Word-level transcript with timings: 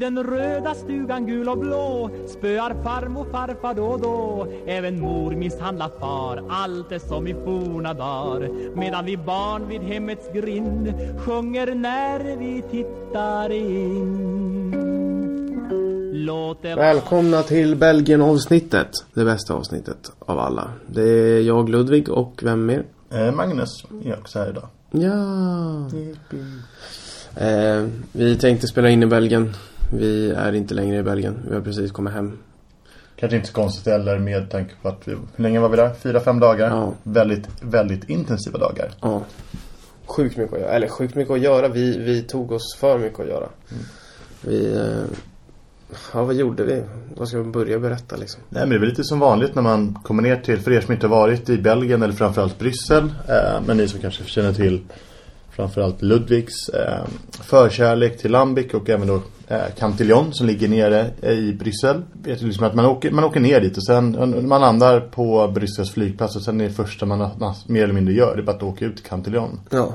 den 0.00 0.24
röda 0.24 0.74
stugan 0.74 1.26
gul 1.26 1.48
och 1.48 1.58
blå 1.58 2.10
Spöar 2.26 2.82
farmor 2.82 3.24
farfar 3.32 3.74
då 3.74 3.84
och 3.84 4.00
då 4.00 4.46
Även 4.66 5.00
mor 5.00 5.30
misshandlar 5.30 5.90
far 6.00 6.44
Allt 6.48 6.92
är 6.92 6.98
som 6.98 7.26
i 7.26 7.34
forna 7.34 7.94
dagar 7.94 8.48
Medan 8.76 9.04
vi 9.04 9.16
barn 9.16 9.68
vid 9.68 9.82
hemmets 9.82 10.32
grind 10.32 10.94
Sjunger 11.18 11.74
när 11.74 12.36
vi 12.36 12.62
tittar 12.70 13.52
in 13.52 14.40
Välkomna 16.62 17.42
till 17.42 17.76
Belgien-avsnittet. 17.76 18.90
Det 19.14 19.24
bästa 19.24 19.54
avsnittet 19.54 20.12
av 20.18 20.38
alla. 20.38 20.72
Det 20.86 21.02
är 21.02 21.40
jag, 21.40 21.68
Ludvig, 21.68 22.08
och 22.08 22.40
vem 22.42 22.66
mer? 22.66 22.84
Eh, 23.10 23.32
Magnus 23.32 23.84
är 24.04 24.18
också 24.18 24.38
här 24.38 24.50
idag. 24.50 24.68
Ja. 24.90 25.88
Eh, 27.46 27.86
vi 28.12 28.36
tänkte 28.36 28.66
spela 28.66 28.88
in 28.88 29.02
i 29.02 29.06
Belgien. 29.06 29.54
Vi 29.92 30.30
är 30.30 30.52
inte 30.52 30.74
längre 30.74 30.96
i 30.96 31.02
Belgien. 31.02 31.38
Vi 31.48 31.54
har 31.54 31.62
precis 31.62 31.92
kommit 31.92 32.12
hem. 32.12 32.38
Kanske 33.16 33.36
inte 33.36 33.48
så 33.48 33.54
konstigt 33.54 33.92
heller 33.92 34.18
med 34.18 34.50
tanke 34.50 34.74
på 34.82 34.88
att 34.88 35.08
vi, 35.08 35.12
hur 35.12 35.42
länge 35.42 35.60
var 35.60 35.68
vi 35.68 35.76
där? 35.76 35.94
Fyra, 35.94 36.20
fem 36.20 36.40
dagar. 36.40 36.70
Ja. 36.70 36.94
Väldigt, 37.02 37.48
väldigt 37.62 38.08
intensiva 38.08 38.58
dagar. 38.58 38.90
Ja. 39.00 39.22
Sjukt 40.06 40.36
mycket 40.36 40.54
att 40.54 40.60
göra. 40.60 40.70
Eller 40.70 40.88
sjukt 40.88 41.14
mycket 41.14 41.32
att 41.32 41.40
göra. 41.40 41.68
Vi, 41.68 41.98
vi 41.98 42.22
tog 42.22 42.52
oss 42.52 42.76
för 42.78 42.98
mycket 42.98 43.20
att 43.20 43.28
göra. 43.28 43.48
Vi... 44.42 44.74
Eh, 44.74 45.16
ja, 46.12 46.24
vad 46.24 46.34
gjorde 46.34 46.64
vi? 46.64 46.82
Vad 47.16 47.28
ska 47.28 47.38
vi 47.38 47.50
börja 47.50 47.78
berätta 47.78 48.16
liksom? 48.16 48.40
Nej 48.48 48.62
men 48.62 48.70
det 48.70 48.76
är 48.76 48.80
väl 48.80 48.88
lite 48.88 49.04
som 49.04 49.18
vanligt 49.18 49.54
när 49.54 49.62
man 49.62 49.98
kommer 50.02 50.22
ner 50.22 50.36
till, 50.36 50.58
för 50.60 50.72
er 50.72 50.80
som 50.80 50.92
inte 50.92 51.06
har 51.06 51.16
varit 51.16 51.48
i 51.48 51.58
Belgien 51.58 52.02
eller 52.02 52.14
framförallt 52.14 52.58
Bryssel. 52.58 53.04
Eh, 53.28 53.60
men 53.66 53.76
ni 53.76 53.88
som 53.88 54.00
kanske 54.00 54.24
känner 54.24 54.52
till 54.52 54.80
framförallt 55.50 56.02
Ludvigs 56.02 56.68
eh, 56.68 57.04
förkärlek 57.30 58.18
till 58.18 58.30
Lambic 58.30 58.74
och 58.74 58.90
även 58.90 59.08
då 59.08 59.22
Cantillon 59.78 60.34
som 60.34 60.46
ligger 60.46 60.68
nere 60.68 61.10
i 61.32 61.52
Bryssel. 61.52 62.02
Vet 62.12 62.42
liksom 62.42 62.66
att 62.66 62.74
man 62.74 62.86
åker, 62.86 63.10
man 63.10 63.24
åker 63.24 63.40
ner 63.40 63.60
dit 63.60 63.76
och 63.76 63.86
sen 63.86 64.48
man 64.48 64.60
landar 64.60 65.00
på 65.00 65.48
Bryssels 65.48 65.90
flygplats 65.90 66.36
och 66.36 66.42
sen 66.42 66.60
är 66.60 66.64
det 66.64 66.70
första 66.70 67.06
man, 67.06 67.30
mer 67.66 67.84
eller 67.84 67.94
mindre 67.94 68.14
gör 68.14 68.36
det 68.36 68.42
är 68.42 68.44
bara 68.44 68.56
att 68.56 68.62
åka 68.62 68.84
ut 68.84 68.96
till 68.96 69.04
Cantillon. 69.04 69.60
Ja. 69.70 69.94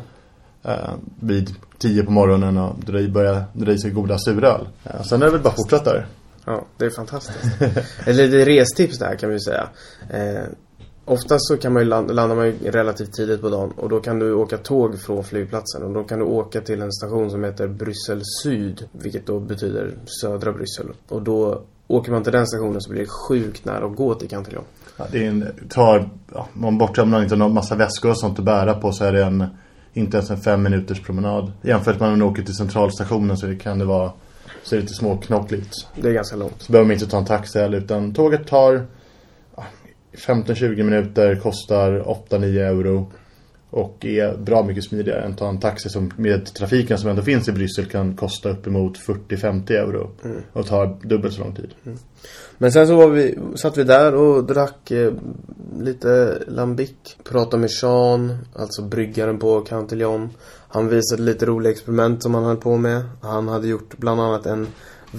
Eh, 0.64 0.94
vid 1.20 1.56
tio 1.78 2.04
på 2.04 2.12
morgonen 2.12 2.58
och 2.58 2.76
dra 2.80 3.00
i, 3.00 3.08
börja 3.08 3.44
dra 3.54 3.72
i 3.72 3.78
sig 3.78 3.92
goda 3.92 4.18
suröl. 4.18 4.68
Eh, 4.84 5.02
sen 5.02 5.22
är 5.22 5.26
det 5.26 5.32
väl 5.32 5.42
bara 5.42 5.54
fortsatt 5.54 5.86
där. 5.86 6.08
Ja, 6.46 6.66
det 6.78 6.86
är 6.86 6.90
fantastiskt. 6.90 7.62
Eller 8.06 8.28
det 8.28 8.42
är 8.42 8.46
restips 8.46 9.00
där 9.00 9.16
kan 9.16 9.30
vi 9.30 9.40
säga. 9.40 9.68
Eh, 10.10 10.44
oftast 11.06 11.48
så 11.48 11.58
kan 11.58 11.74
man 11.74 11.82
ju 11.82 11.90
landa, 11.90 12.14
landar 12.14 12.36
man 12.36 12.46
ju 12.46 12.72
relativt 12.72 13.14
tidigt 13.14 13.42
på 13.42 13.50
dagen 13.50 13.72
och 13.78 13.90
då 13.90 14.00
kan 14.00 14.20
du 14.20 14.34
åka 14.34 14.58
tåg 14.58 15.00
från 15.00 15.24
flygplatsen 15.24 15.84
och 15.84 15.94
då 15.94 16.04
kan 16.04 16.20
du 16.20 16.26
åka 16.26 16.62
till 16.62 16.82
en 16.82 16.92
station 16.92 17.32
som 17.32 17.44
heter 17.44 17.68
Bryssel 17.68 18.22
Syd, 18.44 18.88
vilket 18.92 19.26
då 19.26 19.40
betyder 19.40 19.94
södra 20.22 20.52
Bryssel. 20.52 20.88
Och 21.08 21.22
då 21.22 21.62
åker 21.88 22.12
man 22.12 22.24
till 22.24 22.32
den 22.32 22.48
stationen 22.48 22.82
så 22.82 22.90
blir 22.90 23.02
det 23.02 23.10
sjukt 23.28 23.66
nära 23.66 23.86
att 23.86 23.96
gå 23.96 24.16
till 24.16 24.30
Cantillon. 24.30 24.64
Ja, 24.98 25.06
det 25.12 25.26
är 25.26 25.30
en, 25.30 25.48
tar, 25.70 26.10
ja, 26.34 26.48
om 26.54 26.62
man 26.62 26.78
bortom 26.78 27.10
man 27.10 27.24
inte 27.24 27.36
har 27.36 27.50
massa 27.50 27.76
väskor 27.76 28.10
och 28.10 28.20
sånt 28.20 28.40
att 28.40 28.46
bära 28.46 28.74
på 28.74 28.92
så 28.92 29.04
är 29.06 29.14
det 29.14 29.24
en, 29.24 29.46
inte 29.94 30.18
ens 30.18 30.30
en 30.30 30.38
fem 30.38 30.64
minuters 30.64 31.02
promenad. 31.02 31.52
Jämfört 31.62 32.00
med 32.00 32.10
när 32.10 32.18
man 32.18 32.28
åker 32.28 32.44
till 32.44 32.56
centralstationen 32.56 33.38
så 33.38 33.46
det 33.46 33.56
kan 33.56 33.80
det 33.80 33.86
vara, 33.86 34.12
så 34.64 34.76
är 34.76 34.78
det 34.78 34.82
lite 34.82 34.94
småknockligt. 34.94 35.88
Det 35.96 36.10
är 36.10 36.14
ganska 36.14 36.36
långt. 36.36 36.62
Så 36.62 36.72
behöver 36.72 36.88
man 36.88 36.94
inte 36.94 37.08
ta 37.08 37.18
en 37.18 37.26
taxi 37.26 37.60
heller 37.60 37.78
utan 37.78 38.14
tåget 38.14 38.48
tar 38.48 38.86
15-20 40.16 40.84
minuter, 40.84 41.36
kostar 41.36 41.92
8-9 42.30 42.60
euro. 42.60 43.12
Och 43.70 44.06
är 44.06 44.38
bra 44.38 44.64
mycket 44.64 44.84
smidigare 44.84 45.22
än 45.22 45.32
att 45.32 45.38
ta 45.38 45.50
en 45.50 45.60
taxi 45.60 45.90
som 45.90 46.12
med 46.18 46.54
trafiken 46.54 46.98
som 46.98 47.10
ändå 47.10 47.22
finns 47.22 47.48
i 47.48 47.52
Bryssel 47.52 47.86
kan 47.86 48.16
kosta 48.16 48.50
uppemot 48.50 48.98
40-50 48.98 49.72
euro. 49.72 50.12
Och 50.54 50.66
tar 50.66 50.98
dubbelt 51.04 51.34
så 51.34 51.42
lång 51.42 51.56
tid. 51.56 51.74
Men 52.58 52.72
sen 52.72 52.88
så 52.88 52.96
var 52.96 53.10
vi, 53.10 53.38
satt 53.56 53.78
vi 53.78 53.84
där 53.84 54.16
och 54.16 54.44
drack 54.44 54.92
eh, 54.92 55.14
lite 55.80 56.42
lambic. 56.48 56.92
Pratade 57.24 57.62
med 57.62 57.72
Sean, 57.72 58.38
alltså 58.56 58.82
bryggaren 58.82 59.40
på 59.40 59.62
Cantillon. 59.62 60.30
Han 60.68 60.88
visade 60.88 61.22
lite 61.22 61.46
roliga 61.46 61.72
experiment 61.72 62.24
som 62.24 62.36
han 62.36 62.44
höll 62.44 62.58
på 62.58 62.78
med. 62.78 63.04
Han 63.22 63.48
hade 63.48 63.68
gjort 63.68 63.98
bland 63.98 64.22
annat 64.22 64.46
en 64.46 64.68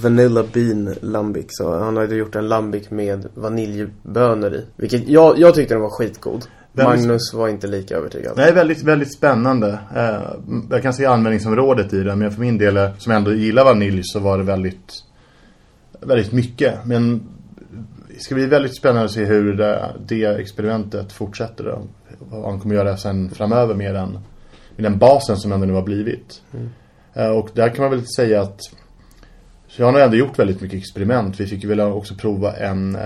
Vanilla 0.03 0.45
Bean 0.53 0.95
Lambic. 1.01 1.47
Så 1.49 1.79
han 1.79 1.97
hade 1.97 2.15
gjort 2.15 2.35
en 2.35 2.49
Lambic 2.49 2.91
med 2.91 3.27
vaniljbönor 3.35 4.55
i. 4.55 4.65
Vilket 4.77 5.09
jag, 5.09 5.39
jag 5.39 5.55
tyckte 5.55 5.75
den 5.75 5.83
var 5.83 5.91
skitgod. 5.91 6.45
Magnus 6.85 7.35
var 7.35 7.49
inte 7.49 7.67
lika 7.67 7.97
övertygad. 7.97 8.33
Nej, 8.37 8.53
väldigt, 8.53 8.83
väldigt 8.83 9.17
spännande. 9.17 9.79
Eh, 9.97 10.21
jag 10.71 10.83
kan 10.83 10.95
se 10.95 11.07
användningsområdet 11.07 11.93
i 11.93 12.03
det, 12.03 12.17
men 12.17 12.31
för 12.31 12.41
min 12.41 12.59
del, 12.59 12.77
eh, 12.77 12.91
som 12.99 13.13
ändå 13.13 13.33
gillar 13.33 13.65
vanilj, 13.65 14.01
så 14.05 14.21
var 14.21 14.39
det 14.39 14.45
väldigt, 14.45 14.93
väldigt 16.01 16.33
mycket. 16.33 16.75
Men 16.85 17.23
det 18.09 18.21
ska 18.21 18.35
bli 18.35 18.47
väldigt 18.47 18.77
spännande 18.77 19.05
att 19.05 19.11
se 19.11 19.25
hur 19.25 19.55
det, 19.55 19.95
det 20.07 20.25
experimentet 20.25 21.13
fortsätter 21.13 21.65
då. 21.65 21.83
Vad 22.19 22.51
han 22.51 22.61
kommer 22.61 22.75
göra 22.75 22.97
sen 22.97 23.31
framöver 23.31 23.75
med 23.75 23.95
den, 23.95 24.19
med 24.77 24.85
den 24.85 24.99
basen 24.99 25.37
som 25.37 25.53
ändå 25.53 25.67
nu 25.67 25.73
har 25.73 25.83
blivit. 25.83 26.43
Eh, 27.15 27.31
och 27.31 27.49
där 27.55 27.69
kan 27.69 27.83
man 27.83 27.91
väl 27.91 28.07
säga 28.07 28.41
att 28.43 28.61
så 29.77 29.83
jag 29.83 29.87
har 29.87 29.93
nog 29.93 30.03
ändå 30.03 30.17
gjort 30.17 30.39
väldigt 30.39 30.61
mycket 30.61 30.79
experiment. 30.79 31.41
Vi 31.41 31.47
fick 31.47 31.63
ju 31.63 31.69
väl 31.69 31.81
också 31.81 32.15
prova 32.15 32.57
en, 32.57 32.95
eh, 32.95 33.03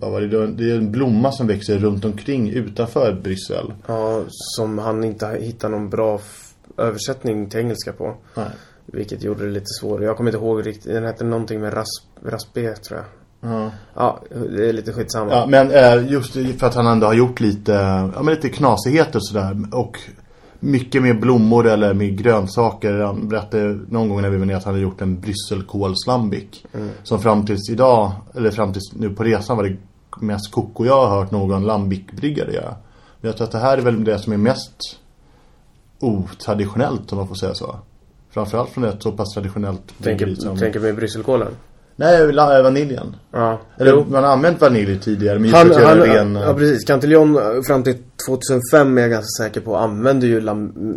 vad 0.00 0.10
var 0.12 0.20
det, 0.20 0.28
då? 0.28 0.46
det 0.46 0.70
är 0.70 0.76
en 0.76 0.92
blomma 0.92 1.32
som 1.32 1.46
växer 1.46 1.78
runt 1.78 2.04
omkring 2.04 2.50
utanför 2.50 3.20
Bryssel. 3.22 3.72
Ja, 3.86 4.22
som 4.28 4.78
han 4.78 5.04
inte 5.04 5.38
hittade 5.40 5.76
någon 5.76 5.90
bra 5.90 6.20
översättning 6.76 7.48
till 7.48 7.60
engelska 7.60 7.92
på. 7.92 8.14
Nej. 8.34 8.46
Vilket 8.86 9.22
gjorde 9.22 9.44
det 9.44 9.50
lite 9.50 9.66
svårare. 9.80 10.04
Jag 10.04 10.16
kommer 10.16 10.30
inte 10.30 10.44
ihåg 10.44 10.66
riktigt. 10.66 10.92
Den 10.92 11.04
hette 11.04 11.24
någonting 11.24 11.60
med 11.60 11.74
rasp, 11.74 12.04
raspé 12.24 12.74
tror 12.74 13.00
jag. 13.00 13.06
Ja. 13.52 13.70
Ja, 13.94 14.22
det 14.56 14.68
är 14.68 14.72
lite 14.72 14.92
skitsamma. 14.92 15.32
Ja, 15.32 15.46
men 15.46 15.70
eh, 15.70 16.12
just 16.12 16.32
för 16.32 16.66
att 16.66 16.74
han 16.74 16.86
ändå 16.86 17.06
har 17.06 17.14
gjort 17.14 17.40
lite, 17.40 17.72
ja 18.14 18.22
men 18.22 18.34
lite 18.34 18.48
knasigheter 18.48 19.16
och 19.16 19.26
sådär. 19.26 19.56
Och 19.72 19.98
mycket 20.60 21.02
med 21.02 21.20
blommor 21.20 21.66
eller 21.66 21.94
med 21.94 22.18
grönsaker. 22.18 22.98
Han 22.98 23.28
berättade 23.28 23.78
någon 23.88 24.08
gång 24.08 24.22
när 24.22 24.30
vi 24.30 24.36
var 24.36 24.46
nere 24.46 24.56
att 24.56 24.64
han 24.64 24.74
hade 24.74 24.82
gjort 24.82 25.00
en 25.00 25.20
brysselkålslambic. 25.20 26.62
Som 27.02 27.20
fram 27.20 27.46
tills 27.46 27.70
idag, 27.70 28.12
eller 28.34 28.50
fram 28.50 28.72
tills 28.72 28.92
nu 28.92 29.10
på 29.10 29.24
resan 29.24 29.56
var 29.56 29.64
det 29.64 29.76
mest 30.20 30.52
koko 30.52 30.84
jag 30.84 31.06
har 31.06 31.18
hört 31.18 31.30
någon 31.30 31.64
lambic-bryggare 31.66 32.52
göra. 32.52 32.74
Men 33.20 33.28
jag 33.28 33.36
tror 33.36 33.46
att 33.46 33.52
det 33.52 33.58
här 33.58 33.78
är 33.78 33.82
väl 33.82 34.04
det 34.04 34.18
som 34.18 34.32
är 34.32 34.36
mest 34.36 34.98
otraditionellt 36.00 37.12
om 37.12 37.18
man 37.18 37.28
får 37.28 37.34
säga 37.34 37.54
så. 37.54 37.76
Framförallt 38.30 38.70
från 38.70 38.84
ett 38.84 39.02
så 39.02 39.12
pass 39.12 39.34
traditionellt 39.34 39.98
bryggeri 39.98 40.36
som... 40.36 40.44
Tänker, 40.44 40.60
tänker 40.60 40.80
med 40.80 40.96
brysselkålen? 40.96 41.48
Nej, 41.98 42.32
la- 42.32 42.62
vaniljen. 42.62 43.16
Ja. 43.32 43.60
Eller 43.78 43.90
Jo. 43.92 44.04
man 44.08 44.24
har 44.24 44.30
använt 44.32 44.60
vanilj 44.60 45.00
tidigare 45.00 45.38
men 45.38 45.44
just 45.48 45.56
Han, 45.56 45.70
att 45.70 45.76
göra 45.80 45.88
han, 45.88 45.98
ren... 46.00 46.34
ja 46.34 46.54
precis. 46.54 46.84
Cantillon 46.84 47.36
eh, 47.36 47.42
fram 47.66 47.82
till 47.82 47.96
2005 48.26 48.98
är 48.98 49.02
jag 49.02 49.10
ganska 49.10 49.44
säker 49.44 49.60
på 49.60 49.76
använde 49.76 50.26
ju 50.26 50.40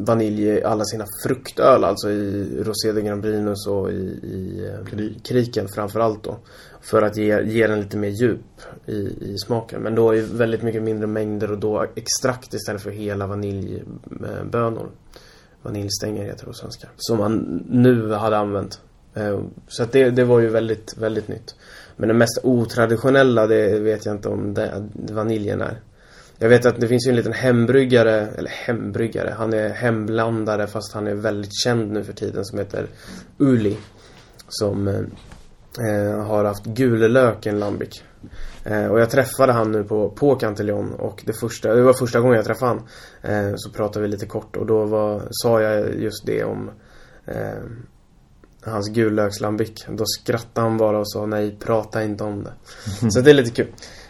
vanilj 0.05 0.43
i 0.47 0.63
alla 0.63 0.83
sina 0.85 1.05
fruktöl. 1.25 1.83
Alltså 1.83 2.09
i 2.09 2.47
Rosé 2.63 2.91
de 2.91 3.01
Grambrinus 3.01 3.67
och 3.67 3.91
i, 3.91 3.93
i 4.23 4.69
eh, 4.79 4.85
Krik. 4.85 5.25
kriken 5.25 5.67
framförallt 5.75 6.23
då. 6.23 6.37
För 6.81 7.01
att 7.01 7.17
ge, 7.17 7.41
ge 7.43 7.67
den 7.67 7.79
lite 7.79 7.97
mer 7.97 8.09
djup 8.09 8.41
i, 8.85 8.93
i 9.21 9.35
smaken. 9.45 9.81
Men 9.81 9.95
då 9.95 10.16
i 10.16 10.21
väldigt 10.21 10.61
mycket 10.61 10.83
mindre 10.83 11.07
mängder 11.07 11.51
och 11.51 11.59
då 11.59 11.85
extrakt 11.95 12.53
istället 12.53 12.81
för 12.81 12.91
hela 12.91 13.27
vaniljbönor. 13.27 14.89
Vaniljstänger 15.61 16.23
heter 16.25 16.39
det 16.39 16.45
på 16.45 16.53
svenska. 16.53 16.87
Som 16.97 17.19
han 17.19 17.63
nu 17.69 18.11
hade 18.13 18.37
använt. 18.37 18.81
Eh, 19.14 19.40
så 19.68 19.84
att 19.84 19.92
det, 19.92 20.09
det 20.09 20.24
var 20.24 20.40
ju 20.40 20.50
väldigt, 20.50 20.97
väldigt 20.97 21.28
nytt. 21.28 21.56
Men 21.96 22.08
det 22.08 22.14
mest 22.14 22.40
otraditionella, 22.44 23.47
det 23.47 23.80
vet 23.80 24.06
jag 24.06 24.16
inte 24.16 24.30
om 24.30 24.53
det, 24.53 24.90
vaniljen 24.94 25.62
är. 25.62 25.82
Jag 26.38 26.50
vet 26.50 26.66
att 26.66 26.79
det 26.79 26.88
finns 26.88 27.08
ju 27.08 27.09
en 27.09 27.16
liten 27.16 27.34
hembryggare, 27.34 28.28
eller 28.38 28.50
hembryggare, 28.50 29.35
han 29.38 29.53
är 29.53 29.70
hemblandare 29.70 30.67
fast 30.67 30.94
han 30.94 31.08
är 31.08 31.14
väldigt 31.14 31.53
känd 31.64 31.91
nu 31.91 32.03
för 32.03 32.14
tiden 32.14 32.46
som 32.46 32.59
heter 32.59 32.88
Uli. 33.38 33.78
Som 34.47 34.88
eh, 34.88 35.00
eh 35.88 36.26
har 36.26 36.46
haft 36.46 36.66
gulelök 36.66 37.46
i 37.46 37.50
en 37.50 37.59
lambic. 37.59 38.03
Eh, 38.64 38.85
och 38.85 39.00
jag 39.00 39.09
träffade 39.09 39.53
han 39.53 39.72
nu 39.72 39.84
på, 39.84 40.09
på 40.09 40.35
Cantillon 40.35 40.94
och 40.94 41.23
det 41.26 41.34
första, 41.34 41.76
det 41.76 41.82
var 41.82 41.94
första 41.94 42.20
gången 42.20 42.35
jag 42.35 42.46
träffade 42.46 42.72
han. 42.72 42.88
Eh, 43.22 43.53
så 43.55 43.72
pratade 43.72 44.05
vi 44.05 44.12
lite 44.12 44.26
kort 44.26 44.55
och 44.55 44.66
då 44.66 44.85
var, 44.85 45.28
sa 45.29 45.62
jag 45.62 45.96
just 45.96 46.26
det 46.26 46.44
om 46.44 46.72
eh, 47.26 47.64
hans 48.69 48.89
gullökslambic. 48.89 49.85
Då 49.87 50.05
skrattade 50.05 50.67
han 50.67 50.77
bara 50.77 50.99
och 50.99 51.11
sa 51.11 51.25
nej, 51.25 51.55
prata 51.59 52.03
inte 52.03 52.23
om 52.23 52.43
det. 52.43 52.53
Så 53.11 53.21
det 53.21 53.29
är 53.29 53.33
lite 53.33 53.51
kul. 53.51 53.67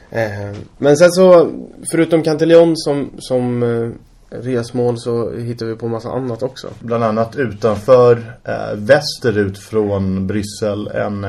Eh, 0.10 0.58
men 0.78 0.98
sen 0.98 1.12
så, 1.12 1.52
förutom 1.92 2.24
Cantillon 2.24 2.78
som, 2.78 3.12
som 3.20 3.64
eh, 3.64 3.90
resmål 4.30 5.00
så 5.00 5.32
hittar 5.32 5.66
vi 5.66 5.76
på 5.76 5.88
massa 5.88 6.10
annat 6.10 6.44
också. 6.44 6.68
Bland 6.80 7.04
annat 7.04 7.36
utanför 7.36 8.38
eh, 8.44 8.76
västerut 8.76 9.58
från 9.58 10.28
Bryssel 10.28 10.88
en 10.88 11.24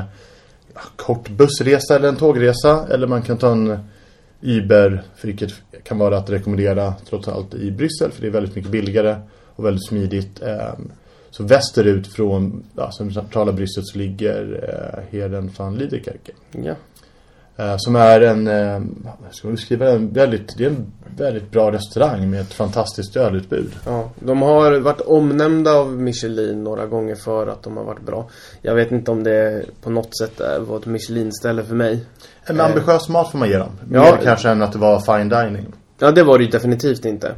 ja, 0.74 0.80
kort 0.96 1.28
bussresa 1.28 1.96
eller 1.96 2.08
en 2.08 2.16
tågresa. 2.16 2.86
Eller 2.90 3.06
man 3.06 3.22
kan 3.22 3.38
ta 3.38 3.52
en 3.52 3.78
Uber, 4.40 5.02
vilket 5.22 5.52
kan 5.82 5.98
vara 5.98 6.18
att 6.18 6.30
rekommendera 6.30 6.94
trots 7.08 7.28
allt 7.28 7.54
i 7.54 7.70
Bryssel. 7.70 8.12
För 8.12 8.20
det 8.22 8.26
är 8.26 8.32
väldigt 8.32 8.54
mycket 8.54 8.70
billigare 8.70 9.16
och 9.56 9.64
väldigt 9.64 9.88
smidigt. 9.88 10.42
Eh, 10.42 10.74
Så 11.30 11.44
västerut 11.44 12.06
från 12.06 12.62
ja, 12.76 12.92
centrala 12.92 13.52
Bryssel 13.52 13.84
så 13.84 13.98
ligger 13.98 14.68
eh, 14.68 15.18
Heden 15.18 15.50
van 15.56 15.76
Liedekerke. 15.76 16.32
Ja. 16.50 16.74
Eh, 17.56 17.74
som 17.78 17.96
är 17.96 18.20
en, 18.20 18.46
eh, 18.46 18.80
ska 19.30 19.48
man 19.48 19.54
beskriva 19.54 19.84
den, 19.84 20.12
väldigt, 20.12 20.58
det 20.58 20.64
är 20.64 20.68
en 20.68 20.92
väldigt 21.16 21.50
bra 21.50 21.72
restaurang 21.72 22.30
med 22.30 22.40
ett 22.40 22.52
fantastiskt 22.52 23.16
ölutbud. 23.16 23.72
Ja, 23.86 24.10
de 24.20 24.42
har 24.42 24.80
varit 24.80 25.00
omnämnda 25.00 25.72
av 25.72 25.92
Michelin 25.92 26.64
några 26.64 26.86
gånger 26.86 27.14
för 27.14 27.46
att 27.46 27.62
de 27.62 27.76
har 27.76 27.84
varit 27.84 28.06
bra. 28.06 28.28
Jag 28.62 28.74
vet 28.74 28.92
inte 28.92 29.10
om 29.10 29.24
det 29.24 29.64
på 29.82 29.90
något 29.90 30.18
sätt 30.18 30.40
var 30.60 30.76
ett 30.76 30.86
Michelin-ställe 30.86 31.64
för 31.64 31.74
mig. 31.74 32.04
En 32.44 32.60
ambitiös 32.60 33.08
mat 33.08 33.30
får 33.30 33.38
man 33.38 33.48
ge 33.48 33.58
dem. 33.58 33.70
Ja. 33.92 34.02
Mer 34.02 34.18
kanske 34.24 34.48
än 34.48 34.62
att 34.62 34.72
det 34.72 34.78
var 34.78 35.00
fine 35.00 35.28
dining. 35.28 35.66
Ja, 35.98 36.10
det 36.10 36.22
var 36.22 36.38
det 36.38 36.44
ju 36.44 36.50
definitivt 36.50 37.04
inte. 37.04 37.34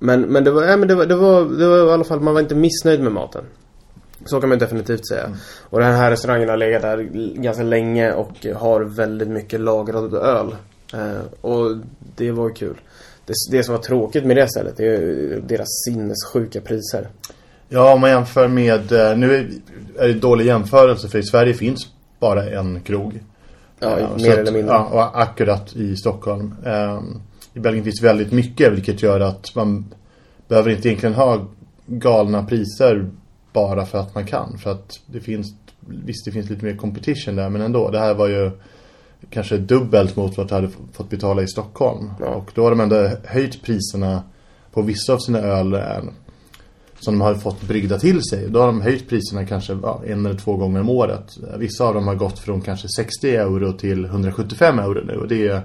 Eh, 0.00 0.06
Men, 0.06 0.20
men, 0.20 0.44
det, 0.44 0.50
var, 0.50 0.62
ja, 0.62 0.76
men 0.76 0.88
det, 0.88 0.94
var, 0.94 1.06
det, 1.06 1.16
var, 1.16 1.44
det 1.44 1.66
var 1.66 1.88
i 1.88 1.92
alla 1.92 2.04
fall, 2.04 2.20
man 2.20 2.34
var 2.34 2.40
inte 2.40 2.54
missnöjd 2.54 3.00
med 3.00 3.12
maten. 3.12 3.44
Så 4.24 4.40
kan 4.40 4.48
man 4.48 4.58
definitivt 4.58 5.08
säga. 5.08 5.30
Och 5.70 5.80
den 5.80 5.94
här 5.94 6.10
restaurangen 6.10 6.48
har 6.48 6.56
legat 6.56 6.82
där 6.82 6.96
ganska 7.42 7.62
länge 7.62 8.12
och 8.12 8.46
har 8.56 8.80
väldigt 8.80 9.28
mycket 9.28 9.60
lagrad 9.60 10.14
öl. 10.14 10.54
Eh, 10.94 11.20
och 11.40 11.76
det 12.16 12.30
var 12.30 12.50
kul. 12.50 12.76
Det, 13.26 13.32
det 13.50 13.62
som 13.64 13.74
var 13.74 13.82
tråkigt 13.82 14.24
med 14.24 14.36
det 14.36 14.48
stället 14.48 14.76
det 14.76 14.86
är 14.86 15.40
deras 15.46 15.68
sinnessjuka 15.86 16.60
priser. 16.60 17.08
Ja, 17.68 17.92
om 17.94 18.00
man 18.00 18.10
jämför 18.10 18.48
med... 18.48 18.92
eh, 18.92 19.16
Nu 19.16 19.50
är 19.98 20.06
det 20.08 20.14
dålig 20.14 20.46
jämförelse 20.46 21.08
för 21.08 21.18
i 21.18 21.22
Sverige 21.22 21.54
finns 21.54 21.86
bara 22.20 22.44
en 22.50 22.80
krog. 22.80 23.20
Ja, 23.78 23.98
Eh, 23.98 24.16
mer 24.16 24.38
eller 24.38 24.52
mindre. 24.52 24.74
Ja, 24.74 24.84
och 24.84 25.20
akkurat 25.22 25.76
i 25.76 25.96
Stockholm. 25.96 26.54
Ehm, 26.66 27.20
I 27.56 27.60
Belgien 27.60 27.84
finns 27.84 28.02
väldigt 28.02 28.32
mycket 28.32 28.72
vilket 28.72 29.02
gör 29.02 29.20
att 29.20 29.54
man 29.54 29.94
behöver 30.48 30.70
inte 30.70 30.88
egentligen 30.88 31.14
ha 31.14 31.46
galna 31.86 32.44
priser 32.44 33.10
bara 33.52 33.86
för 33.86 33.98
att 33.98 34.14
man 34.14 34.26
kan. 34.26 34.58
För 34.58 34.70
att 34.70 35.00
det 35.06 35.20
finns, 35.20 35.54
visst 35.80 36.24
det 36.24 36.30
finns 36.30 36.50
lite 36.50 36.64
mer 36.64 36.76
competition 36.76 37.36
där 37.36 37.48
men 37.48 37.60
ändå. 37.60 37.90
Det 37.90 37.98
här 37.98 38.14
var 38.14 38.28
ju 38.28 38.50
kanske 39.30 39.56
dubbelt 39.56 40.16
mot 40.16 40.36
vad 40.36 40.48
du 40.48 40.54
hade 40.54 40.68
fått 40.92 41.10
betala 41.10 41.42
i 41.42 41.46
Stockholm. 41.46 42.10
Ja. 42.20 42.26
Och 42.26 42.50
då 42.54 42.62
har 42.62 42.70
de 42.70 42.80
ändå 42.80 43.10
höjt 43.24 43.62
priserna 43.62 44.22
på 44.72 44.82
vissa 44.82 45.12
av 45.12 45.18
sina 45.18 45.38
öl 45.38 45.74
eh, 45.74 45.80
som 47.00 47.14
de 47.14 47.20
har 47.20 47.34
fått 47.34 47.62
brygda 47.62 47.98
till 47.98 48.22
sig. 48.22 48.48
Då 48.48 48.60
har 48.60 48.66
de 48.66 48.80
höjt 48.80 49.08
priserna 49.08 49.46
kanske 49.46 49.78
ja, 49.82 50.02
en 50.06 50.26
eller 50.26 50.38
två 50.38 50.56
gånger 50.56 50.80
om 50.80 50.90
året. 50.90 51.36
Vissa 51.58 51.84
av 51.84 51.94
dem 51.94 52.06
har 52.06 52.14
gått 52.14 52.38
från 52.38 52.60
kanske 52.60 52.88
60 52.88 53.36
euro 53.36 53.72
till 53.72 54.04
175 54.04 54.78
euro 54.78 55.04
nu. 55.04 55.16
Och 55.16 55.28
det, 55.28 55.62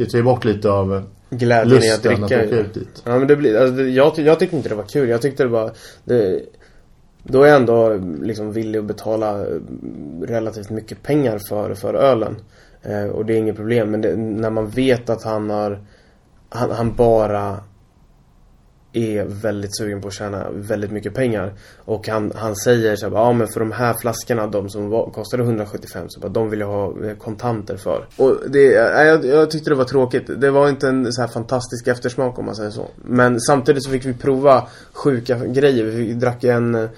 det 0.00 0.10
tar 0.10 0.18
ju 0.18 0.24
bort 0.24 0.44
lite 0.44 0.70
av 0.70 1.02
Glädjen 1.30 1.82
i 1.82 1.92
att 1.92 2.04
lusten 2.04 2.24
att 2.24 2.28
dricka. 2.30 2.46
åka 2.46 2.56
ut 2.56 2.74
dit. 2.74 3.02
Ja 3.04 3.18
men 3.18 3.28
det 3.28 3.36
blir, 3.36 3.56
alltså, 3.56 3.82
jag, 3.82 4.18
jag 4.18 4.38
tyckte 4.38 4.56
inte 4.56 4.68
det 4.68 4.74
var 4.74 4.84
kul. 4.84 5.08
Jag 5.08 5.22
tyckte 5.22 5.42
det 5.42 5.48
var 5.48 5.72
det, 6.04 6.42
Då 7.22 7.42
är 7.42 7.46
jag 7.48 7.56
ändå 7.56 8.00
liksom 8.22 8.52
villig 8.52 8.78
att 8.78 8.84
betala 8.84 9.40
eh, 9.40 9.46
relativt 10.22 10.70
mycket 10.70 11.02
pengar 11.02 11.40
för, 11.48 11.74
för 11.74 11.94
ölen. 11.94 12.36
Eh, 12.82 13.04
och 13.04 13.26
det 13.26 13.34
är 13.34 13.36
inget 13.36 13.56
problem. 13.56 13.90
Men 13.90 14.00
det, 14.00 14.16
när 14.16 14.50
man 14.50 14.68
vet 14.68 15.10
att 15.10 15.22
han 15.22 15.50
har 15.50 15.80
han, 16.48 16.70
han 16.70 16.94
bara 16.94 17.58
är 18.92 19.24
väldigt 19.24 19.76
sugen 19.76 20.00
på 20.00 20.08
att 20.08 20.14
tjäna 20.14 20.50
väldigt 20.50 20.90
mycket 20.90 21.14
pengar. 21.14 21.54
Och 21.84 22.08
han, 22.08 22.32
han 22.34 22.56
säger 22.56 22.96
så 22.96 23.08
här, 23.08 23.16
ja 23.16 23.32
men 23.32 23.48
för 23.48 23.60
de 23.60 23.72
här 23.72 23.94
flaskorna, 24.00 24.46
de 24.46 24.70
som 24.70 24.88
var, 24.88 25.10
kostade 25.10 25.42
175, 25.42 26.06
så 26.08 26.20
bara, 26.20 26.28
de 26.28 26.50
vill 26.50 26.60
jag 26.60 26.66
ha 26.66 27.06
eh, 27.06 27.16
kontanter 27.16 27.76
för. 27.76 28.06
Och 28.16 28.36
det, 28.50 28.74
eh, 28.74 29.02
jag, 29.02 29.24
jag 29.24 29.50
tyckte 29.50 29.70
det 29.70 29.76
var 29.76 29.84
tråkigt. 29.84 30.30
Det 30.40 30.50
var 30.50 30.68
inte 30.68 30.88
en 30.88 31.12
så 31.12 31.20
här 31.20 31.28
fantastisk 31.28 31.86
eftersmak 31.86 32.38
om 32.38 32.44
man 32.46 32.56
säger 32.56 32.70
så. 32.70 32.88
Men 32.96 33.40
samtidigt 33.40 33.84
så 33.84 33.90
fick 33.90 34.04
vi 34.04 34.14
prova 34.14 34.68
sjuka 34.92 35.38
grejer. 35.46 35.84
Vi 35.84 36.06
fick, 36.06 36.16
drack 36.16 36.44
en 36.44 36.74
eh, 36.74 36.88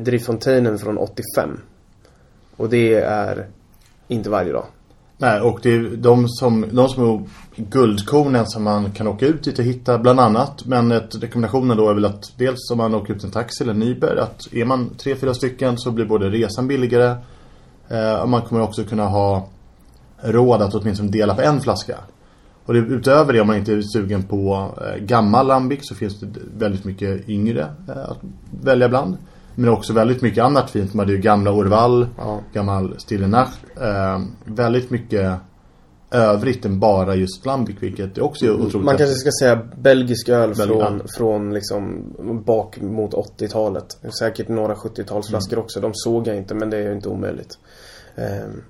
Drifontainen 0.00 0.78
från 0.78 0.98
85. 0.98 1.60
Och 2.56 2.68
det 2.68 2.94
är 2.94 3.46
inte 4.08 4.30
varje 4.30 4.52
dag. 4.52 4.66
Nej, 5.18 5.40
och 5.40 5.58
det 5.62 5.74
är 5.74 5.96
de 5.96 6.28
som, 6.28 6.66
de 6.72 6.88
som 6.88 7.04
är 7.04 7.22
guldkornen 7.56 8.46
som 8.46 8.62
man 8.62 8.92
kan 8.92 9.06
åka 9.06 9.26
ut 9.26 9.44
dit 9.44 9.58
och 9.58 9.64
hitta 9.64 9.98
bland 9.98 10.20
annat. 10.20 10.64
Men 10.66 10.92
ett, 10.92 11.22
rekommendationen 11.22 11.76
då 11.76 11.90
är 11.90 11.94
väl 11.94 12.04
att 12.04 12.32
dels 12.36 12.70
om 12.70 12.78
man 12.78 12.94
åker 12.94 13.14
ut 13.14 13.24
en 13.24 13.30
taxi 13.30 13.64
eller 13.64 13.74
en 13.74 13.82
Uber 13.82 14.16
att 14.16 14.52
är 14.52 14.64
man 14.64 14.90
tre, 14.98 15.16
fyra 15.16 15.34
stycken 15.34 15.78
så 15.78 15.90
blir 15.90 16.04
både 16.04 16.30
resan 16.30 16.68
billigare 16.68 17.16
eh, 17.88 18.14
och 18.14 18.28
man 18.28 18.42
kommer 18.42 18.62
också 18.62 18.84
kunna 18.84 19.06
ha 19.06 19.48
råd 20.20 20.62
att 20.62 20.74
åtminstone 20.74 21.10
dela 21.10 21.34
på 21.34 21.42
en 21.42 21.60
flaska. 21.60 21.96
Och 22.64 22.74
det, 22.74 22.80
utöver 22.80 23.32
det 23.32 23.40
om 23.40 23.46
man 23.46 23.56
inte 23.56 23.72
är 23.72 23.82
sugen 23.82 24.22
på 24.22 24.70
eh, 24.80 25.04
gammal 25.04 25.46
lambic 25.46 25.80
så 25.82 25.94
finns 25.94 26.20
det 26.20 26.26
väldigt 26.58 26.84
mycket 26.84 27.28
yngre 27.28 27.68
eh, 27.88 28.10
att 28.10 28.18
välja 28.62 28.88
bland. 28.88 29.16
Men 29.54 29.70
också 29.70 29.92
väldigt 29.92 30.22
mycket 30.22 30.44
annat 30.44 30.70
fint. 30.70 30.94
Man 30.94 31.04
hade 31.06 31.12
ju 31.12 31.18
gamla 31.22 31.52
Orval, 31.52 32.06
Ja. 32.18 32.40
gammal 32.52 32.94
Stille 32.98 33.26
Nacht. 33.26 33.60
Eh, 33.80 34.20
väldigt 34.44 34.90
mycket 34.90 35.32
övrigt 36.10 36.64
än 36.64 36.80
bara 36.80 37.14
just 37.14 37.46
lambic 37.46 37.76
vilket 37.80 38.18
är 38.18 38.22
också 38.24 38.46
är 38.46 38.52
otroligt 38.52 38.84
Man 38.84 38.96
kanske 38.96 39.14
ska 39.16 39.30
säga 39.40 39.60
belgisk 39.76 40.28
öl 40.28 40.54
Belgien, 40.56 40.78
från, 40.98 41.02
från 41.16 41.54
liksom 41.54 42.04
bak 42.46 42.80
mot 42.80 43.14
80-talet. 43.14 43.86
Säkert 44.18 44.48
några 44.48 44.74
70-talsflaskor 44.74 45.58
också. 45.58 45.80
De 45.80 45.90
såg 45.94 46.26
jag 46.26 46.36
inte 46.36 46.54
men 46.54 46.70
det 46.70 46.76
är 46.76 46.82
ju 46.82 46.92
inte 46.92 47.08
omöjligt. 47.08 47.58
Ehm, 48.16 48.62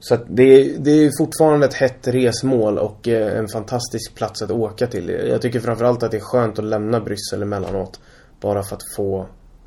så 0.00 0.14
att 0.14 0.24
det, 0.28 0.42
är- 0.42 0.78
det 0.78 0.90
är 0.90 1.10
fortfarande 1.18 1.66
ett 1.66 1.74
hett 1.74 2.08
resmål 2.08 2.78
och 2.78 3.08
eh, 3.08 3.38
en 3.38 3.48
fantastisk 3.48 4.14
plats 4.14 4.42
att 4.42 4.50
åka 4.50 4.86
till. 4.86 5.08
Jag 5.30 5.42
tycker 5.42 5.60
framförallt 5.60 6.02
att 6.02 6.10
det 6.10 6.16
är 6.16 6.20
skönt 6.20 6.58
att 6.58 6.64
lämna 6.64 7.00
Bryssel 7.00 7.42
emellanåt. 7.42 8.00
Bara 8.40 8.62
för 8.62 8.76
att 8.76 8.82
få, 8.96 9.26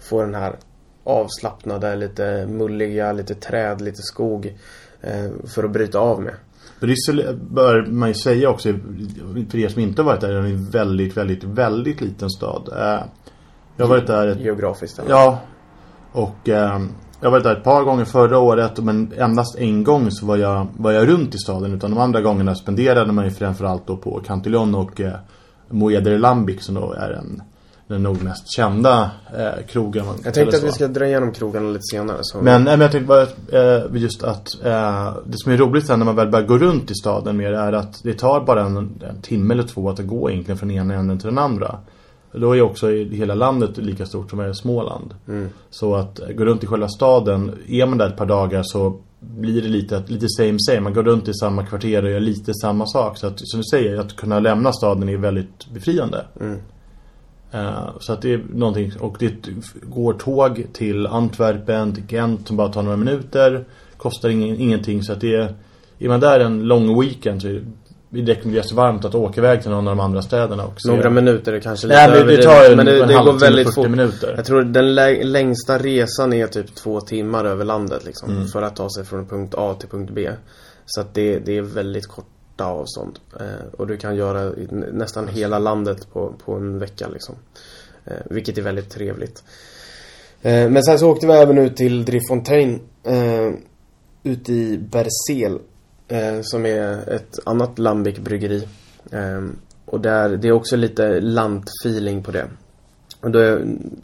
få 0.09 0.21
den 0.21 0.35
här 0.35 0.55
avslappnade, 1.03 1.95
lite 1.95 2.45
mulliga, 2.49 3.13
lite 3.13 3.35
träd, 3.35 3.81
lite 3.81 4.01
skog. 4.01 4.57
eh, 5.01 5.29
För 5.55 5.63
att 5.63 5.71
bryta 5.71 5.99
av 5.99 6.21
med. 6.21 6.33
Bryssel 6.79 7.39
bör 7.51 7.85
man 7.85 8.09
ju 8.09 8.15
säga 8.15 8.49
också, 8.49 8.69
för 9.51 9.57
er 9.57 9.67
som 9.69 9.81
inte 9.81 10.03
varit 10.03 10.21
där, 10.21 10.29
är 10.29 10.41
en 10.41 10.65
väldigt, 10.69 11.17
väldigt, 11.17 11.43
väldigt 11.43 12.01
liten 12.01 12.29
stad. 12.29 12.69
Eh, 12.71 13.03
Jag 13.77 13.85
har 13.85 13.89
varit 13.89 14.07
där 14.07 14.27
ett 14.27 14.39
Geografiskt. 14.39 14.99
eller? 14.99 15.09
Ja. 15.09 15.39
Och 16.11 16.49
eh, 16.49 16.79
jag 17.21 17.27
har 17.27 17.31
varit 17.31 17.43
där 17.43 17.55
ett 17.55 17.63
par 17.63 17.83
gånger 17.83 18.05
förra 18.05 18.39
året 18.39 18.79
men 18.79 19.13
endast 19.17 19.57
en 19.57 19.83
gång 19.83 20.11
så 20.11 20.25
var 20.25 20.37
jag, 20.37 20.67
var 20.77 20.91
jag 20.91 21.07
runt 21.07 21.35
i 21.35 21.37
staden. 21.37 21.73
Utan 21.73 21.91
de 21.91 21.99
andra 21.99 22.21
gångerna 22.21 22.55
spenderade 22.55 23.11
man 23.11 23.25
ju 23.25 23.31
framförallt 23.31 23.87
då 23.87 23.97
på 23.97 24.19
Cantillon 24.25 24.75
och 24.75 25.01
eh, 25.01 25.13
Moeder 25.69 26.17
Lambic 26.17 26.65
som 26.65 26.75
då 26.75 26.93
är 26.93 27.09
en, 27.11 27.41
den 27.87 28.03
nog 28.03 28.23
mest 28.23 28.51
kända 28.55 29.11
eh, 29.37 29.65
krogen. 29.67 30.05
Jag 30.23 30.33
tänkte 30.33 30.57
att 30.57 30.63
vi 30.63 30.71
ska 30.71 30.87
dra 30.87 31.05
igenom 31.05 31.31
krogarna 31.31 31.69
lite 31.69 31.83
senare. 31.91 32.17
Så 32.21 32.37
Men, 32.41 32.63
nej, 32.63 32.77
men 32.77 32.81
jag 32.81 32.91
tänkte 32.91 33.07
bara 33.07 33.21
eh, 33.77 33.83
just 33.93 34.23
att 34.23 34.47
eh, 34.65 35.13
det 35.25 35.37
som 35.37 35.51
är 35.51 35.57
roligt 35.57 35.85
sen 35.87 35.99
när 35.99 36.05
man 36.05 36.15
väl 36.15 36.27
börjar 36.29 36.45
gå 36.47 36.57
runt 36.57 36.91
i 36.91 36.95
staden 36.95 37.37
mer 37.37 37.51
är 37.53 37.73
att 37.73 38.03
det 38.03 38.13
tar 38.13 38.41
bara 38.41 38.61
en, 38.65 38.77
en 38.77 39.21
timme 39.21 39.53
eller 39.53 39.63
två 39.63 39.89
att 39.89 39.99
gå 39.99 40.29
egentligen 40.31 40.57
från 40.57 40.71
ena 40.71 40.93
änden 40.93 41.17
till 41.19 41.27
den 41.29 41.37
andra. 41.37 41.79
Då 42.31 42.55
är 42.57 42.61
också 42.61 42.91
i- 42.91 43.15
hela 43.15 43.35
landet 43.35 43.77
lika 43.77 44.05
stort 44.05 44.29
som 44.29 44.39
är 44.39 44.53
Småland. 44.53 45.13
Så 45.69 45.95
att 45.95 46.19
eh, 46.19 46.27
gå 46.27 46.45
runt 46.45 46.63
i 46.63 46.67
själva 46.67 46.87
staden, 46.89 47.51
är 47.67 47.85
man 47.85 47.97
där 47.97 48.07
ett 48.07 48.17
par 48.17 48.25
dagar 48.25 48.63
så 48.63 48.99
blir 49.19 49.61
det 49.61 49.67
lite, 49.67 50.03
lite 50.07 50.25
same 50.29 50.57
same. 50.59 50.79
Man 50.79 50.93
går 50.93 51.03
runt 51.03 51.27
i 51.27 51.33
samma 51.33 51.65
kvarter 51.65 52.03
och 52.03 52.11
gör 52.11 52.19
lite 52.19 52.53
samma 52.53 52.85
sak. 52.85 53.17
Så 53.17 53.27
att, 53.27 53.33
som 53.37 53.59
du 53.59 53.63
säger, 53.63 53.97
att 53.99 54.15
kunna 54.15 54.39
lämna 54.39 54.73
staden 54.73 55.09
är 55.09 55.17
väldigt 55.17 55.67
befriande. 55.73 56.25
Eh, 56.41 56.51
så 57.99 58.13
att 58.13 58.21
det 58.21 58.33
är 58.33 58.41
någonting, 58.53 58.91
och 58.99 59.15
det 59.19 59.33
går 59.83 60.13
tåg 60.13 60.65
till 60.73 61.07
Antwerpen, 61.07 61.93
till 61.93 62.03
Gent 62.09 62.47
som 62.47 62.57
bara 62.57 62.69
tar 62.69 62.83
några 62.83 62.97
minuter. 62.97 63.65
Kostar 63.97 64.29
ingen, 64.29 64.55
ingenting 64.59 65.03
så 65.03 65.13
att 65.13 65.21
det 65.21 65.35
är, 65.35 65.55
är 65.99 66.07
man 66.09 66.19
där 66.19 66.39
en 66.39 66.63
lång 66.63 66.99
weekend 67.01 67.41
så 67.41 67.47
är 67.47 67.61
det, 68.09 68.21
rekommenderas 68.21 68.71
varmt 68.71 69.05
att 69.05 69.15
åka 69.15 69.41
iväg 69.41 69.61
till 69.61 69.71
någon 69.71 69.87
av 69.87 69.95
de 69.95 70.03
andra 70.03 70.21
städerna 70.21 70.65
och 70.65 70.81
se- 70.81 70.89
Några 70.91 71.09
minuter 71.09 71.53
är 71.53 71.59
kanske 71.59 71.87
lite 71.87 72.07
Nej, 72.07 72.19
men 72.19 72.27
det 72.27 72.43
tar 72.43 72.69
en- 72.71 72.77
men 72.77 72.85
det, 72.85 73.01
en 73.01 73.07
det 73.07 73.13
går 73.13 73.39
väldigt 73.39 73.65
40 73.67 73.75
fort. 73.75 73.89
minuter. 73.89 74.33
Jag 74.37 74.45
tror 74.45 74.63
den 74.63 74.95
lä- 74.95 75.23
längsta 75.23 75.77
resan 75.77 76.33
är 76.33 76.47
typ 76.47 76.75
två 76.75 77.01
timmar 77.01 77.45
över 77.45 77.65
landet 77.65 78.05
liksom. 78.05 78.29
Mm. 78.31 78.47
För 78.47 78.61
att 78.61 78.75
ta 78.75 78.89
sig 78.89 79.05
från 79.05 79.25
punkt 79.27 79.55
A 79.57 79.75
till 79.79 79.89
punkt 79.89 80.11
B. 80.13 80.29
Så 80.85 81.01
att 81.01 81.13
det, 81.13 81.39
det 81.39 81.57
är 81.57 81.61
väldigt 81.61 82.07
korta 82.57 82.65
avstånd. 82.65 83.19
Eh, 83.39 83.67
och 83.77 83.87
du 83.87 83.97
kan 83.97 84.15
göra 84.15 84.53
nästan 84.91 85.27
hela 85.27 85.59
landet 85.59 86.07
på, 86.13 86.33
på 86.45 86.53
en 86.53 86.79
vecka 86.79 87.07
liksom. 87.07 87.35
Eh, 88.05 88.17
vilket 88.29 88.57
är 88.57 88.61
väldigt 88.61 88.89
trevligt. 88.89 89.43
Eh, 90.41 90.69
men 90.69 90.83
sen 90.83 90.99
så 90.99 91.11
åkte 91.11 91.27
vi 91.27 91.33
även 91.33 91.57
ut 91.57 91.75
till 91.75 92.05
Driffontein. 92.05 92.79
Eh, 93.03 93.53
ute 94.23 94.53
i 94.53 94.77
Berzel. 94.77 95.59
Som 96.41 96.65
är 96.65 97.09
ett 97.09 97.39
annat 97.45 97.79
Lambic 97.79 98.19
bryggeri. 98.19 98.67
Och 99.85 100.01
där, 100.01 100.37
det 100.37 100.47
är 100.47 100.51
också 100.51 100.75
lite 100.75 101.19
lantfeeling 101.19 102.23
på 102.23 102.31
det. 102.31 102.47
Och 103.21 103.31
då, 103.31 103.59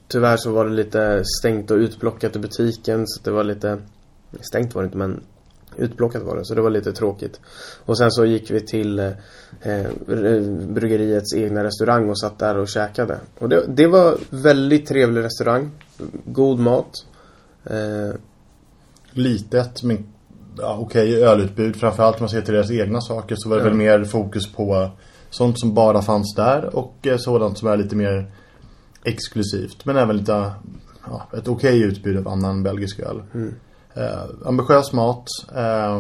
tyvärr 0.07 0.37
så 0.37 0.51
var 0.51 0.65
det 0.65 0.71
lite 0.71 1.23
stängt 1.39 1.71
och 1.71 1.77
utblockat 1.77 2.35
i 2.35 2.39
butiken 2.39 3.07
så 3.07 3.23
det 3.23 3.31
var 3.31 3.43
lite 3.43 3.77
Stängt 4.41 4.75
var 4.75 4.81
det 4.81 4.85
inte 4.85 4.97
men 4.97 5.23
Utplockat 5.77 6.23
var 6.23 6.37
det, 6.37 6.45
så 6.45 6.55
det 6.55 6.61
var 6.61 6.69
lite 6.69 6.93
tråkigt. 6.93 7.39
Och 7.85 7.97
sen 7.97 8.11
så 8.11 8.25
gick 8.25 8.51
vi 8.51 8.59
till 8.61 8.99
eh, 8.99 9.11
eh, 9.61 9.85
bryggeriets 10.67 11.33
egna 11.35 11.63
restaurang 11.63 12.09
och 12.09 12.19
satt 12.19 12.39
där 12.39 12.57
och 12.57 12.67
käkade. 12.67 13.19
Och 13.39 13.49
det, 13.49 13.63
det 13.67 13.87
var 13.87 14.17
väldigt 14.29 14.87
trevlig 14.87 15.23
restaurang. 15.23 15.71
God 16.25 16.59
mat. 16.59 16.91
Eh, 17.65 18.15
Litet 19.11 19.83
men 19.83 20.05
ja, 20.57 20.77
okej 20.79 21.23
ölutbud. 21.23 21.75
Framförallt 21.75 22.15
om 22.15 22.21
man 22.21 22.29
ser 22.29 22.41
till 22.41 22.53
deras 22.53 22.71
egna 22.71 23.01
saker 23.01 23.35
så 23.39 23.49
var 23.49 23.55
det 23.57 23.63
Ja. 23.63 23.67
väl 23.69 23.77
mer 23.77 24.03
fokus 24.03 24.51
på 24.53 24.89
sånt 25.29 25.59
som 25.59 25.73
bara 25.73 26.01
fanns 26.01 26.35
där 26.35 26.75
och 26.75 27.07
eh, 27.07 27.17
sådant 27.17 27.57
som 27.57 27.67
är 27.67 27.77
lite 27.77 27.95
mer 27.95 28.31
exklusivt. 29.03 29.85
Men 29.85 29.97
även 29.97 30.17
lite 30.17 30.51
ja, 31.05 31.27
ett 31.37 31.47
okej 31.47 31.81
utbud 31.81 32.17
av 32.17 32.27
annan 32.27 32.63
belgisk 32.63 32.99
öl. 32.99 33.21
Mm. 33.33 33.55
Eh, 33.95 34.23
ambitiös 34.45 34.93
mat. 34.93 35.25
Eh, 35.55 35.95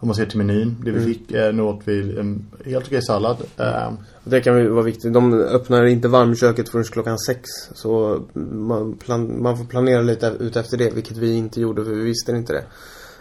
om 0.00 0.08
man 0.08 0.14
ser 0.14 0.26
till 0.26 0.38
menyn. 0.38 0.76
Det 0.84 0.90
vi 0.90 0.98
Mm. 0.98 1.08
fick, 1.14 1.32
eh, 1.32 1.52
nu 1.54 1.62
åt 1.62 1.80
vi 1.84 2.18
en 2.18 2.46
helt 2.64 2.86
okej 2.86 3.02
sallad. 3.02 3.36
Eh, 3.56 3.92
Det 4.24 4.40
kan 4.40 4.58
ju 4.58 4.68
vara 4.68 4.82
viktigt. 4.84 5.12
De 5.12 5.32
öppnar 5.34 5.84
inte 5.84 6.08
varmköket 6.08 6.68
förrän 6.68 6.84
klockan 6.84 7.18
sex. 7.18 7.40
Så 7.74 8.20
man, 8.52 8.92
plan, 8.94 9.42
man 9.42 9.56
får 9.58 9.64
planera 9.64 10.02
lite 10.02 10.26
ut 10.40 10.56
efter 10.56 10.76
det, 10.76 10.90
vilket 10.94 11.16
vi 11.16 11.34
inte 11.34 11.60
gjorde 11.60 11.84
för 11.84 11.90
vi 11.90 12.02
visste 12.04 12.32
inte 12.32 12.52
det. 12.52 12.64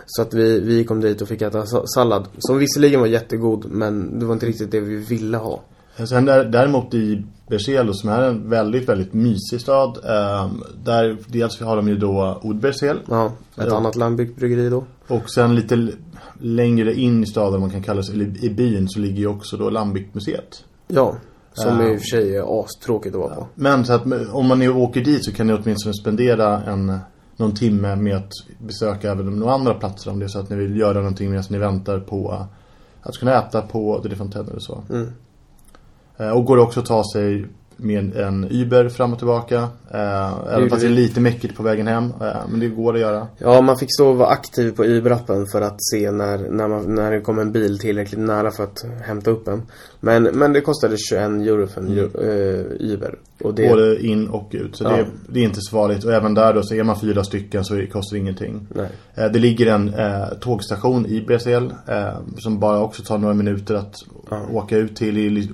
Så 0.06 0.22
att 0.22 0.34
vi, 0.34 0.60
vi 0.60 0.84
kom 0.84 1.02
dit 1.02 1.22
och 1.22 1.28
fick 1.28 1.42
äta 1.42 1.66
sa- 1.66 1.84
sallad. 1.96 2.28
Som 2.38 2.58
visserligen 2.58 3.00
var 3.00 3.08
jättegod, 3.08 3.66
men 3.72 4.20
det 4.20 4.26
var 4.26 4.34
inte 4.34 4.46
riktigt 4.46 4.72
det 4.72 4.80
vi 4.80 4.96
ville 4.96 5.38
ha. 5.38 5.62
Sen 6.06 6.26
där, 6.26 6.46
däremot 6.46 6.94
i 6.94 7.24
Bercelo 7.48 7.94
som 7.94 8.10
är 8.10 8.22
en 8.22 8.50
väldigt, 8.50 8.90
väldigt 8.90 9.14
mysig 9.14 9.62
stad. 9.62 9.98
Eh, 10.04 10.52
där 10.84 11.18
dels 11.28 11.62
har 11.62 11.76
de 11.76 11.88
ju 11.88 11.98
då 11.98 12.40
Oud-Bercel. 12.44 13.00
Ja, 13.10 13.32
ett 13.58 13.72
annat 13.72 13.96
landbyggt 13.96 14.40
bryggeri 14.40 14.70
då. 14.70 14.84
Och 15.08 15.32
sen 15.32 15.56
lite 15.56 15.88
längre 16.40 16.94
in 16.94 17.24
i 17.24 17.26
staden, 17.26 17.60
man 17.60 17.70
kan 17.70 17.84
kalla 17.84 18.02
det, 18.02 18.14
eller 18.14 18.44
i 18.46 18.50
byn 18.50 18.90
så 18.90 19.00
ligger 19.00 19.18
ju 19.18 19.28
också 19.28 19.58
då 19.58 19.70
Lambic-museet. 19.70 20.64
Ja, 20.88 21.16
som 21.54 21.80
Ja. 21.82 21.88
i 21.90 21.96
och 21.96 22.00
för 22.00 22.06
sig 22.06 22.36
är 22.36 22.62
astråkigt 22.64 23.16
att 23.16 23.22
vara 23.22 23.36
på. 23.36 23.48
Men 23.56 23.86
så 23.86 23.94
att 23.94 24.04
om 24.32 24.48
man 24.48 24.60
nu 24.60 24.70
åker 24.70 25.02
dit 25.02 25.26
så 25.26 25.32
kan 25.32 25.48
ni 25.48 25.54
åtminstone 25.54 25.94
spendera 25.94 26.64
en, 26.64 27.00
någon 27.38 27.56
timme 27.56 27.96
med 27.96 28.16
att 28.16 28.32
besöka 28.60 29.12
även 29.12 29.40
några 29.40 29.54
andra 29.54 29.74
platser 29.74 30.12
om 30.12 30.20
det 30.20 30.26
är 30.26 30.30
så 30.30 30.40
att 30.40 30.50
ni 30.50 30.56
vill 30.56 30.78
göra 30.80 30.98
någonting 30.98 31.30
medan 31.30 31.44
ni 31.50 31.58
väntar 31.58 32.00
på 32.00 32.46
att 33.02 33.18
kunna 33.18 33.34
äta 33.34 33.62
på 33.62 34.02
The 34.04 34.16
Fontaine 34.16 34.48
eller 34.50 34.60
så. 34.60 34.84
Mm. 34.90 35.12
Eh, 36.18 36.30
Och 36.30 36.46
går 36.46 36.58
också 36.58 36.80
att 36.80 36.86
ta 36.86 37.04
sig 37.14 37.46
med 37.78 38.16
en 38.16 38.48
Uber 38.52 38.90
fram 38.90 39.14
och 39.14 39.18
tillbaka. 39.20 39.56
Eh, 39.92 40.54
även 40.54 40.70
fast 40.70 40.82
det 40.82 40.88
är 40.88 40.92
lite 40.92 41.22
mäckigt 41.22 41.56
på 41.58 41.64
vägen 41.64 41.88
hem. 41.88 42.04
Eh, 42.22 42.48
men 42.50 42.60
det 42.60 42.68
går 42.68 42.94
att 42.94 43.00
göra. 43.00 43.28
Ja, 43.38 43.62
man 43.62 43.78
fick 43.78 43.90
och 44.00 44.18
vara 44.18 44.30
aktiv 44.30 44.72
på 44.72 44.84
Uber-appen 44.84 45.46
för 45.52 45.62
att 45.62 45.78
se 45.92 46.12
när, 46.12 46.38
när, 46.38 46.68
man, 46.68 46.96
när 46.96 47.12
det 47.12 47.22
kom 47.22 47.40
en 47.40 47.52
bil 47.52 47.80
tillräckligt 47.80 48.20
nära 48.20 48.52
för 48.52 48.64
att 48.64 48.86
hämta 49.02 49.32
upp 49.32 49.48
en. 49.48 49.62
Men, 50.00 50.24
men 50.24 50.54
det 50.54 50.62
kostade 50.62 50.96
21 50.98 51.22
euro 51.22 51.68
för 51.68 51.82
en 51.82 51.88
Mm. 51.88 52.12
Uber. 52.80 53.16
Det, 53.40 53.70
Både 53.70 54.06
in 54.06 54.28
och 54.28 54.50
ut. 54.52 54.76
Så 54.76 54.84
Ja. 54.84 54.90
det, 54.90 55.06
det 55.30 55.40
är 55.40 55.44
inte 55.44 55.60
så 55.62 55.72
farligt. 55.72 56.04
Och 56.04 56.14
även 56.14 56.34
där 56.34 56.54
då 56.54 56.64
så 56.64 56.76
är 56.76 56.84
man 56.84 57.00
fyra 57.00 57.24
stycken 57.24 57.66
så 57.66 57.74
det 57.74 57.88
kostar 57.88 58.18
ingenting. 58.18 58.68
Nej. 58.76 58.90
Eh, 59.16 59.26
Det 59.32 59.40
ligger 59.40 59.66
en 59.68 59.94
eh, 59.94 60.28
tågstation 60.42 61.06
i 61.06 61.22
Bresel 61.22 61.74
eh, 61.88 62.18
som 62.38 62.60
bara 62.60 62.80
också 62.82 63.04
tar 63.04 63.18
några 63.18 63.34
minuter 63.34 63.76
att 63.76 63.96
Ja. 64.30 64.46
åka 64.54 64.78
ut 64.78 64.96
till. 64.96 65.18
I, 65.18 65.50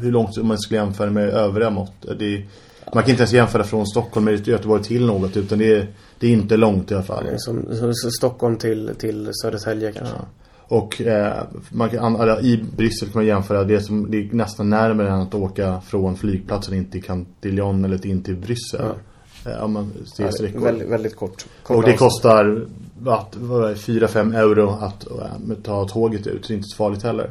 hur 0.00 0.10
långt 0.12 0.36
man 0.42 0.58
skulle 0.58 0.80
jämföra 0.80 1.10
med 1.10 1.28
övriga 1.28 1.70
mått. 1.70 2.08
Eh, 2.08 2.14
Det, 2.14 2.42
man 2.94 3.02
kan 3.02 3.10
inte 3.10 3.20
ens 3.22 3.32
jämföra 3.32 3.64
från 3.64 3.86
Stockholm 3.86 4.24
med 4.24 4.48
Göteborg 4.48 4.82
till 4.82 5.06
något 5.06 5.36
utan 5.36 5.58
det 5.58 5.74
är, 5.76 5.86
det 6.18 6.26
är 6.26 6.30
inte 6.30 6.56
långt 6.56 6.90
i 6.90 6.94
alla 6.94 7.02
fall. 7.02 7.24
Det 7.24 7.30
är 7.30 7.38
Som, 7.38 7.66
som, 7.76 7.94
som 7.94 8.10
Stockholm 8.10 8.56
till, 8.56 8.90
till 8.98 9.28
Södertälje 9.42 9.92
kanske. 9.92 10.14
Ja. 10.70 10.76
Och 10.76 11.00
eh, 11.00 11.42
man 11.70 11.90
kan, 11.90 12.16
eller, 12.20 12.44
i 12.44 12.64
Bryssel 12.76 13.08
kan 13.08 13.18
man 13.18 13.26
jämföra 13.26 13.64
det 13.64 13.80
som 13.80 14.10
det 14.10 14.16
är 14.18 14.28
nästan 14.32 14.70
närmare 14.70 15.08
än 15.08 15.20
att 15.20 15.34
åka 15.34 15.80
från 15.80 16.16
flygplatsen 16.16 16.74
in 16.74 16.90
till 16.90 17.02
Cantillon 17.02 17.84
eller 17.84 18.06
in 18.06 18.22
till 18.22 18.36
Bryssel. 18.36 18.80
Eh, 19.46 19.64
om 19.64 19.72
man 19.72 19.92
ser 20.16 20.24
Ja, 20.24 20.32
sträckor. 20.32 20.60
väldigt, 20.60 20.88
väldigt 20.88 21.16
kort. 21.16 21.46
kort 21.62 21.76
Och 21.76 21.82
det 21.82 21.92
avstånd. 21.92 22.10
kostar 22.10 22.66
att, 23.06 23.36
vad 23.36 23.64
är 23.64 23.68
det, 23.68 23.74
4-5 23.74 24.36
euro 24.36 24.70
att 24.80 25.06
äh, 25.10 25.56
ta 25.62 25.88
tåget 25.88 26.26
ut. 26.26 26.44
Så 26.44 26.48
det 26.48 26.54
är 26.54 26.56
inte 26.56 26.68
så 26.68 26.76
farligt 26.76 27.02
heller. 27.02 27.30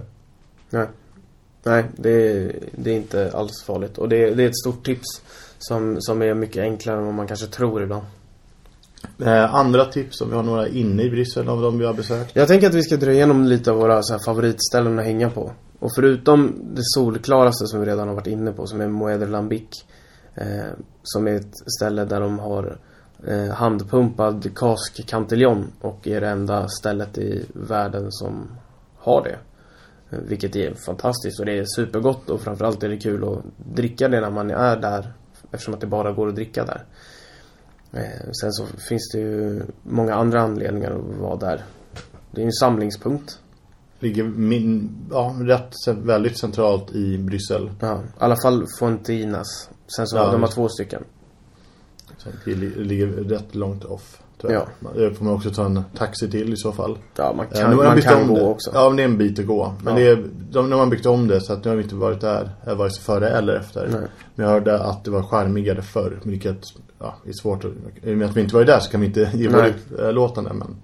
Nej, 0.69 0.87
Nej 1.63 1.83
det, 1.95 2.09
är, 2.11 2.55
det 2.75 2.91
är 2.91 2.95
inte 2.95 3.31
alls 3.33 3.63
farligt. 3.63 3.97
Och 3.97 4.09
det, 4.09 4.23
är- 4.23 4.35
det 4.35 4.43
är 4.43 4.47
ett 4.47 4.57
stort 4.57 4.85
tips 4.85 5.21
som, 5.59 5.97
som 5.99 6.21
är 6.21 6.33
mycket 6.33 6.61
enklare 6.63 6.97
än 6.97 7.05
vad 7.05 7.13
man 7.13 7.27
kanske 7.27 7.47
tror 7.47 7.83
ibland. 7.83 8.03
Eh, 9.19 9.55
andra 9.55 9.85
tips 9.85 10.21
om 10.21 10.29
vi 10.29 10.35
har 10.35 10.43
några 10.43 10.67
inne 10.67 11.03
i 11.03 11.09
Bryssel 11.09 11.49
av 11.49 11.61
de 11.61 11.77
vi 11.77 11.85
har 11.85 11.93
besökt. 11.93 12.35
Jag 12.35 12.47
tänker 12.47 12.67
att 12.67 12.73
vi 12.73 12.83
ska 12.83 12.97
dra 12.97 13.11
igenom 13.11 13.45
lite 13.45 13.71
av 13.71 13.77
våra 13.77 14.03
så 14.03 14.13
här, 14.13 14.19
favoritställen 14.25 14.99
att 14.99 15.05
hänga 15.05 15.29
på. 15.29 15.51
Och 15.79 15.91
förutom 15.95 16.55
det 16.75 16.81
solklaraste 16.83 17.67
som 17.67 17.79
vi 17.79 17.85
redan 17.85 18.07
har 18.07 18.15
varit 18.15 18.27
inne 18.27 18.51
på, 18.51 18.67
som 18.67 18.81
är 18.81 18.87
Moeder 18.87 19.27
Lambic. 19.27 19.85
Eh, 20.35 20.71
som 21.03 21.27
är 21.27 21.35
ett 21.35 21.53
ställe 21.77 22.05
där 22.05 22.21
de 22.21 22.39
har 22.39 22.77
eh, 23.27 23.49
handpumpad 23.49 24.51
kaskkantiljon 24.55 25.71
och 25.81 26.07
är 26.07 26.21
det 26.21 26.27
enda 26.27 26.67
stället 26.67 27.17
i 27.17 27.45
världen 27.53 28.11
som 28.11 28.47
har 28.97 29.23
det. 29.23 29.37
Eh, 30.09 30.23
vilket 30.27 30.55
är 30.55 30.73
fantastiskt 30.73 31.39
och 31.39 31.45
det 31.45 31.57
är 31.57 31.65
supergott 31.75 32.29
och 32.29 32.41
framförallt 32.41 32.83
är 32.83 32.89
det 32.89 32.97
kul 32.97 33.23
att 33.23 33.43
dricka 33.75 34.07
det 34.07 34.21
när 34.21 34.31
man 34.31 34.51
är 34.51 34.77
där. 34.77 35.13
Eftersom 35.51 35.73
att 35.73 35.81
det 35.81 35.87
bara 35.87 36.11
går 36.11 36.27
att 36.27 36.35
dricka 36.35 36.65
där. 36.65 36.85
Eh, 37.93 38.01
sen 38.41 38.51
så 38.53 38.65
finns 38.89 39.09
det 39.13 39.19
ju 39.19 39.61
många 39.83 40.15
andra 40.15 40.41
anledningar 40.41 40.91
att 40.91 41.19
vara 41.19 41.35
där. 41.35 41.63
Det 42.31 42.41
är 42.41 42.45
en 42.45 42.51
samlingspunkt. 42.51 43.39
Ligger 43.99 44.23
min, 44.23 44.89
ja, 45.11 45.35
rätt 45.41 45.73
väldigt 45.87 46.37
centralt 46.39 46.91
i 46.95 47.17
Bryssel. 47.17 47.71
Ja, 47.79 47.99
i 47.99 48.01
alla 48.17 48.35
fall 48.43 48.65
Fontinas. 48.79 49.69
Sen 49.95 50.07
så 50.07 50.17
Ja, 50.17 50.31
de 50.31 50.41
har 50.41 50.49
två 50.49 50.69
stycken. 50.69 51.03
Det 52.45 52.55
li- 52.55 52.83
ligger 52.83 53.07
rätt 53.07 53.55
långt 53.55 53.85
off. 53.85 54.21
Det 54.41 55.13
får 55.17 55.25
man 55.25 55.33
också 55.33 55.49
ta 55.49 55.65
en 55.65 55.83
taxi 55.97 56.31
till 56.31 56.53
i 56.53 56.57
så 56.57 56.71
fall. 56.71 56.97
Ja, 57.15 57.33
man 57.37 57.45
Eh, 57.45 57.51
kan, 57.61 57.69
de 57.71 57.75
man 57.85 58.01
kan 58.01 58.21
om 58.21 58.27
gå 58.27 58.35
det. 58.35 58.41
också. 58.43 58.71
Ja, 58.73 58.87
men 58.89 58.97
det 58.97 59.03
är 59.03 59.07
en 59.07 59.17
bit 59.17 59.39
att 59.39 59.45
gå. 59.47 59.73
Men 59.83 59.93
Ja. 59.97 59.99
det 59.99 60.07
är, 60.07 60.25
de, 60.51 60.65
nu 60.69 60.75
har 60.75 60.81
man 60.81 60.89
byggt 60.89 61.05
om 61.05 61.27
det 61.27 61.41
så 61.41 61.53
att 61.53 61.63
nu 61.63 61.69
har 61.69 61.77
vi 61.77 61.83
inte 61.83 61.95
varit 61.95 62.21
där 62.21 62.49
eh, 62.67 62.75
vare 62.75 62.89
sig 62.91 63.03
före 63.03 63.29
eller 63.29 63.55
efter. 63.55 63.87
Nej. 63.91 64.01
Men 64.35 64.45
jag 64.45 64.53
hörde 64.53 64.79
att 64.83 65.03
det 65.03 65.11
var 65.11 65.23
charmigare 65.23 65.81
förr. 65.81 66.19
Vilket 66.23 66.61
ja, 66.99 67.15
är 67.25 67.33
svårt 67.33 67.65
att... 67.65 67.71
I 68.03 68.13
och 68.13 68.17
med 68.17 68.29
att 68.29 68.37
vi 68.37 68.41
inte 68.41 68.55
var 68.55 68.63
där 68.63 68.79
så 68.79 68.91
kan 68.91 69.01
vi 69.01 69.07
inte 69.07 69.31
ge 69.33 69.47
våra 69.47 69.61
Nej. 69.61 69.73
utlåtande. 69.91 70.53
Men, 70.53 70.75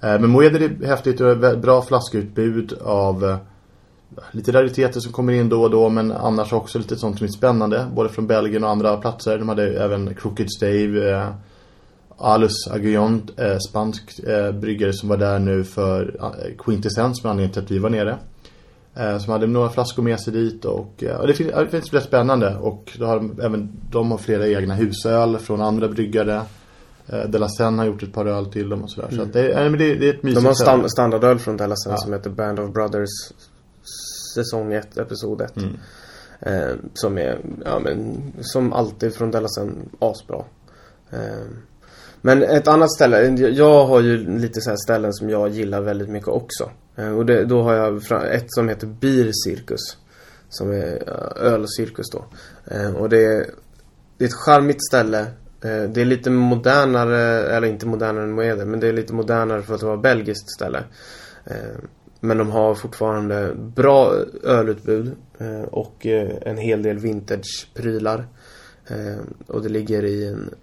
eh, 0.00 0.20
men 0.20 0.30
Moeder 0.30 0.62
är 0.62 0.86
häftigt 0.86 1.20
och 1.20 1.36
bra 1.58 1.82
flaskutbud 1.82 2.72
av 2.84 3.24
eh, 3.24 3.36
lite 4.30 4.52
rariteter 4.52 5.00
som 5.00 5.12
kommer 5.12 5.32
in 5.32 5.48
då 5.48 5.62
och 5.62 5.70
då. 5.70 5.88
Men 5.88 6.12
annars 6.12 6.52
också 6.52 6.78
lite 6.78 6.96
sånt 6.96 7.18
som 7.18 7.24
är 7.24 7.30
spännande. 7.30 7.86
Både 7.94 8.08
från 8.08 8.26
Belgien 8.26 8.64
och 8.64 8.70
andra 8.70 8.96
platser. 8.96 9.38
De 9.38 9.48
hade 9.48 9.84
även 9.84 10.14
Crooked 10.14 10.50
Stave. 10.50 11.10
Eh, 11.10 11.28
Alus 12.18 12.66
Aguillon, 12.70 13.30
eh, 13.36 13.58
spansk 13.58 14.18
eh, 14.18 14.52
bryggare 14.52 14.92
som 14.92 15.08
var 15.08 15.16
där 15.16 15.38
nu 15.38 15.64
för 15.64 16.16
eh, 16.20 16.56
Quintessence 16.58 17.22
med 17.22 17.30
anledning 17.30 17.52
till 17.52 17.62
att 17.62 17.70
vi 17.70 17.78
var 17.78 17.90
nere. 17.90 18.18
Eh, 18.96 19.18
som 19.18 19.32
hade 19.32 19.46
några 19.46 19.68
flaskor 19.70 20.02
med 20.02 20.20
sig 20.20 20.32
dit 20.32 20.64
och 20.64 21.02
eh, 21.04 21.16
och 21.16 21.26
det, 21.26 21.34
finns, 21.34 21.50
ja, 21.50 21.60
det 21.64 21.68
finns 21.70 21.92
rätt 21.92 22.04
spännande 22.04 22.56
och 22.56 22.96
då 22.98 23.06
har 23.06 23.16
de, 23.16 23.40
även 23.42 23.72
de 23.90 24.10
har 24.10 24.18
flera 24.18 24.48
egna 24.48 24.74
husöl 24.74 25.38
från 25.38 25.60
andra 25.60 25.88
bryggare. 25.88 26.42
Eh, 27.06 27.28
De 27.28 27.38
La 27.38 27.48
Seine 27.48 27.78
har 27.78 27.86
gjort 27.86 28.02
ett 28.02 28.12
par 28.12 28.26
öl 28.26 28.46
till 28.46 28.68
dem 28.68 28.82
och 28.82 28.90
sådär. 28.90 29.08
Så 29.16 29.22
att 29.22 29.32
det, 29.32 29.54
men 29.70 29.78
det, 29.78 29.94
det 29.94 30.08
är 30.08 30.14
ett 30.14 30.22
mysigt 30.22 30.42
De 30.42 30.46
har 30.46 30.54
stand, 30.54 30.90
standardöl 30.90 31.38
från 31.38 31.56
Dellasen 31.56 31.92
Ja. 31.92 31.96
som 31.98 32.12
heter 32.12 32.30
Band 32.30 32.60
of 32.60 32.72
Brothers 32.72 33.08
Säsong 34.34 34.72
1, 34.72 34.98
Episod 34.98 35.40
1. 35.40 35.56
Mm. 35.56 35.76
Eh, 36.40 36.74
som 36.94 37.18
är, 37.18 37.38
ja 37.64 37.78
men, 37.78 38.22
som 38.40 38.72
alltid 38.72 39.14
från 39.14 39.30
Dellasen, 39.30 39.88
asbra. 39.98 40.44
Eh, 41.10 41.18
men 42.24 42.42
ett 42.42 42.68
annat 42.68 42.92
ställe, 42.92 43.28
jag 43.48 43.84
har 43.84 44.00
ju 44.00 44.38
lite 44.38 44.60
så 44.60 44.70
här 44.70 44.76
ställen 44.76 45.12
som 45.12 45.30
jag 45.30 45.48
gillar 45.48 45.80
väldigt 45.80 46.08
mycket 46.08 46.28
också. 46.28 46.70
Eh, 46.96 47.16
och 47.16 47.26
det, 47.26 47.44
då 47.44 47.62
har 47.62 47.74
jag 47.74 48.02
ett 48.34 48.46
som 48.46 48.68
heter 48.68 48.86
Bircirkus. 48.86 49.96
Som 50.48 50.70
är 50.70 51.02
eh, 51.06 51.52
ölcirkus 51.52 52.10
då. 52.12 52.24
Eh, 52.64 52.94
och 52.94 53.08
det 53.08 53.24
är, 53.24 53.46
det 54.18 54.24
är 54.24 54.28
ett 54.28 54.34
charmigt 54.34 54.86
ställe. 54.86 55.26
Det 55.60 55.96
är 55.96 56.04
lite 56.04 56.30
modernare, 56.30 57.20
eller 57.56 57.68
inte 57.68 57.86
modernare 57.86 58.24
än 58.24 58.32
Moeder, 58.32 58.64
men 58.64 58.80
det 58.80 58.88
är 58.88 58.92
lite 58.92 59.14
modernare 59.14 59.62
för 59.62 59.74
att 59.74 59.82
vara 59.82 59.96
belgiskt 59.96 60.50
ställe. 60.50 60.84
Men 62.20 62.38
de 62.38 62.50
har 62.50 62.74
fortfarande 62.74 63.54
bra 63.54 64.14
ölutbud 64.42 65.12
och 65.70 66.06
en 66.42 66.56
hel 66.56 66.82
del 66.82 66.98
vintage-prylar. 66.98 68.26
Och 69.46 69.62
det 69.62 69.68
ligger 69.68 70.04
i 70.04 70.28
en 70.28 70.54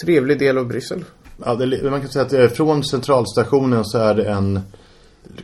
trevlig 0.00 0.38
del 0.38 0.58
av 0.58 0.66
Bryssel. 0.66 1.04
Ja, 1.44 1.54
det, 1.54 1.90
man 1.90 2.00
kan 2.00 2.10
säga 2.10 2.24
att 2.24 2.32
eh, 2.32 2.46
från 2.46 2.84
centralstationen 2.84 3.84
så 3.84 3.98
är 3.98 4.14
det 4.14 4.24
en 4.24 4.60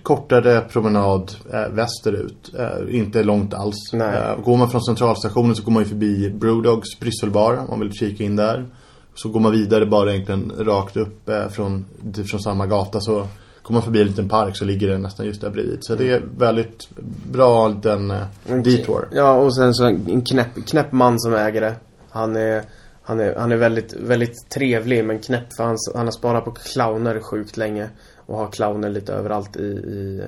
kortare 0.02 0.61
promenad 0.61 1.32
eh, 1.52 1.68
västerut. 1.68 2.54
Eh, 2.58 2.96
inte 2.96 3.23
långt 3.23 3.54
alls. 3.54 3.94
Eh, 3.94 4.40
går 4.44 4.56
man 4.56 4.70
från 4.70 4.82
centralstationen 4.82 5.56
så 5.56 5.62
går 5.62 5.73
man 5.73 5.82
ju 5.82 5.88
förbi 5.88 6.30
Brewdogs 6.30 7.00
Brysselbar 7.00 7.56
om 7.56 7.66
man 7.70 7.80
vill 7.80 7.92
kika 7.92 8.25
in 8.25 8.37
där. 8.37 8.66
Så 9.14 9.28
går 9.28 9.40
man 9.40 9.52
vidare 9.52 9.87
bara 9.87 10.12
egentligen 10.12 10.52
rakt 10.58 10.96
upp 10.96 11.30
från, 11.50 11.84
från 12.30 12.40
samma 12.40 12.66
gata 12.66 13.00
så 13.00 13.26
kommer 13.64 13.80
man 13.80 13.84
förbi 13.84 14.00
en 14.00 14.06
liten 14.06 14.28
park 14.28 14.56
så 14.56 14.64
ligger 14.64 14.88
det 14.88 14.99
nästan 14.99 15.26
just 15.26 15.40
där 15.40 15.50
bredvid. 15.50 15.78
Så 15.80 15.94
det 15.94 16.11
är 16.11 16.23
väldigt 16.38 16.88
bra 17.32 17.68
den 17.68 18.11
eh, 18.11 18.26
detour. 18.46 19.08
Ja, 19.12 19.32
och 19.32 19.56
sen 19.56 19.75
så 19.75 19.84
en 19.84 20.23
knäpp, 20.23 20.66
knäpp 20.66 20.92
man 20.92 21.20
som 21.20 21.34
äger 21.34 21.61
det. 21.61 21.75
Han 22.11 22.37
är, 22.37 22.62
han 23.06 23.20
är, 23.20 23.34
han 23.34 23.52
är 23.52 23.56
väldigt, 23.56 23.92
väldigt 23.92 24.50
trevlig 24.50 25.04
men 25.04 25.18
knäpp 25.18 25.56
för 25.56 25.64
han, 25.64 25.76
han 25.94 26.06
har 26.06 26.12
sparat 26.12 26.44
på 26.44 26.50
clowner 26.50 27.20
sjukt 27.20 27.56
länge. 27.56 27.88
Och 28.26 28.38
har 28.38 28.50
clowner 28.50 28.90
lite 28.90 29.12
överallt 29.12 29.56
i, 29.56 29.62
i, 29.62 30.23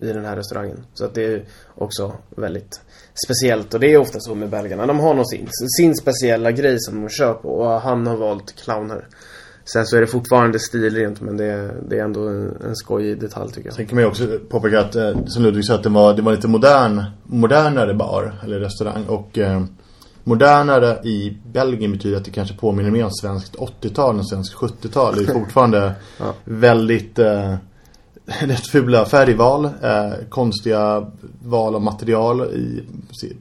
i 0.00 0.12
den 0.12 0.24
här 0.24 0.36
restaurangen. 0.36 0.84
Så 0.94 1.04
att 1.04 1.14
det 1.14 1.24
är 1.24 1.44
också 1.74 2.12
väldigt 2.36 2.80
speciellt. 3.26 3.74
Och 3.74 3.80
det 3.80 3.92
är 3.92 3.98
ofta 3.98 4.20
så 4.20 4.34
med 4.34 4.50
belgarna. 4.50 4.86
De 4.86 5.00
har 5.00 5.14
nog 5.14 5.26
sin, 5.26 5.48
sin 5.78 5.96
speciella 5.96 6.52
grej 6.52 6.76
som 6.80 7.00
de 7.00 7.08
kör 7.08 7.34
på. 7.34 7.48
Och 7.48 7.80
han 7.80 8.06
har 8.06 8.16
valt 8.16 8.54
clowner. 8.64 9.06
Sen 9.64 9.86
så 9.86 9.96
är 9.96 10.00
det 10.00 10.06
fortfarande 10.06 10.58
stilrent 10.58 11.20
men 11.20 11.36
det 11.36 11.44
är, 11.44 11.74
det 11.88 11.98
är 11.98 12.04
ändå 12.04 12.28
en, 12.28 12.56
en 12.64 12.76
skojig 12.76 13.20
detalj 13.20 13.52
tycker 13.52 13.68
jag. 13.68 13.74
Sen 13.74 13.86
kan 13.86 13.96
man 13.96 14.04
ju 14.04 14.08
också 14.08 14.38
påpeka 14.48 14.80
att, 14.80 14.96
eh, 14.96 15.24
som 15.26 15.42
Ludvig 15.42 15.64
sa, 15.64 15.74
att 15.74 15.82
det 15.82 15.88
var, 15.88 16.14
det 16.14 16.22
var 16.22 16.32
lite 16.32 16.48
modern, 16.48 17.02
modernare 17.24 17.94
bar 17.94 18.34
eller 18.44 18.60
restaurang. 18.60 19.04
Och 19.06 19.38
eh, 19.38 19.62
modernare 20.26 20.98
i 21.04 21.36
Belgien 21.52 21.92
betyder 21.92 22.16
att 22.16 22.24
det 22.24 22.30
kanske 22.30 22.56
påminner 22.56 22.90
mer 22.90 23.04
om 23.04 23.10
svenskt 23.10 23.56
80-tal 23.56 24.18
än 24.18 24.24
svenskt 24.24 24.54
70-tal. 24.54 25.16
Det 25.16 25.22
är 25.22 25.34
fortfarande 25.40 25.92
ja. 26.18 26.34
väldigt 26.44 27.18
eh, 27.18 27.54
rätt 28.40 28.66
fula 28.66 29.04
färgval, 29.04 29.64
eh, 29.64 30.12
konstiga 30.28 31.10
val 31.44 31.74
av 31.74 31.82
material 31.82 32.40
i 32.40 32.82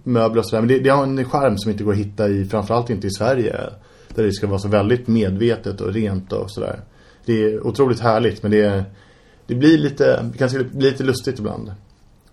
möbler 0.04 0.40
och 0.40 0.50
sådär. 0.50 0.62
Men 0.62 0.68
det, 0.68 0.80
det 0.80 0.90
har 0.90 1.04
en 1.04 1.26
skärm 1.26 1.58
som 1.58 1.72
inte 1.72 1.84
går 1.84 1.92
att 1.92 1.98
hitta 1.98 2.28
i, 2.28 2.46
framförallt 2.46 2.90
inte 2.90 3.08
i 3.08 3.12
Sverige. 3.12 3.60
Där 4.16 4.24
det 4.24 4.34
ska 4.34 4.48
vara 4.48 4.60
så 4.60 4.68
väldigt 4.68 5.08
medvetet 5.08 5.82
och 5.82 5.94
rent 5.94 6.34
och 6.34 6.52
sådär. 6.52 6.80
Det 7.26 7.44
är 7.44 7.68
otroligt 7.68 8.00
härligt 8.00 8.44
men 8.44 8.52
det, 8.52 8.84
det 9.48 9.56
blir 9.56 9.78
lite, 9.78 10.24
det 10.24 10.38
kan 10.38 10.50
bli 10.50 10.92
lite 10.92 11.04
lustigt 11.04 11.40
ibland. 11.40 11.72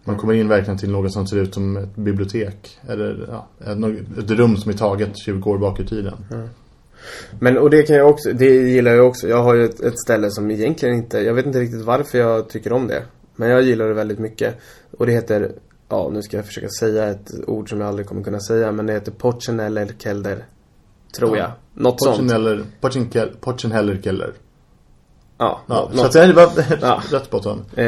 Man 0.04 0.16
kommer 0.16 0.34
in 0.34 0.48
verkligen 0.48 0.78
till 0.78 0.90
något 0.90 1.12
som 1.12 1.26
ser 1.26 1.36
ut 1.36 1.54
som 1.54 1.76
ett 1.76 1.96
bibliotek. 1.96 2.78
Eller 2.88 3.28
ja, 3.28 3.48
ett, 4.18 4.30
rum 4.30 4.56
som 4.56 4.72
är 4.72 4.76
taget 4.76 5.18
20 5.18 5.50
år 5.50 5.58
bak 5.58 5.80
i 5.80 5.86
tiden. 5.86 6.14
Mm. 6.30 6.48
Men 7.40 7.58
och 7.58 7.70
det 7.70 7.82
kan 7.82 7.96
jag 7.96 8.10
också, 8.10 8.32
det 8.32 8.46
gillar 8.46 8.94
jag 8.94 9.06
också. 9.06 9.28
Jag 9.28 9.42
har 9.42 9.54
ju 9.54 9.64
ett, 9.64 9.80
ett, 9.80 9.98
ställe 9.98 10.30
som 10.30 10.50
egentligen 10.50 10.94
inte, 10.94 11.18
jag 11.18 11.34
vet 11.34 11.46
inte 11.46 11.60
riktigt 11.60 11.84
varför 11.84 12.18
jag 12.18 12.48
tycker 12.48 12.72
om 12.72 12.86
det. 12.86 13.02
Men 13.36 13.50
jag 13.50 13.62
gillar 13.62 13.88
det 13.88 13.94
väldigt 13.94 14.18
mycket. 14.18 14.54
Och 14.98 15.06
det 15.06 15.12
heter, 15.12 15.52
ja 15.88 16.10
nu 16.12 16.22
ska 16.22 16.36
jag 16.36 16.46
försöka 16.46 16.68
säga 16.68 17.08
ett 17.08 17.30
ord 17.46 17.70
som 17.70 17.80
jag 17.80 17.88
aldrig 17.88 18.06
kommer 18.06 18.22
kunna 18.22 18.40
säga. 18.40 18.72
Men 18.72 18.86
det 18.86 18.92
heter 18.92 19.12
Porcheneller 19.12 19.88
Kelder. 19.98 20.44
Tror 21.16 21.36
ja. 21.36 21.42
jag. 21.42 21.82
Något 21.82 22.02
sånt. 22.02 22.16
Porchenheller 23.40 24.00
Keller. 24.02 24.32
Ja, 25.42 25.60
ja 25.66 25.90
något. 25.92 26.12
så 26.12 26.18
att 26.18 26.28
det 26.28 26.32
var 26.32 26.50
ja. 26.80 27.02
rätt 27.10 27.30
på 27.30 27.38
ton. 27.38 27.64
Eh, 27.74 27.84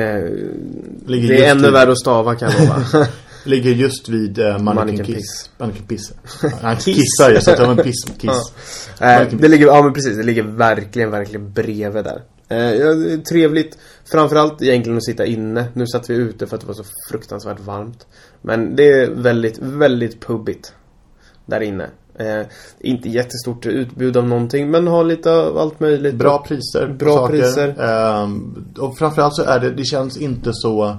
det 1.06 1.46
är 1.46 1.50
ännu 1.50 1.70
värre 1.70 1.92
att 1.92 2.00
stava 2.00 2.34
kan 2.34 2.50
jag 2.50 2.60
lova. 2.60 3.06
Ligger 3.44 3.70
just 3.70 4.08
vid 4.08 4.38
uh, 4.38 4.58
Mannequin 4.58 5.04
Kiss. 5.04 5.50
Mannequin 5.58 5.86
Piss. 5.86 6.12
Han 6.62 6.76
kissar 6.76 7.30
ju 7.30 7.40
så 7.40 7.50
att 7.50 7.56
det 7.56 7.62
var 7.66 7.70
en 7.70 7.76
piss. 7.76 8.04
Kiss. 8.18 8.52
Ja. 8.98 9.20
Eh, 9.20 9.28
det 9.32 9.48
ligger, 9.48 9.66
ja 9.66 9.82
men 9.82 9.92
precis, 9.92 10.16
det 10.16 10.22
ligger 10.22 10.42
verkligen, 10.42 11.10
verkligen 11.10 11.52
bredvid 11.52 12.04
där. 12.04 12.22
Eh, 12.48 13.20
trevligt. 13.20 13.78
Framförallt 14.04 14.62
egentligen 14.62 14.96
att 14.96 15.04
sitta 15.04 15.26
inne. 15.26 15.64
Nu 15.72 15.86
satt 15.86 16.10
vi 16.10 16.14
ute 16.14 16.46
för 16.46 16.56
att 16.56 16.60
det 16.60 16.66
var 16.66 16.74
så 16.74 16.84
fruktansvärt 17.10 17.60
varmt. 17.60 18.06
Men 18.42 18.76
det 18.76 18.92
är 18.92 19.10
väldigt, 19.10 19.58
väldigt 19.58 20.20
pubbigt. 20.26 20.72
Där 21.46 21.60
inne. 21.60 21.90
Eh, 22.18 22.46
inte 22.80 23.08
jättestort 23.08 23.66
utbud 23.66 24.16
av 24.16 24.28
någonting 24.28 24.70
men 24.70 24.86
har 24.86 25.04
lite 25.04 25.30
av 25.30 25.58
allt 25.58 25.80
möjligt. 25.80 26.14
Bra 26.14 26.44
priser. 26.48 26.96
Bra 26.98 27.28
priser. 27.28 27.68
Eh, 27.68 28.30
och 28.78 28.98
framförallt 28.98 29.34
så 29.34 29.42
är 29.42 29.60
det, 29.60 29.70
det 29.70 29.84
känns 29.84 30.16
inte 30.16 30.50
så 30.52 30.96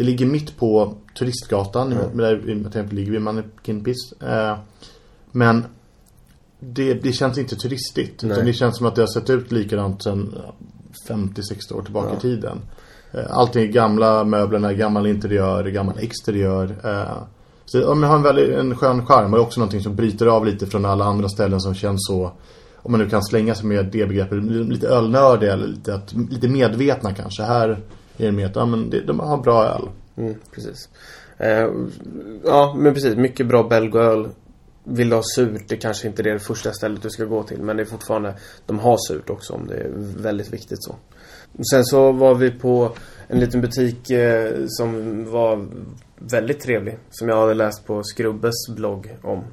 det 0.00 0.04
ligger 0.04 0.26
mitt 0.26 0.56
på 0.56 0.94
turistgatan 1.18 1.92
mm. 1.92 2.16
där 2.16 2.66
exempel 2.66 2.96
ligger 2.96 3.12
vid 3.12 3.20
Mannequin-piss. 3.20 4.22
Eh, 4.22 4.58
men 5.32 5.64
det, 6.60 6.94
det 6.94 7.12
känns 7.12 7.38
inte 7.38 7.56
turistigt. 7.56 8.24
Utan 8.24 8.44
det 8.44 8.52
känns 8.52 8.76
som 8.76 8.86
att 8.86 8.94
det 8.94 9.02
har 9.02 9.20
sett 9.20 9.30
ut 9.30 9.52
likadant 9.52 10.02
sedan 10.02 10.34
50-60 11.08 11.72
år 11.72 11.82
tillbaka 11.82 12.08
ja. 12.10 12.16
i 12.16 12.20
tiden. 12.20 12.60
Eh, 13.12 13.30
allting 13.30 13.62
är 13.62 13.66
gamla 13.66 14.24
möblerna, 14.24 14.72
gammal 14.72 15.06
interiör, 15.06 15.64
gammal 15.64 15.98
exteriör. 15.98 16.76
Eh, 16.84 17.22
så 17.70 17.78
ja, 17.78 17.94
har 17.94 18.16
en 18.16 18.22
väldigt 18.22 18.54
en 18.54 18.76
skön 18.76 19.06
charm 19.06 19.34
och 19.34 19.40
också 19.40 19.60
någonting 19.60 19.80
som 19.80 19.96
bryter 19.96 20.26
av 20.26 20.46
lite 20.46 20.66
från 20.66 20.84
alla 20.84 21.04
andra 21.04 21.28
ställen 21.28 21.60
som 21.60 21.74
känns 21.74 22.06
så 22.06 22.32
om 22.76 22.92
man 22.92 23.00
nu 23.00 23.08
kan 23.08 23.22
slänga 23.22 23.54
sig 23.54 23.66
med 23.66 23.86
det 23.86 24.06
begreppet 24.06 24.44
lite 24.44 24.88
ölnördiga 24.88 25.52
eller 25.52 25.66
lite, 25.66 25.94
att, 25.94 26.12
lite 26.12 26.48
medvetna 26.48 27.14
kanske. 27.14 27.42
Här 27.42 27.68
är 28.16 28.26
det 28.26 28.32
mer 28.32 28.46
att 28.46 28.56
ja, 28.56 28.66
men 28.66 28.90
det, 28.90 29.00
de 29.00 29.20
har 29.20 29.38
bra 29.38 29.64
öl. 29.64 29.88
Mm, 30.16 30.34
precis. 30.54 30.88
Eh, 31.38 31.68
ja, 32.44 32.74
men 32.78 32.94
precis. 32.94 33.16
Mycket 33.16 33.48
bra 33.48 33.62
belgoöl. 33.62 34.28
Vill 34.84 35.08
du 35.08 35.16
ha 35.16 35.22
surt, 35.36 35.68
det 35.68 35.76
kanske 35.76 36.08
inte 36.08 36.22
är 36.22 36.32
det 36.32 36.38
första 36.38 36.72
stället 36.72 37.02
du 37.02 37.10
ska 37.10 37.24
gå 37.24 37.42
till. 37.42 37.62
Men 37.62 37.76
det 37.76 37.82
är 37.82 37.86
fortfarande, 37.86 38.34
de 38.66 38.78
har 38.78 38.96
surt 39.08 39.30
också 39.30 39.52
om 39.52 39.66
det 39.66 39.74
är 39.74 39.90
väldigt 40.22 40.52
viktigt 40.52 40.82
så. 40.82 40.96
Sen 41.70 41.84
så 41.84 42.12
var 42.12 42.34
vi 42.34 42.50
på 42.50 42.92
en 43.28 43.40
liten 43.40 43.60
butik 43.60 44.10
eh, 44.10 44.52
som 44.66 45.24
var 45.30 45.66
väldigt 46.20 46.60
trevlig. 46.60 46.98
Som 47.10 47.28
jag 47.28 47.40
hade 47.40 47.54
läst 47.54 47.86
på 47.86 48.02
Skrubbes 48.04 48.68
blogg 48.68 49.16
om. 49.22 49.44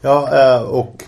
Ja, 0.00 0.28
eh, 0.32 0.62
och 0.62 1.04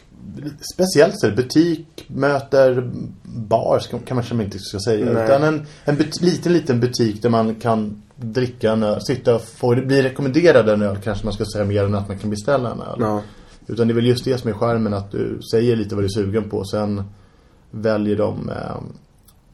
speciellt 0.75 1.21
så 1.21 1.31
butik 1.31 2.05
möter 2.09 2.91
bar 3.23 3.79
kan 3.79 3.99
man 4.17 4.25
kanske 4.25 4.45
inte 4.45 4.59
ska 4.59 4.79
säga. 4.79 5.13
Nej. 5.13 5.25
Utan 5.25 5.43
en, 5.43 5.67
en 5.85 5.97
liten, 6.21 6.53
liten 6.53 6.81
butik 6.81 7.23
där 7.23 7.31
man 7.31 7.55
kan 7.55 8.03
dricka 8.17 8.73
en 8.73 8.83
öl, 8.83 9.01
sitta 9.03 9.35
och 9.35 9.43
få, 9.43 9.75
bli 9.75 10.03
rekommenderad 10.03 10.69
en 10.69 10.83
öl 10.83 10.97
kanske 10.97 11.25
man 11.25 11.35
ska 11.35 11.45
säga 11.45 11.65
mer 11.65 11.85
än 11.85 11.95
att 11.95 12.09
man 12.09 12.19
kan 12.19 12.31
beställa 12.31 12.73
en 12.73 12.81
öl. 12.81 12.97
Ja. 13.01 13.23
Utan 13.67 13.89
det 13.89 13.93
är 13.93 13.95
väl 13.95 14.07
just 14.07 14.25
det 14.25 14.39
som 14.39 14.51
är 14.51 14.55
skärmen 14.55 14.95
att 14.95 15.11
du 15.11 15.41
säger 15.53 15.77
lite 15.77 15.95
vad 15.95 16.05
du 16.05 16.07
är 16.07 16.23
sugen 16.25 16.51
på. 16.51 16.65
Sen 16.65 17.03
väljer 17.71 18.17
de, 18.17 18.49
eh, 18.49 18.57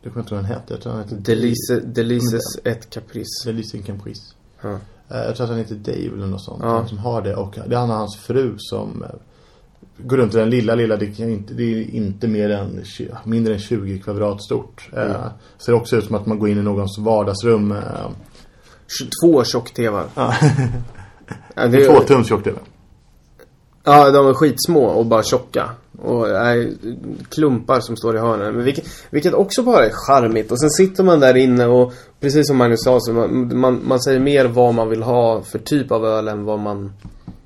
jag 0.02 0.12
kommer 0.12 0.22
inte 0.22 0.34
ihåg 0.34 0.42
vad 0.42 0.50
den 0.50 0.60
heter. 0.60 0.74
Jag 0.74 0.80
tror 0.80 0.92
den 0.92 1.02
heter 1.02 1.16
Delice, 1.16 1.84
Delices 1.84 2.58
ett 2.64 2.90
Caprice. 2.90 3.44
Delice 3.44 3.86
Caprice. 3.86 4.34
Ja. 4.62 4.78
Eh, 5.08 5.18
jag 5.18 5.36
tror 5.36 5.44
att 5.44 5.50
han 5.50 5.58
heter 5.58 5.74
Dave 5.74 6.16
eller 6.16 6.26
något 6.26 6.44
sånt. 6.44 6.62
Ja. 6.62 6.86
som 6.86 6.98
har 6.98 7.22
det. 7.22 7.36
Och 7.36 7.58
det 7.66 7.74
är 7.74 7.78
han 7.78 7.90
och 7.90 7.96
hans 7.96 8.16
fru 8.16 8.54
som 8.58 9.02
eh, 9.02 9.08
går 9.98 10.16
runt 10.16 10.34
i 10.34 10.36
den 10.36 10.50
lilla, 10.50 10.74
lilla, 10.74 10.96
det, 10.96 11.06
kan 11.06 11.30
inte, 11.30 11.54
det 11.54 11.62
är 11.62 11.94
inte 11.94 12.28
mer 12.28 12.50
än, 12.50 12.84
mindre 13.24 13.54
än 13.54 13.60
20 13.60 13.98
kvadrat 13.98 14.42
stort. 14.42 14.88
Mm. 14.92 15.10
Eh, 15.10 15.26
ser 15.58 15.72
också 15.72 15.96
ut 15.96 16.04
som 16.04 16.14
att 16.14 16.26
man 16.26 16.38
går 16.38 16.48
in 16.48 16.58
i 16.58 16.62
någons 16.62 16.98
vardagsrum. 16.98 17.72
Eh. 17.72 18.10
Två 19.22 19.44
tjock-tvr. 19.44 20.04
Ja. 20.14 20.34
ja, 21.54 21.66
det 21.66 21.84
är, 21.84 21.86
Två 21.86 22.00
tums 22.00 22.28
tjock-tv. 22.28 22.58
Ja, 23.84 24.10
de 24.10 24.28
är 24.28 24.34
skitsmå 24.34 24.84
och 24.84 25.06
bara 25.06 25.22
tjocka. 25.22 25.70
Och 26.02 26.28
är 26.28 26.70
klumpar 27.28 27.80
som 27.80 27.96
står 27.96 28.16
i 28.16 28.18
hörnen. 28.18 28.54
Men 28.54 28.64
vilket, 28.64 28.84
vilket 29.10 29.34
också 29.34 29.62
bara 29.62 29.86
är 29.86 29.90
charmigt. 29.90 30.52
Och 30.52 30.60
sen 30.60 30.70
sitter 30.70 31.04
man 31.04 31.20
där 31.20 31.36
inne 31.36 31.66
och 31.66 31.92
precis 32.20 32.46
som 32.46 32.56
Magnus 32.56 32.84
sa 32.84 32.98
så 33.00 33.12
man, 33.12 33.58
man, 33.58 33.80
man 33.84 34.00
säger 34.00 34.20
mer 34.20 34.44
vad 34.44 34.74
man 34.74 34.88
vill 34.88 35.02
ha 35.02 35.42
för 35.42 35.58
typ 35.58 35.92
av 35.92 36.04
öl 36.04 36.28
än 36.28 36.44
vad 36.44 36.58
man 36.58 36.92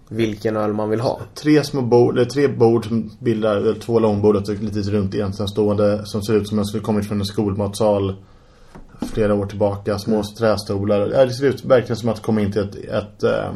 vilken 0.08 0.56
öl 0.56 0.72
man 0.72 0.90
vill 0.90 1.00
ha. 1.00 1.20
Tre 1.34 1.64
små 1.64 1.82
bord, 1.82 2.18
eller 2.18 2.30
tre 2.30 2.48
bord 2.48 2.86
som 2.86 3.10
bildar 3.18 3.74
två 3.80 3.98
långbord 3.98 4.36
och 4.36 4.48
ett 4.48 4.62
litet 4.62 4.86
runt 4.86 5.14
ensamstående 5.14 6.00
som 6.04 6.22
ser 6.22 6.34
ut 6.34 6.48
som 6.48 6.58
en 6.58 6.64
som 6.64 6.80
kommit 6.80 7.08
från 7.08 7.20
en 7.20 7.26
skolmatsal 7.26 8.16
flera 9.00 9.34
år 9.34 9.46
tillbaka. 9.46 9.98
Små 9.98 10.14
mm. 10.14 10.26
trästolar. 10.38 11.26
Det 11.26 11.34
ser 11.34 11.46
ut 11.46 11.64
verkligen 11.64 11.96
som 11.96 12.08
att 12.08 12.22
komma 12.22 12.40
in 12.40 12.52
till 12.52 12.62
ett, 12.62 12.76
ett 12.76 13.22
äh, 13.22 13.52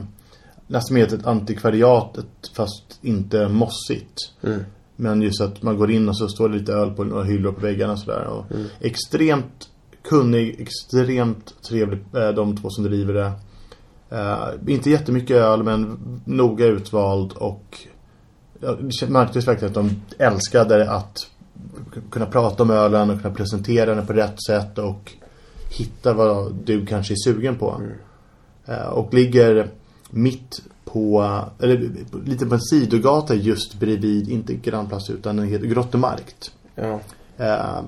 nästan 0.67 0.95
mer 0.95 1.15
ett 1.15 1.27
antikvariat 1.27 2.19
fast 2.55 2.99
inte 3.03 3.49
mossigt. 3.49 4.33
Mm. 4.43 4.61
Men 4.97 5.23
just 5.23 5.41
att 5.41 5.63
man 5.63 5.79
går 5.79 5.91
in 5.91 6.09
och 6.09 6.19
så 6.19 6.29
står 6.29 6.49
det 6.49 6.59
lite 6.59 6.73
öl 6.73 6.91
på 6.91 7.05
några 7.05 7.25
hyllor 7.25 7.53
på 7.53 7.61
väggarna 7.61 7.93
och 7.93 7.99
sådär. 7.99 8.25
Och 8.25 8.53
mm. 8.53 8.67
Extremt 8.81 9.69
kunnig, 10.03 10.61
extremt 10.61 11.63
trevlig, 11.63 12.01
äh, 12.15 12.29
de 12.29 12.57
två 12.57 12.71
som 12.71 12.85
driver 12.85 13.15
det. 13.15 13.33
Uh, 14.13 14.73
inte 14.73 14.91
jättemycket 14.91 15.37
öl 15.37 15.63
men 15.63 15.99
noga 16.25 16.67
utvald 16.67 17.33
och 17.33 17.79
ja, 18.61 18.77
det 19.01 19.09
märktes 19.09 19.49
verkligen 19.49 19.69
att 19.69 19.75
de 19.75 20.03
älskade 20.19 20.91
att 20.91 21.17
kunna 22.11 22.27
prata 22.27 22.63
om 22.63 22.71
ölen 22.71 23.11
och 23.11 23.23
kunna 23.23 23.35
presentera 23.35 23.95
den 23.95 24.07
på 24.07 24.13
rätt 24.13 24.43
sätt 24.47 24.79
och 24.79 25.13
hitta 25.71 26.13
vad 26.15 26.55
du 26.55 26.87
kanske 26.87 27.15
är 27.15 27.33
sugen 27.33 27.59
på. 27.59 27.81
Mm. 27.81 27.93
Uh, 28.69 28.89
och 28.89 29.15
ligger 29.15 29.71
mitt 30.13 30.63
på, 30.85 31.25
eller 31.61 31.91
lite 32.25 32.47
på 32.47 32.55
en 32.55 32.61
sidogata 32.61 33.35
just 33.35 33.75
bredvid, 33.75 34.29
inte 34.29 34.55
Grandplats 34.55 35.11
utan 35.11 35.37
den 35.37 35.47
heter 35.47 35.67
Grottemarkt. 35.67 36.53
Ja. 36.75 37.01
Uh, 37.41 37.83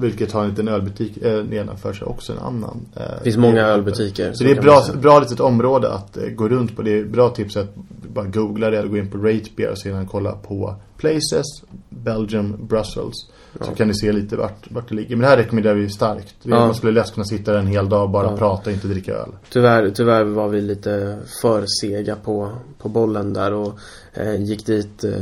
Vilket 0.00 0.32
har 0.32 0.42
en 0.44 0.50
liten 0.50 0.68
ölbutik 0.68 1.16
eh, 1.16 1.44
nedanför 1.44 1.92
sig 1.92 2.06
också 2.06 2.32
en 2.32 2.38
annan. 2.38 2.80
Eh, 2.96 3.02
Det 3.02 3.24
finns 3.24 3.36
många 3.36 3.62
ölbutiker. 3.62 4.32
Så 4.32 4.44
det 4.44 4.50
är 4.50 4.54
kan 4.54 4.64
bra, 4.64 4.86
bra 5.00 5.20
litet 5.20 5.40
område 5.40 5.92
att 5.92 6.16
eh, 6.16 6.28
gå 6.28 6.48
runt 6.48 6.76
på. 6.76 6.82
Det 6.82 6.98
är 6.98 7.04
bra 7.04 7.28
tips 7.28 7.56
att 7.56 7.74
bara 8.14 8.26
googla 8.26 8.70
det 8.70 8.78
eller 8.78 8.88
gå 8.88 8.96
in 8.96 9.10
på 9.10 9.18
Ratebeer 9.18 9.70
och 9.70 9.78
sedan 9.78 10.06
kolla 10.06 10.32
på 10.32 10.74
Places, 10.96 11.46
Belgium, 11.88 12.56
Brussels. 12.68 13.30
Så 13.60 13.74
kan 13.74 13.88
ni 13.88 13.94
se 13.94 14.12
lite 14.12 14.36
vart, 14.36 14.70
vart 14.70 14.88
det 14.88 14.94
ligger. 14.94 15.16
Men 15.16 15.20
det 15.20 15.26
här 15.26 15.36
rekommenderar 15.36 15.74
vi 15.74 15.88
starkt. 15.90 16.34
Ja. 16.42 16.66
Man 16.66 16.74
skulle 16.74 16.92
lätt 16.92 17.14
kunna 17.14 17.24
sitta 17.24 17.52
där 17.52 17.58
en 17.58 17.66
hel 17.66 17.88
dag 17.88 18.02
och 18.02 18.10
bara 18.10 18.26
Ja. 18.30 18.36
prata 18.36 18.70
inte 18.70 18.88
dricka 18.88 19.14
öl. 19.14 19.30
Tyvärr, 19.50 19.90
tyvärr 19.90 20.24
var 20.24 20.48
vi 20.48 20.60
lite 20.60 21.18
för 21.42 21.64
sega 21.80 22.16
på, 22.16 22.52
på 22.78 22.88
bollen 22.88 23.32
där 23.32 23.52
och 23.52 23.78
eh, 24.14 24.42
gick 24.42 24.66
dit 24.66 25.04
eh, 25.04 25.12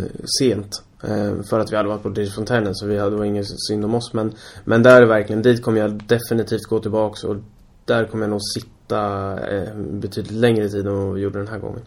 sent. 0.41 0.83
Eh, 1.03 1.43
för 1.51 1.61
att 1.61 1.73
vi 1.73 1.77
hade 1.77 1.89
varit 1.89 2.03
på 2.03 2.09
Dridgefontänen 2.09 2.75
så 2.75 2.87
vi 2.87 2.99
hade, 2.99 3.11
det 3.11 3.17
var 3.17 3.25
ingen 3.25 3.45
synd 3.45 3.85
om 3.85 3.95
oss. 3.95 4.13
Men, 4.13 4.33
men 4.65 4.83
där 4.83 5.03
är 5.03 5.07
verkligen, 5.07 5.43
dit 5.43 5.63
kommer 5.63 5.81
jag 5.81 6.03
definitivt 6.07 6.63
gå 6.63 6.79
tillbaks 6.81 7.25
och 7.25 7.37
där 7.85 8.05
kommer 8.05 8.25
jag 8.25 8.31
nog 8.31 8.41
sitta 8.55 9.33
eh, 9.57 9.75
betydligt 9.77 10.33
längre 10.33 10.69
tid 10.69 10.87
än 10.87 10.97
vad 10.97 11.15
vi 11.15 11.21
gjorde 11.21 11.39
den 11.39 11.49
här 11.49 11.59
gången. 11.59 11.83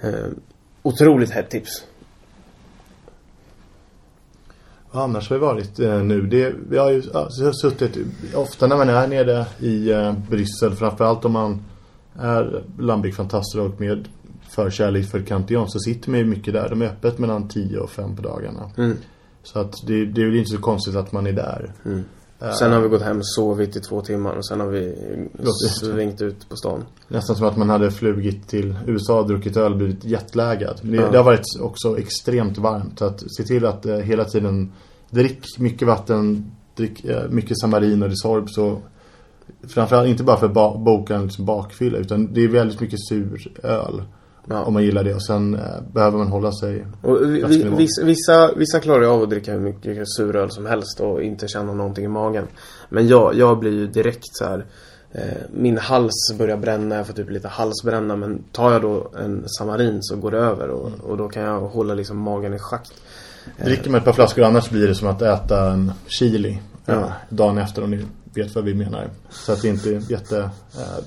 Eh, 0.00 0.26
otroligt 0.82 1.30
hett 1.30 1.50
tips. 1.50 1.84
Vad 4.81 4.81
annars 4.92 5.30
har 5.30 5.36
vi 5.36 5.40
varit 5.40 5.80
eh, 5.80 6.02
nu? 6.02 6.20
Det, 6.20 6.54
vi 6.68 6.78
har 6.78 6.90
ju 6.90 7.02
suttit 7.62 7.98
ofta 8.34 8.66
när 8.66 8.76
man 8.76 8.88
är 8.88 9.06
nere 9.06 9.46
i 9.58 9.90
eh, 9.90 10.12
Bryssel. 10.30 10.74
Framförallt 10.74 11.24
om 11.24 11.32
man 11.32 11.62
är 12.18 12.64
Lambic-fantaster 12.78 13.60
och 13.60 13.80
med 13.80 14.08
förkärlek 14.50 15.10
för 15.10 15.22
Cantillon 15.22 15.70
så 15.70 15.78
sitter 15.78 16.10
man 16.10 16.18
ju 16.18 16.26
mycket 16.26 16.54
där. 16.54 16.68
De 16.68 16.82
är 16.82 16.86
öppet 16.86 17.18
mellan 17.18 17.48
10 17.48 17.78
och 17.78 17.90
5 17.90 18.16
på 18.16 18.22
dagarna. 18.22 18.70
Mm. 18.76 18.96
Så 19.42 19.58
att 19.58 19.74
det, 19.86 20.04
det 20.04 20.22
är 20.22 20.26
ju 20.26 20.38
inte 20.38 20.50
så 20.50 20.62
konstigt 20.62 20.96
att 20.96 21.12
man 21.12 21.26
är 21.26 21.32
där. 21.32 21.72
Mm. 21.84 22.04
Eh, 22.42 22.52
Sen 22.52 22.72
har 22.72 22.80
vi 22.80 22.88
gått 22.88 23.02
hem 23.02 23.16
och 23.18 23.26
sovit 23.28 23.76
i 23.76 23.80
två 23.80 24.00
timmar 24.00 24.32
och 24.34 24.46
sen 24.46 24.60
har 24.60 24.66
vi 24.66 24.78
ut. 25.38 25.54
svängt 25.80 26.22
ut 26.22 26.48
på 26.48 26.56
stan. 26.56 26.84
Nästan 27.08 27.36
som 27.36 27.46
att 27.46 27.56
man 27.56 27.70
hade 27.70 27.90
flugit 27.90 28.48
till 28.48 28.74
USA 28.86 29.22
druckit 29.22 29.56
öl 29.56 29.72
och 29.72 29.78
blivit 29.78 30.04
jetlaggad. 30.04 30.80
Det, 30.82 30.96
Ja. 30.96 31.10
det 31.10 31.16
har 31.16 31.24
varit 31.24 31.44
också 31.60 31.98
extremt 31.98 32.58
varmt. 32.58 32.98
Så 32.98 33.04
att 33.04 33.22
se 33.36 33.42
till 33.42 33.66
att 33.66 33.86
eh, 33.86 33.96
hela 33.96 34.24
tiden 34.24 34.72
drick 35.10 35.58
mycket 35.58 35.88
vatten, 35.88 36.50
drick 36.76 37.04
eh, 37.04 37.28
mycket 37.30 37.60
samarin 37.60 38.02
och 38.02 38.08
Resorb. 38.08 38.50
Så 38.50 38.78
framförallt 39.68 40.08
inte 40.08 40.24
bara 40.24 40.36
för 40.36 40.46
att 40.46 40.80
boka 40.84 41.14
en 41.14 41.22
liksom 41.22 41.44
bakfylla 41.44 41.98
utan 41.98 42.32
det 42.34 42.44
är 42.44 42.48
väldigt 42.48 42.80
mycket 42.80 42.98
sur 43.08 43.52
öl. 43.62 44.02
Ja. 44.48 44.62
Om 44.62 44.72
man 44.74 44.82
gillar 44.82 45.04
det. 45.04 45.14
Och 45.14 45.24
sen 45.24 45.54
eh, 45.54 45.60
behöver 45.92 46.18
man 46.18 46.28
hålla 46.28 46.52
sig 46.52 46.86
Och 47.02 47.34
vi, 47.34 47.68
vissa, 48.02 48.52
vissa, 48.56 48.80
klarar 48.80 49.14
av 49.14 49.22
att 49.22 49.30
dricka 49.30 49.52
hur 49.52 49.60
mycket 49.60 50.02
suröl 50.04 50.50
som 50.50 50.66
helst 50.66 51.00
och 51.00 51.22
inte 51.22 51.48
känna 51.48 51.72
någonting 51.72 52.04
i 52.04 52.08
magen. 52.08 52.46
Men 52.88 53.08
jag, 53.08 53.34
jag 53.34 53.58
blir 53.58 53.72
ju 53.72 53.86
direkt 53.86 54.36
så 54.36 54.44
här. 54.44 54.66
Eh, 55.12 55.22
min 55.52 55.78
hals 55.78 56.34
börjar 56.38 56.56
bränna, 56.56 56.94
jag 56.94 57.06
får 57.06 57.14
typ 57.14 57.30
lite 57.30 57.48
halsbränna. 57.48 58.16
Men 58.16 58.42
tar 58.52 58.72
jag 58.72 58.82
då 58.82 59.12
en 59.18 59.48
samarin 59.48 59.98
så 60.00 60.16
går 60.16 60.30
det 60.30 60.38
över 60.38 60.68
och, 60.68 60.90
och 61.02 61.16
då 61.16 61.28
kan 61.28 61.42
jag 61.42 61.60
hålla 61.60 61.94
liksom 61.94 62.18
magen 62.18 62.54
i 62.54 62.58
schakt. 62.58 62.92
Dricker 63.64 63.90
man 63.90 63.98
ett 63.98 64.04
par 64.04 64.12
flaskor 64.12 64.44
annars 64.44 64.70
blir 64.70 64.88
det 64.88 64.94
som 64.94 65.08
att 65.08 65.22
äta 65.22 65.72
en 65.72 65.92
chili 66.06 66.60
Ja. 66.86 66.92
eh, 66.92 67.10
dagen 67.28 67.58
efter 67.58 67.84
om 67.84 67.90
ni 67.90 68.04
vet 68.34 68.54
vad 68.54 68.64
vi 68.64 68.74
menar. 68.74 69.10
Så 69.30 69.52
att 69.52 69.62
det 69.62 69.68
inte 69.68 69.90
är 69.90 70.10
jätte... 70.10 70.38
Eh, 70.74 71.04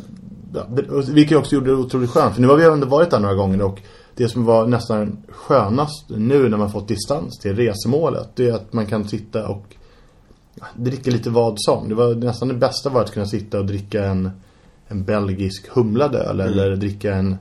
vilket 1.14 1.38
också 1.38 1.56
gjorde 1.56 1.70
det 1.70 1.76
otroligt 1.76 2.10
skönt. 2.10 2.34
För 2.34 2.42
nu 2.42 2.48
har 2.48 2.56
vi 2.56 2.66
ändå 2.66 2.88
varit 2.88 3.12
där 3.12 3.20
några 3.20 3.36
gånger 3.36 3.62
och 3.62 3.82
det 4.16 4.30
som 4.30 4.46
var 4.46 4.68
nästan 4.68 5.18
skönast 5.30 6.10
nu 6.10 6.50
när 6.50 6.58
man 6.58 6.72
fått 6.72 6.88
distans 6.88 7.40
till 7.40 7.56
resemålet 7.56 8.30
det 8.36 8.50
är 8.50 8.54
att 8.54 8.74
man 8.74 8.86
kan 8.86 9.08
sitta 9.08 9.48
och 9.48 9.76
dricka 10.76 11.12
lite 11.12 11.30
vad 11.30 11.54
som. 11.58 11.90
Det 11.90 11.96
var 11.96 12.16
nästan 12.16 12.48
det 12.48 12.54
bästa 12.54 12.90
var 12.90 13.02
att 13.02 13.12
kunna 13.12 13.26
sitta 13.26 13.60
och 13.60 13.66
dricka 13.66 14.06
en, 14.06 14.32
en 14.88 15.04
belgisk 15.04 15.68
humlad 15.70 16.16
öl 16.16 16.40
eller 16.40 16.76
dricka 16.76 17.14
en 17.14 17.36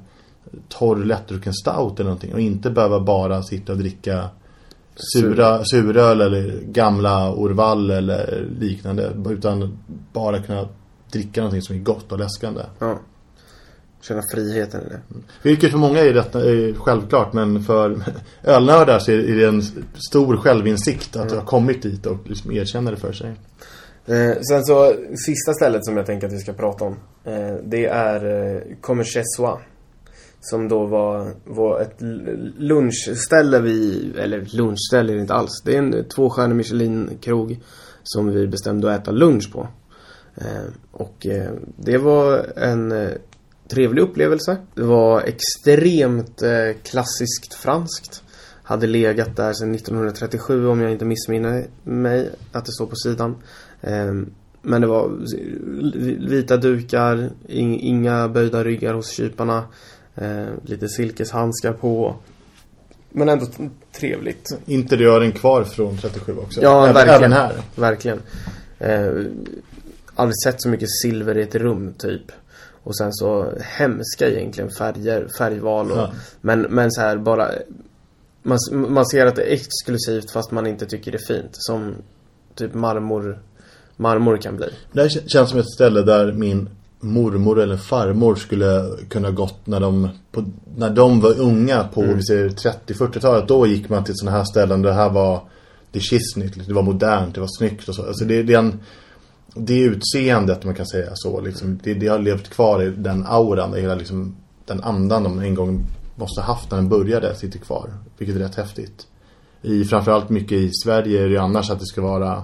torr 0.68 1.04
lättdrucken 1.04 1.54
stout 1.54 2.00
eller 2.00 2.10
någonting 2.10 2.34
och 2.34 2.40
inte 2.40 2.70
behöva 2.70 3.00
bara 3.00 3.42
sitta 3.42 3.72
och 3.72 3.78
dricka 3.78 4.28
sura, 4.96 5.64
suröl 5.64 6.20
eller 6.20 6.60
gamla 6.60 7.32
Orval 7.32 7.90
eller 7.90 8.48
liknande 8.60 9.12
utan 9.30 9.78
bara 10.12 10.42
kunna 10.42 10.68
dricka 11.14 11.40
någonting 11.40 11.62
som 11.62 11.76
är 11.76 11.80
gott 11.80 12.12
och 12.12 12.18
läskande. 12.18 12.62
Ja. 12.78 12.98
Känna 14.00 14.22
friheten 14.32 14.80
i 14.80 14.88
det. 14.88 15.00
Vilket 15.42 15.70
för 15.70 15.78
många 15.78 16.00
är 16.00 16.14
detta 16.14 16.40
är 16.40 16.74
självklart 16.74 17.32
men 17.32 17.62
för 17.62 18.02
ölnördar 18.42 18.98
så 18.98 19.10
är 19.10 19.36
det 19.36 19.44
en 19.44 19.62
stor 20.10 20.36
självinsikt 20.36 21.16
att 21.16 21.32
ha 21.32 21.44
kommit 21.44 21.82
dit 21.82 22.06
och 22.06 22.18
liksom 22.24 22.52
erkänna 22.52 22.90
det 22.90 22.96
för 22.96 23.12
sig. 23.12 23.36
Eh, 24.06 24.40
sen 24.40 24.64
så, 24.64 24.94
sista 25.26 25.52
stället 25.52 25.84
som 25.84 25.96
jag 25.96 26.06
tänker 26.06 26.26
att 26.26 26.32
vi 26.32 26.38
ska 26.38 26.52
prata 26.52 26.84
om. 26.84 26.96
Eh, 27.24 27.54
det 27.64 27.86
är 27.86 28.54
eh, 28.54 28.62
Comme 28.80 29.04
chez 29.04 29.36
soi. 29.36 29.56
Som 30.40 30.68
då 30.68 30.86
var, 30.86 31.28
var 31.44 31.80
ett 31.80 31.96
lunchställe 32.58 33.60
vi, 33.60 34.12
eller 34.18 34.56
lunchställe 34.56 35.12
är 35.12 35.14
det 35.14 35.20
inte 35.20 35.34
alls. 35.34 35.62
Det 35.64 35.74
är 35.74 35.78
en 35.78 36.04
tvåstjärnig 36.08 36.56
Michelin-krog 36.56 37.60
som 38.02 38.30
vi 38.30 38.46
bestämde 38.46 38.94
att 38.94 39.00
äta 39.00 39.10
lunch 39.10 39.52
på. 39.52 39.68
Eh, 40.36 40.64
och 40.90 41.26
eh, 41.26 41.50
det 41.76 41.98
var 41.98 42.46
en 42.56 42.92
eh, 42.92 43.08
trevlig 43.68 44.02
upplevelse. 44.02 44.56
Det 44.74 44.82
var 44.82 45.20
extremt 45.22 46.42
klassiskt 46.82 47.54
franskt. 47.54 48.22
Hade 48.62 48.86
legat 48.86 49.36
där 49.36 49.52
sedan 49.52 49.74
1937 49.74 50.66
om 50.68 50.80
jag 50.80 50.92
inte 50.92 51.04
missminner 51.04 51.66
mig 51.84 52.30
att 52.52 52.64
det 52.64 52.72
står 52.72 52.86
på 52.86 52.96
sidan. 52.96 53.36
Men 54.62 54.80
det 54.80 54.86
var 54.86 55.10
vita 56.28 56.56
dukar, 56.56 57.30
in- 57.48 57.80
inga 57.80 58.28
böjda 58.28 58.64
ryggar 58.64 58.94
hos 58.94 59.10
kyparna. 59.10 59.64
Lite 60.62 60.88
silkeshandskar 60.88 61.72
på. 61.72 62.16
Men 63.12 63.28
ändå 63.28 63.46
trevligt. 63.98 64.58
Interiören 64.66 65.32
kvar 65.32 65.64
från 65.64 65.98
37 65.98 66.36
också. 66.36 66.62
Ja, 66.62 66.82
även, 66.82 66.94
verkligen. 66.94 67.32
även 67.32 67.32
här. 67.32 67.54
Verkligen. 67.76 68.20
Eh, 68.78 69.10
aldrig 70.16 70.34
sett 70.44 70.62
så 70.62 70.68
mycket 70.68 70.88
silver 71.02 71.38
i 71.38 71.42
ett 71.42 71.54
rum 71.54 71.94
typ. 71.98 72.22
Och 72.82 72.96
sen 72.96 73.12
så 73.12 73.52
hemska 73.60 74.28
egentligen 74.30 74.70
färger, 74.70 75.28
färgval 75.38 75.90
och, 75.92 75.98
Ja. 75.98 76.12
men, 76.40 76.60
men 76.60 76.92
så 76.92 77.00
här 77.00 77.16
bara 77.16 77.50
man, 78.42 78.58
man 78.72 79.06
ser 79.06 79.26
att 79.26 79.36
det 79.36 79.42
är 79.42 79.52
exklusivt 79.54 80.30
fast 80.30 80.50
man 80.50 80.66
inte 80.66 80.86
tycker 80.86 81.12
det 81.12 81.18
är 81.18 81.26
fint. 81.34 81.50
Som 81.52 81.94
typ 82.54 82.74
marmor, 82.74 83.38
marmor 83.96 84.36
kan 84.36 84.56
bli. 84.56 84.66
Det 84.92 85.00
här 85.00 85.08
kän- 85.08 85.26
känns 85.28 85.50
som 85.50 85.58
ett 85.58 85.70
ställe 85.70 86.02
där 86.02 86.32
min 86.32 86.68
mormor 87.00 87.60
eller 87.60 87.76
farmor 87.76 88.34
skulle 88.34 88.84
kunna 89.08 89.30
gått 89.30 89.66
när 89.66 89.80
de, 89.80 90.08
på, 90.32 90.44
när 90.76 90.90
de 90.90 91.20
var 91.20 91.40
unga 91.40 91.84
på 91.84 92.00
säger 92.28 92.48
30-40-talet. 92.48 93.48
Då 93.48 93.66
gick 93.66 93.88
man 93.88 94.04
till 94.04 94.14
sådana 94.16 94.36
här 94.38 94.44
ställen 94.44 94.82
där 94.82 94.88
det 94.90 94.96
här 94.96 95.10
var 95.10 95.42
det 95.92 96.00
kissnigt, 96.00 96.66
det 96.68 96.74
var 96.74 96.82
modernt, 96.82 97.34
det 97.34 97.40
var 97.40 97.48
snyggt 97.58 97.88
och 97.88 97.94
så. 97.94 98.06
Alltså 98.06 98.24
det, 98.24 98.42
det 98.42 98.54
är 98.54 98.58
en 98.58 98.80
det 99.54 99.80
utseendet 99.80 100.64
man 100.64 100.74
kan 100.74 100.86
säga 100.86 101.10
så 101.14 101.40
liksom, 101.40 101.78
det, 101.82 101.94
det 101.94 102.06
har 102.06 102.18
levt 102.18 102.50
kvar 102.50 102.82
i 102.82 102.90
den 102.90 103.26
auran, 103.26 103.74
hela 103.74 103.94
liksom 103.94 104.36
den 104.66 104.80
andan 104.80 105.22
de 105.22 105.38
en 105.38 105.54
gång 105.54 105.86
måste 106.16 106.40
haft 106.40 106.70
när 106.70 106.78
den 106.78 106.88
började 106.88 107.34
sitter 107.34 107.58
kvar. 107.58 107.90
Vilket 108.18 108.36
är 108.36 108.40
rätt 108.40 108.54
häftigt. 108.54 109.06
I 109.62 109.84
framförallt 109.84 110.28
mycket 110.28 110.58
i 110.58 110.70
Sverige 110.84 111.22
är 111.22 111.28
det 111.28 111.38
annars 111.38 111.70
att 111.70 111.80
det 111.80 111.86
ska 111.86 112.02
vara 112.02 112.42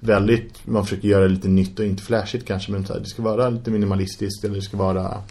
väldigt, 0.00 0.66
man 0.66 0.84
försöker 0.84 1.08
göra 1.08 1.26
lite 1.26 1.48
nytt 1.48 1.78
och 1.78 1.84
inte 1.84 2.02
flashigt 2.02 2.46
kanske 2.46 2.72
men 2.72 2.86
så 2.86 2.92
här, 2.92 3.00
det 3.00 3.06
ska 3.06 3.22
vara 3.22 3.48
lite 3.48 3.70
minimalistiskt 3.70 4.44
eller 4.44 4.54
det 4.54 4.62
ska 4.62 4.76
vara 4.76 5.22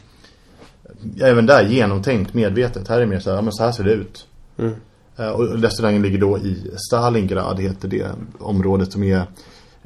ja, 1.16 1.28
även 1.28 1.46
där 1.46 1.66
genomtänkt, 1.68 2.34
medvetet. 2.34 2.88
Här 2.88 3.02
är 3.02 3.06
mer 3.06 3.20
så 3.20 3.30
här, 3.30 3.38
ja 3.38 3.42
men 3.42 3.54
så 3.54 3.64
här 3.64 3.72
ser 3.72 3.84
det 3.84 3.92
ut. 3.94 4.28
Mm. 4.58 4.74
Eh, 5.18 5.30
Och 5.30 5.62
restaurangen 5.62 6.02
ligger 6.02 6.20
då 6.20 6.38
i 6.38 6.72
Stalingrad 6.88 7.60
heter 7.60 7.88
det 7.88 8.08
området 8.40 8.92
som 8.92 9.04
är 9.04 9.24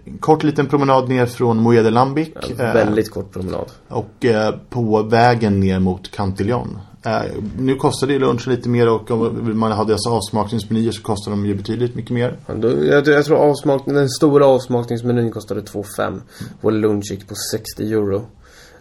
en 0.06 0.18
kort 0.18 0.44
liten 0.44 0.66
promenad 0.68 1.10
ner 1.10 1.26
från 1.26 1.58
Moeda 1.58 1.90
Lambic. 1.90 2.30
eh, 2.60 2.74
Väldigt 2.74 3.12
kort 3.12 3.32
promenad. 3.32 3.66
Och 3.88 4.26
eh, 4.26 4.56
på 4.70 5.04
vägen 5.04 5.60
ner 5.60 5.80
mot 5.80 6.12
Cantillon. 6.12 6.78
Eh, 7.06 7.22
nu 7.60 7.76
kostar 7.76 8.08
det 8.08 8.20
lunch 8.20 8.48
lite 8.48 8.70
mer 8.70 8.90
och 8.90 9.12
om 9.12 9.60
man 9.60 9.72
har 9.72 9.86
deras 9.86 10.08
avsmakningsmenyer 10.08 10.92
så 10.92 11.02
kostar 11.02 11.32
de 11.32 11.46
ju 11.46 11.56
betydligt 11.56 11.96
mycket 11.96 12.12
mer. 12.12 12.38
Ja, 12.48 12.54
då, 12.54 12.86
jag, 12.86 13.08
jag 13.08 13.26
tror 13.26 13.38
avsmakning, 13.38 13.96
den 13.96 14.10
stora 14.10 14.46
avsmakningsmenyn 14.46 15.32
kostade 15.32 15.62
2,5. 15.62 16.22
Vår 16.62 16.72
lunch 16.72 17.12
gick 17.12 17.28
på 17.28 17.36
60 17.52 17.84
euro. 17.94 18.26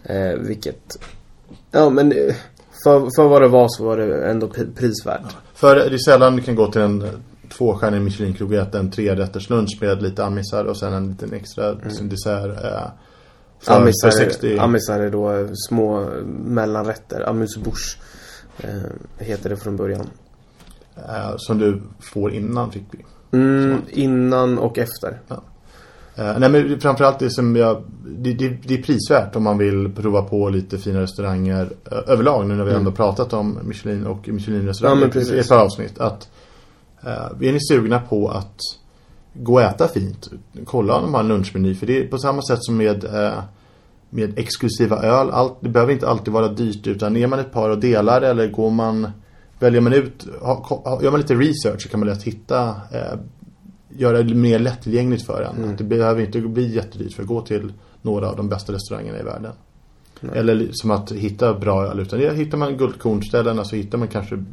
Eh, 0.03 0.39
vilket, 0.39 0.97
ja 1.71 1.89
men 1.89 2.11
eh, 2.11 2.35
för, 2.83 3.09
för 3.15 3.27
vad 3.27 3.41
det 3.41 3.47
var 3.47 3.67
så 3.69 3.83
var 3.85 3.97
det 3.97 4.25
ändå 4.29 4.47
pri- 4.47 4.75
prisvärt. 4.75 5.35
För 5.53 5.75
det 5.75 5.83
är 5.85 5.97
sällan 5.97 6.35
du 6.35 6.41
kan 6.41 6.55
gå 6.55 6.71
till 6.71 6.81
en 6.81 7.01
eh, 7.01 7.09
tvåstjärnig 7.57 8.01
Michelin-krog 8.01 8.51
och 8.51 8.57
äta 8.57 8.79
en 8.79 8.91
trerätters 8.91 9.49
lunch 9.49 9.77
med 9.81 10.03
lite 10.03 10.25
amisar 10.25 10.65
och 10.65 10.77
sen 10.77 10.93
en 10.93 11.09
liten 11.09 11.33
extra 11.33 11.69
mm. 11.69 12.09
dessert. 12.09 12.63
Eh, 12.63 12.87
för, 13.59 13.73
Amisar, 13.73 14.11
för 14.11 14.17
60. 14.17 14.53
är, 14.53 14.59
amisar 14.59 14.99
är 14.99 15.09
då 15.09 15.31
eh, 15.31 15.47
små 15.69 16.09
mellanrätter. 16.45 17.25
Amuse-bouche. 17.27 17.97
Eh, 18.57 19.25
heter 19.25 19.49
det 19.49 19.57
från 19.57 19.75
början. 19.75 20.09
eh, 20.95 21.33
som 21.37 21.57
du 21.57 21.81
får 21.99 22.33
innan 22.33 22.71
fick 22.71 22.83
vi. 22.91 23.05
Mm, 23.37 23.81
innan 23.89 24.57
och 24.57 24.77
efter. 24.77 25.19
Uh, 26.19 26.39
nej 26.39 26.49
men 26.49 26.79
framförallt 26.79 27.19
det 27.19 27.29
som 27.29 27.55
jag 27.55 27.83
det, 28.05 28.33
det, 28.33 28.49
det, 28.63 28.73
är 28.73 28.81
prisvärt 28.81 29.35
om 29.35 29.43
man 29.43 29.57
vill 29.57 29.91
prova 29.95 30.21
på 30.21 30.49
lite 30.49 30.77
fina 30.77 31.01
restauranger 31.01 31.63
uh, 31.63 31.97
överlag 32.07 32.47
nu 32.47 32.55
när 32.55 32.63
vi 32.63 32.69
mm. 32.69 32.79
ändå 32.79 32.91
pratat 32.91 33.33
om 33.33 33.59
Michelin 33.63 34.05
och 34.05 34.27
Michelin-restauranger 34.27 35.11
ja, 35.15 35.35
i 35.35 35.39
ett 35.39 35.49
par 35.49 35.57
avsnitt 35.57 35.99
att 35.99 36.29
är 37.03 37.51
ni 37.51 37.59
sugna 37.59 37.99
på 37.99 38.29
att 38.29 38.57
gå 39.33 39.53
och 39.53 39.61
äta 39.61 39.87
fint 39.87 40.29
kolla 40.65 40.95
om 40.95 41.03
de 41.03 41.13
har 41.13 41.21
en 41.21 41.27
lunchmeny 41.27 41.75
för 41.75 41.87
det 41.87 41.97
är 41.97 42.07
på 42.07 42.17
samma 42.17 42.41
sätt 42.41 42.63
som 42.63 42.77
med 42.77 43.05
med 44.09 44.39
exklusiva 44.39 45.01
öl 45.01 45.29
allt, 45.29 45.53
det 45.59 45.69
behöver 45.69 45.93
inte 45.93 46.07
alltid 46.07 46.33
vara 46.33 46.47
dyrt 46.47 46.87
utan 46.87 47.17
är 47.17 47.27
man 47.27 47.39
ett 47.39 47.51
par 47.51 47.69
och 47.69 47.79
delar 47.79 48.21
eller 48.21 48.47
går 48.47 48.69
man 48.69 49.11
väljer 49.59 49.81
man 49.81 49.93
ut 49.93 50.27
gör 51.01 51.11
man 51.11 51.19
lite 51.19 51.35
research 51.35 51.81
så 51.81 51.89
kan 51.89 51.99
man 51.99 52.09
lätt 52.09 52.23
hitta 52.23 52.75
göra 53.97 54.23
det 54.23 54.35
mer 54.35 54.59
lättillgängligt 54.59 55.25
för 55.25 55.41
en. 55.41 55.63
Mm. 55.63 55.75
Det 55.75 55.83
behöver 55.83 56.21
inte 56.21 56.41
bli 56.41 56.75
jättedyrt 56.75 57.13
för 57.13 57.21
att 57.21 57.27
gå 57.27 57.41
till 57.41 57.73
några 58.01 58.29
av 58.29 58.37
de 58.37 58.49
bästa 58.49 58.73
restaurangerna 58.73 59.19
i 59.19 59.23
världen. 59.23 59.51
Nej. 60.19 60.37
Eller 60.37 60.67
som 60.71 60.91
att 60.91 61.11
hitta 61.11 61.53
bra 61.53 61.85
öl. 61.85 61.99
Utan 61.99 62.19
hittar 62.19 62.57
man 62.57 62.77
guldkornställena 62.77 63.63
så 63.63 63.75
hittar 63.75 63.97
man 63.97 64.07
kanske 64.07 64.43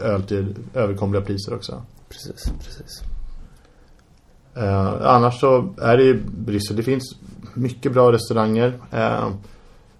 öl 0.00 0.22
till 0.22 0.54
överkomliga 0.74 1.22
priser 1.22 1.54
också. 1.54 1.82
Precis, 2.08 2.52
precis. 2.64 3.02
Eh, 4.56 5.06
annars 5.14 5.40
så 5.40 5.74
är 5.80 5.96
det 5.96 6.04
i 6.04 6.14
Bryssel. 6.36 6.76
Det 6.76 6.82
finns 6.82 7.16
mycket 7.54 7.92
bra 7.92 8.12
restauranger. 8.12 8.72
Eh, 8.90 9.28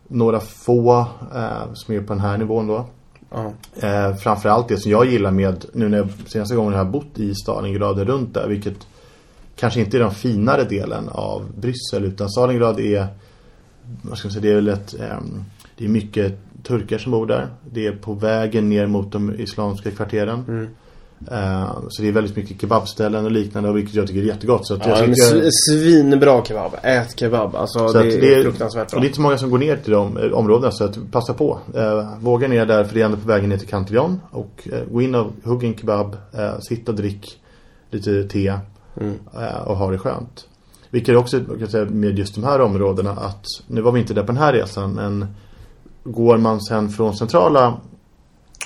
några 0.08 0.40
få 0.40 1.06
eh, 1.34 1.72
som 1.74 1.94
är 1.94 2.00
på 2.00 2.12
den 2.12 2.20
här 2.20 2.38
nivån 2.38 2.66
då. 2.66 2.86
-huh. 3.34 4.10
eh, 4.10 4.16
framförallt 4.16 4.68
det 4.68 4.76
som 4.76 4.90
jag 4.90 5.06
gillar 5.06 5.30
med 5.30 5.64
nu 5.72 5.88
när 5.88 5.98
jag 5.98 6.08
senaste 6.26 6.56
gången 6.56 6.72
jag 6.72 6.84
har 6.84 6.90
bott 6.90 7.18
i 7.18 7.34
Stalingrad 7.34 7.98
runt 7.98 8.34
där 8.34 8.48
vilket 8.48 8.86
kanske 9.56 9.80
inte 9.80 9.96
är 9.96 9.98
den 9.98 10.10
finare 10.10 10.64
delen 10.64 11.08
av 11.08 11.52
Bryssel 11.60 12.04
utan 12.04 12.30
Stalingrad 12.30 12.80
är 12.80 13.06
vad 14.02 14.18
ska 14.18 14.28
man 14.28 14.32
säga, 14.32 14.42
det 14.42 14.50
är 14.50 14.54
väl 14.54 14.68
ett 14.68 14.94
eh, 15.00 15.18
det 15.76 15.84
är 15.84 15.88
mycket 15.88 16.38
turkar 16.64 16.98
som 16.98 17.12
bor 17.12 17.26
där. 17.26 17.48
Det 17.72 17.86
är 17.86 17.92
på 17.92 18.14
vägen 18.14 18.68
ner 18.68 18.86
mot 18.86 19.12
de 19.12 19.40
islamska 19.40 19.90
kvarteren. 19.90 20.44
Mm. 20.48 20.68
Uh, 21.32 21.72
så 21.88 22.02
det 22.02 22.08
är 22.08 22.12
väldigt 22.12 22.36
mycket 22.36 22.60
kebabställen 22.60 23.24
och 23.24 23.30
liknande 23.30 23.72
vilket 23.72 23.94
jag 23.94 24.06
tycker 24.06 24.20
är 24.20 24.24
jättegott. 24.24 24.66
Så 24.66 24.74
att 24.74 24.86
ja, 24.86 24.98
jag 24.98 24.98
tycker... 24.98 25.50
svinbra 25.50 26.44
kebab. 26.44 26.72
Ät 26.82 27.18
kebab. 27.18 27.56
Alltså 27.56 27.88
så 27.88 27.98
det, 27.98 28.14
är 28.14 28.20
det 28.20 28.34
är 28.34 28.42
fruktansvärt 28.42 28.90
bra. 28.90 28.96
Och 28.96 29.00
det 29.00 29.06
är 29.06 29.08
inte 29.08 29.16
så 29.16 29.22
många 29.22 29.38
som 29.38 29.50
går 29.50 29.58
ner 29.58 29.76
till 29.76 29.92
de 29.92 30.16
eh, 30.16 30.32
områdena 30.32 30.72
så 30.72 30.84
att 30.84 30.98
passa 31.10 31.34
på. 31.34 31.58
Uh, 31.76 32.18
våga 32.20 32.48
ner 32.48 32.66
där 32.66 32.84
för 32.84 32.94
det 32.94 33.00
är 33.00 33.04
ändå 33.04 33.16
på 33.16 33.28
vägen 33.28 33.48
ner 33.48 33.58
till 33.58 33.68
Cantillon. 33.68 34.20
Och 34.30 34.68
uh, 34.72 34.92
gå 34.92 35.02
in 35.02 35.14
och 35.14 35.32
hugga 35.44 35.68
en 35.68 35.76
kebab. 35.76 36.16
Uh, 36.38 36.58
sitta 36.60 36.92
och 36.92 36.96
drick 36.96 37.40
lite 37.90 38.24
te. 38.24 38.58
Mm. 39.00 39.14
och 39.64 39.76
ha 39.76 39.90
det 39.90 39.98
skönt. 39.98 40.46
Vilket 40.90 41.16
också 41.16 41.40
kan 41.40 41.68
säga 41.68 41.84
med 41.84 42.18
just 42.18 42.34
de 42.34 42.44
här 42.44 42.60
områdena 42.60 43.10
att 43.10 43.44
nu 43.66 43.80
var 43.80 43.92
vi 43.92 44.00
inte 44.00 44.14
där 44.14 44.22
på 44.22 44.26
den 44.26 44.36
här 44.36 44.52
resan 44.52 44.92
men 44.92 45.26
går 46.04 46.38
man 46.38 46.60
sen 46.60 46.90
från 46.90 47.16
centrala 47.16 47.80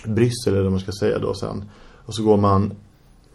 Bryssel 0.05 0.53
eller 0.53 0.63
vad 0.63 0.73
man 0.73 0.81
ska 0.81 0.93
säga 1.01 1.19
då 1.19 1.35
sen 1.35 1.65
och 2.09 2.15
så 2.15 2.23
går 2.23 2.37
man, 2.37 2.73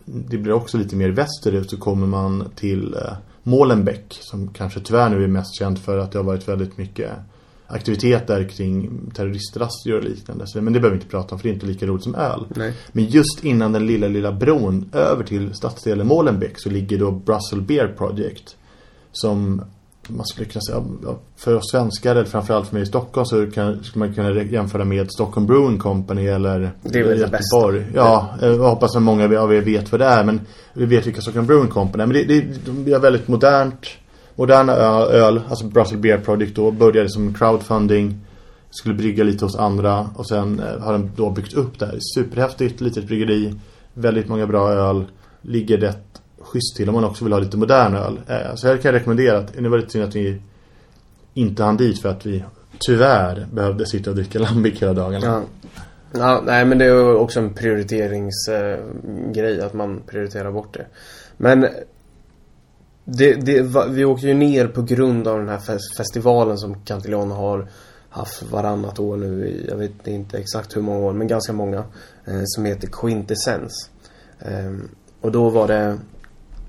det 0.06 0.38
blir 0.38 0.54
också 0.54 0.78
lite 0.78 0.96
mer 0.96 1.10
västerut 1.10 1.70
så 1.70 1.78
kommer 1.78 2.08
man 2.08 2.50
till 2.56 2.94
eh, 2.94 3.14
Molenbeek 3.44 4.18
som 4.22 4.48
kanske 4.48 4.80
tyvärr 4.80 5.10
nu 5.10 5.24
är 5.24 5.28
mest 5.28 5.56
känt 5.60 5.80
för 5.80 5.98
att 5.98 6.12
det 6.12 6.20
har 6.20 6.24
varit 6.24 6.48
väldigt 6.48 6.78
mycket 6.78 7.12
aktiviteter 7.68 8.50
kring 8.50 9.02
terroristraster 9.16 9.98
och 9.98 10.04
liknande. 10.04 10.46
Men 10.56 10.66
det 10.66 10.80
behöver 10.80 10.90
vi 10.90 11.02
inte 11.02 11.12
prata 11.12 11.36
om 11.36 11.40
för 11.40 11.48
det 11.48 11.52
är 11.52 11.54
inte 11.54 11.66
lika 11.66 11.86
roligt 11.86 12.04
som 12.04 12.16
öl. 12.16 12.46
Nej. 12.56 12.74
Men 12.92 13.06
just 13.06 13.44
innan 13.44 13.72
den 13.72 13.86
lilla, 13.86 14.08
lilla 14.08 14.32
bron 14.32 14.90
över 14.94 15.24
till 15.24 15.54
stadsdelen 15.54 16.08
Molenbeek 16.08 16.60
så 16.60 16.70
ligger 16.70 17.00
då 17.00 17.12
Brussels 17.12 17.68
Beer 17.68 17.88
Project. 17.88 18.56
Som 19.12 19.62
man 20.08 20.26
skulle 20.26 20.46
kunna 20.46 20.62
säga, 20.62 20.84
för 21.36 21.56
oss 21.56 21.72
svenskar 21.72 22.12
eller 22.12 22.26
framförallt 22.26 22.68
för 22.68 22.76
mig 22.76 22.84
i 22.84 22.86
Stockholm 22.86 23.26
så 23.26 23.52
kan, 23.52 23.84
skulle 23.84 24.06
man 24.06 24.14
kunna 24.14 24.44
jämföra 24.44 24.86
med 24.86 25.12
Stockholm 25.12 25.48
Brewing 25.48 25.80
Company 25.80 26.28
eller 26.28 26.72
det 26.82 27.00
är 27.00 27.04
väl 27.04 27.20
det 27.20 27.28
bästa. 27.28 27.74
Ja, 27.94 28.30
jag 28.42 28.58
hoppas 28.58 28.96
att 28.96 29.02
många 29.02 29.40
av 29.40 29.54
er 29.54 29.62
vet 29.62 29.92
vad 29.92 30.02
det 30.02 30.06
är 30.06 30.24
men 30.24 30.42
vi 30.74 30.86
vet 30.86 31.08
vilka 31.08 31.22
Stockholm 31.22 31.48
Brewing 31.48 31.70
Company 31.70 32.04
är. 32.04 32.08
Men 32.08 32.16
det, 32.16 32.24
det, 32.24 32.42
det 32.86 32.92
är 32.92 33.00
väldigt 33.00 33.28
modernt 33.28 33.88
moderna 34.36 34.74
öl, 34.74 35.42
alltså 35.50 35.66
Brussels 35.66 36.02
Beer 36.02 36.18
Project 36.18 36.56
då 36.56 36.72
började 36.72 37.10
som 37.10 37.34
crowdfunding 37.34 38.20
skulle 38.70 38.96
brygga 38.96 39.24
lite 39.24 39.46
hos 39.46 39.56
andra 39.56 40.10
och 40.16 40.28
sen 40.28 40.60
eh, 40.60 40.80
har 40.80 40.92
den 40.92 41.12
då 41.16 41.30
byggt 41.30 41.54
upp 41.54 41.80
det 41.80 41.86
här. 41.86 42.00
Superhäftigt, 42.16 42.82
litet 42.82 43.08
bryggeri, 43.08 43.56
väldigt 43.94 44.28
många 44.28 44.48
bra 44.48 44.70
öl, 44.72 45.06
ligger 45.42 45.78
rätt 45.78 46.13
schysst 46.44 46.76
till 46.76 46.90
om 46.90 46.96
man 46.96 47.04
också 47.04 47.24
vill 47.24 47.34
ha 47.34 47.40
lite 47.40 47.58
modern 47.58 47.96
öl. 47.96 48.20
Eh, 48.28 48.56
så 48.56 48.68
här 48.68 48.78
kan 48.78 48.94
jag 48.94 49.00
rekommendera 49.00 49.38
att 49.38 49.54
det 49.54 49.70
var 49.70 49.78
lite 49.78 49.92
synd 49.92 50.04
att 50.04 50.16
vi 50.16 50.42
inte 51.34 51.64
hann 51.64 51.78
dit 51.78 52.02
för 52.02 52.10
att 52.10 52.26
vi 52.26 52.44
tyvärr 52.80 53.48
behövde 53.54 53.86
sitta 53.86 54.10
och 54.10 54.16
dricka 54.16 54.40
lambic 54.40 54.82
hela 54.82 54.94
dagarna. 54.94 55.26
Ja. 55.26 55.42
ja, 56.12 56.42
nej 56.46 56.66
men 56.66 56.78
det 56.78 56.86
är 56.86 57.16
också 57.16 57.40
en 57.40 57.54
prioriteringsgrej 57.54 59.62
att 59.62 59.74
man 59.74 60.02
prioriterar 60.08 60.52
bort 60.52 60.74
det. 60.74 60.86
Men 61.38 61.68
det, 63.06 63.34
det, 63.34 63.62
vi 63.90 64.06
åkte 64.06 64.28
ju 64.28 64.34
ner 64.34 64.68
på 64.68 64.82
grund 64.82 65.28
av 65.28 65.40
den 65.40 65.50
här 65.50 65.62
festivalen 65.98 66.58
som 66.58 66.84
Cantillon 66.84 67.32
har 67.32 67.68
haft 68.10 68.44
varannat 68.44 69.00
år 69.00 69.18
nu 69.18 69.64
jag 69.70 69.78
vet 69.78 70.08
inte 70.08 70.38
exakt 70.38 70.76
hur 70.76 70.82
många 70.82 71.00
år, 71.00 71.14
men 71.14 71.28
ganska 71.28 71.54
många. 71.54 71.84
Eh, 72.26 72.42
som 72.46 72.66
heter 72.66 72.88
Quintessence. 72.88 73.90
Eh, 74.40 74.74
och 75.22 75.32
då 75.32 75.50
var 75.50 75.68
det 75.68 75.98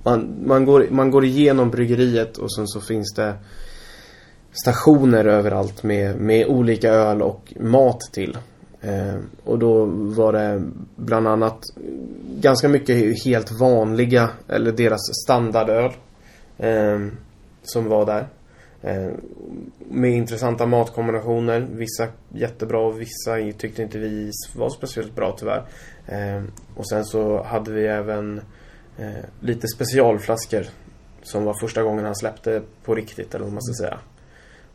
man, 0.04 0.46
man, 0.46 0.64
går, 0.64 0.86
man 0.90 1.10
går 1.10 1.24
igenom 1.24 1.70
bryggeriet 1.70 2.36
och 2.36 2.54
sen 2.54 2.68
så 2.68 2.80
finns 2.80 3.14
det 3.14 3.34
stationer 4.52 5.24
överallt 5.24 5.82
med, 5.82 6.16
med 6.16 6.46
olika 6.46 6.90
öl 6.90 7.22
och 7.22 7.52
mat 7.60 8.00
till. 8.12 8.38
Eh, 8.80 9.16
och 9.44 9.58
då 9.58 9.84
var 9.94 10.32
det 10.32 10.62
bland 10.96 11.28
annat 11.28 11.60
ganska 12.40 12.68
mycket 12.68 13.24
helt 13.24 13.60
vanliga, 13.60 14.30
eller 14.48 14.72
deras 14.72 15.00
standardöl. 15.24 15.90
Eh, 16.58 16.98
som 17.64 17.88
var 17.88 18.06
där. 18.06 18.26
Eh, 18.82 19.12
med 19.90 20.10
intressanta 20.10 20.66
matkombinationer. 20.66 21.66
Vissa 21.70 22.08
jättebra 22.28 22.78
och 22.78 23.00
vissa 23.00 23.52
tyckte 23.58 23.82
inte 23.82 23.98
vi 23.98 24.30
var 24.56 24.70
speciellt 24.70 25.14
bra 25.14 25.36
tyvärr. 25.38 25.62
Eh, 26.06 26.42
och 26.76 26.88
sen 26.88 27.04
så 27.04 27.42
hade 27.42 27.72
vi 27.72 27.86
även 27.86 28.40
eh, 28.98 29.24
lite 29.40 29.68
specialflaskor. 29.68 30.66
Som 31.22 31.44
var 31.44 31.54
första 31.60 31.82
gången 31.82 32.04
han 32.04 32.16
släppte 32.16 32.62
på 32.84 32.94
riktigt 32.94 33.34
eller 33.34 33.44
vad 33.44 33.52
man 33.52 33.62
ska 33.62 33.84
säga. 33.84 33.98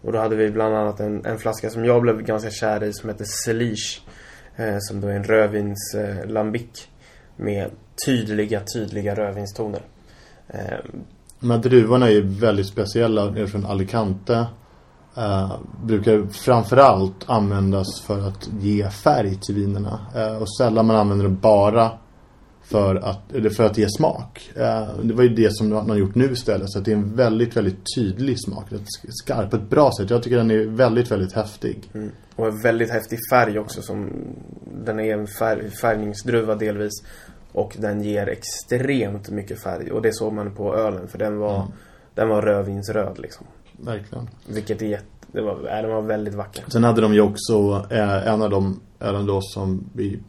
Och 0.02 0.12
då 0.12 0.20
hade 0.20 0.36
vi 0.36 0.52
bland 0.52 0.76
annat 0.76 1.00
en, 1.00 1.26
en 1.26 1.38
flaska 1.38 1.70
som 1.70 1.86
jag 1.86 2.02
blev 2.02 2.22
ganska 2.22 2.50
kär 2.50 2.84
i 2.84 2.94
som 2.94 3.10
heter 3.10 3.26
Celiche. 3.46 4.02
Eh, 4.56 4.78
som 4.80 5.02
då 5.02 5.08
är 5.08 5.14
en 5.14 5.24
rödvins 5.24 5.96
eh, 5.96 6.26
lambic. 6.26 6.88
Med 7.36 7.72
tydliga, 8.06 8.62
tydliga 8.74 9.16
rödvinstoner. 9.16 9.82
Eh, 10.48 10.78
de 11.40 11.52
här 11.52 11.58
druvorna 11.58 12.08
är 12.08 12.12
ju 12.12 12.22
väldigt 12.22 12.68
speciella 12.68 13.48
från 13.48 13.66
Alicante. 13.66 14.46
Uh, 15.18 15.56
brukar 15.84 16.28
framförallt 16.32 17.30
användas 17.30 18.02
för 18.02 18.28
att 18.28 18.50
ge 18.60 18.90
färg 18.90 19.36
till 19.36 19.56
vinerna. 19.56 20.00
Uh, 20.16 20.42
och 20.42 20.58
sällan 20.58 20.86
man 20.86 20.96
använder 20.96 21.26
det 21.26 21.32
bara 21.32 21.92
för 22.70 22.96
att, 22.96 23.34
eller 23.34 23.50
för 23.50 23.64
att 23.64 23.78
ge 23.78 23.90
smak. 23.90 24.52
Uh, 24.58 25.04
det 25.04 25.14
var 25.14 25.24
ju 25.24 25.30
det 25.30 25.56
som 25.56 25.70
man 25.70 25.90
har 25.90 25.98
gjort 25.98 26.16
nu 26.16 26.32
istället. 26.32 26.70
Så 26.70 26.80
det 26.80 26.92
är 26.92 26.96
en 26.96 27.16
väldigt, 27.16 27.58
väldigt 27.58 27.80
tydlig 27.96 28.40
smak. 28.40 28.66
Skarp, 29.24 29.50
på 29.50 29.56
ett 29.56 29.70
bra 29.70 29.92
sätt. 30.00 30.10
Jag 30.10 30.24
tycker 30.24 30.38
den 30.38 30.52
är 30.52 30.66
väldigt, 30.66 31.12
väldigt 31.12 31.34
häftig. 31.34 31.90
Mm. 31.94 32.12
Och 32.36 32.48
en 32.48 32.62
väldigt 32.62 32.90
häftig 32.90 33.20
färg 33.32 33.60
också. 33.60 33.82
Som, 33.82 34.10
den 34.86 35.00
är 35.00 35.14
en 35.14 35.28
färg, 35.28 35.72
färgningsdruva 35.72 36.56
delvis. 36.56 37.04
Och 37.52 37.76
den 37.80 38.02
ger 38.02 38.28
extremt 38.28 39.30
mycket 39.30 39.64
färg. 39.64 39.92
Och 39.92 40.02
det 40.02 40.14
såg 40.14 40.34
man 40.34 40.56
på 40.56 40.76
ölen. 40.76 41.08
För 41.08 41.18
den 41.18 41.38
var, 41.38 41.56
mm. 41.56 41.72
den 42.16 42.30
var 42.30 42.42
rödvinsröd 42.42 43.20
liksom. 43.20 43.48
Verkligen. 43.78 44.30
Vilket 44.48 44.82
är 44.82 44.86
jätte, 44.86 45.06
det 45.32 45.42
var, 45.42 45.82
den 45.82 45.92
var 45.92 46.02
väldigt 46.02 46.34
vacker. 46.34 46.64
Sen 46.68 46.84
hade 46.84 47.02
de 47.02 47.14
ju 47.14 47.22
också 47.22 47.86
eh, 47.92 48.28
en 48.28 48.42
av 48.42 48.50
de 48.50 48.80
ölen 49.00 49.26
då 49.26 49.42
som 49.42 49.90
vi 49.94 50.20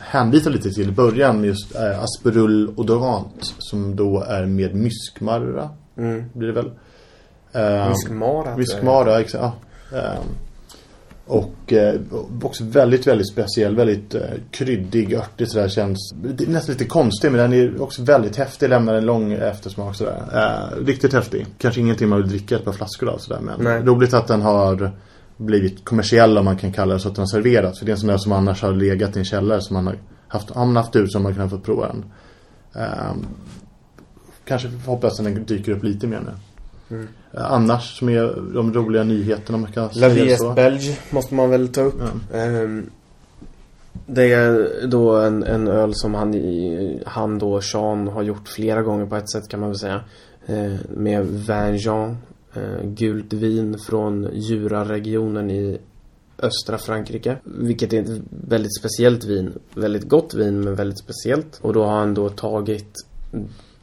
hänvisar 0.00 0.50
lite 0.50 0.70
till 0.70 0.88
i 0.88 0.92
början. 0.92 1.44
Just 1.44 1.74
eh, 1.74 2.02
Asperull 2.02 2.72
Odorant. 2.76 3.54
Som 3.58 3.96
då 3.96 4.22
är 4.22 4.46
med 4.46 4.74
myskmarra. 4.74 5.70
Mm. 5.96 6.24
Blir 6.32 6.48
det 6.48 6.54
väl. 6.54 6.70
Eh, 7.52 7.88
myskmara. 7.88 8.56
Myskmara, 8.56 9.20
exakt. 9.20 9.54
Ja. 9.92 9.98
Eh, 9.98 10.20
och 11.28 11.72
eh, 11.72 12.00
också 12.42 12.64
väldigt, 12.64 13.06
väldigt 13.06 13.32
speciell, 13.32 13.76
väldigt 13.76 14.14
eh, 14.14 14.20
kryddig, 14.50 15.12
örtig 15.12 15.48
sådär 15.48 15.68
känns. 15.68 16.14
Nästan 16.46 16.72
lite 16.72 16.84
konstig 16.84 17.32
men 17.32 17.40
den 17.40 17.52
är 17.52 17.82
också 17.82 18.02
väldigt 18.02 18.36
häftig, 18.36 18.68
lämnar 18.68 18.94
en 18.94 19.06
lång 19.06 19.32
eftersmak 19.32 19.96
sådär. 19.96 20.22
Eh, 20.34 20.84
riktigt 20.84 21.12
häftig. 21.12 21.46
Kanske 21.58 21.80
ingenting 21.80 22.08
man 22.08 22.18
vill 22.22 22.28
dricka 22.28 22.56
ett 22.56 22.64
par 22.64 22.72
flaskor 22.72 23.08
av 23.08 23.18
sådär 23.18 23.40
men 23.40 23.60
Nej. 23.60 23.82
roligt 23.82 24.14
att 24.14 24.26
den 24.26 24.42
har 24.42 24.92
blivit 25.38 25.84
kommersiell 25.84 26.38
om 26.38 26.44
man 26.44 26.56
kan 26.56 26.72
kalla 26.72 26.94
det 26.94 27.00
så 27.00 27.08
att 27.08 27.14
den 27.14 27.22
har 27.22 27.26
serverats. 27.26 27.78
För 27.78 27.86
det 27.86 27.90
är 27.90 27.94
en 27.94 28.00
sån 28.00 28.08
där 28.08 28.18
som 28.18 28.32
annars 28.32 28.62
har 28.62 28.72
legat 28.72 29.16
i 29.16 29.18
en 29.18 29.24
källare 29.24 29.60
som 29.60 29.74
man 29.74 29.86
har 29.86 29.98
haft, 30.28 30.54
man 30.54 30.76
haft 30.76 30.96
ut 30.96 31.12
så 31.12 31.20
man 31.20 31.34
kunnat 31.34 31.50
få 31.50 31.58
prova 31.58 31.86
den. 31.86 32.04
Eh, 32.74 33.14
kanske 34.44 34.68
hoppas 34.86 35.20
att 35.20 35.24
den 35.24 35.44
dyker 35.44 35.72
upp 35.72 35.84
lite 35.84 36.06
mer 36.06 36.20
nu. 36.20 36.32
Mm. 36.96 37.08
Annars 37.34 37.98
som 37.98 38.08
är 38.08 38.52
de 38.54 38.74
roliga 38.74 39.04
nyheterna 39.04 39.56
om 39.56 39.62
man 39.62 39.72
kan 39.72 39.84
La 39.84 39.90
säga 39.90 40.36
så. 40.36 40.52
Belge 40.52 40.98
måste 41.10 41.34
man 41.34 41.50
väl 41.50 41.68
ta 41.68 41.80
upp. 41.80 42.00
Ja. 42.32 42.46
Um, 42.46 42.90
det 44.06 44.32
är 44.32 44.86
då 44.86 45.16
en, 45.16 45.42
en 45.42 45.68
öl 45.68 45.94
som 45.94 46.14
han, 46.14 46.34
han 47.06 47.38
då, 47.38 47.60
Sean, 47.60 48.08
har 48.08 48.22
gjort 48.22 48.48
flera 48.48 48.82
gånger 48.82 49.06
på 49.06 49.16
ett 49.16 49.30
sätt 49.30 49.48
kan 49.48 49.60
man 49.60 49.68
väl 49.68 49.78
säga. 49.78 50.00
Uh, 50.50 50.76
med 50.90 51.26
Vin 51.26 51.76
Jean. 51.76 52.10
Uh, 52.10 52.16
Eh, 52.58 52.84
gult 52.84 53.32
vin 53.32 53.78
från 53.78 54.28
Jura-regionen 54.32 55.50
i 55.50 55.78
östra 56.38 56.78
Frankrike. 56.78 57.36
Vilket 57.44 57.92
är 57.92 58.02
ett 58.02 58.22
väldigt 58.30 58.78
speciellt 58.78 59.24
vin. 59.24 59.52
Väldigt 59.74 60.08
gott 60.08 60.34
vin 60.34 60.60
men 60.60 60.74
väldigt 60.74 60.98
speciellt. 60.98 61.58
Och 61.62 61.72
då 61.72 61.84
har 61.84 61.98
han 61.98 62.14
då 62.14 62.28
tagit 62.28 62.92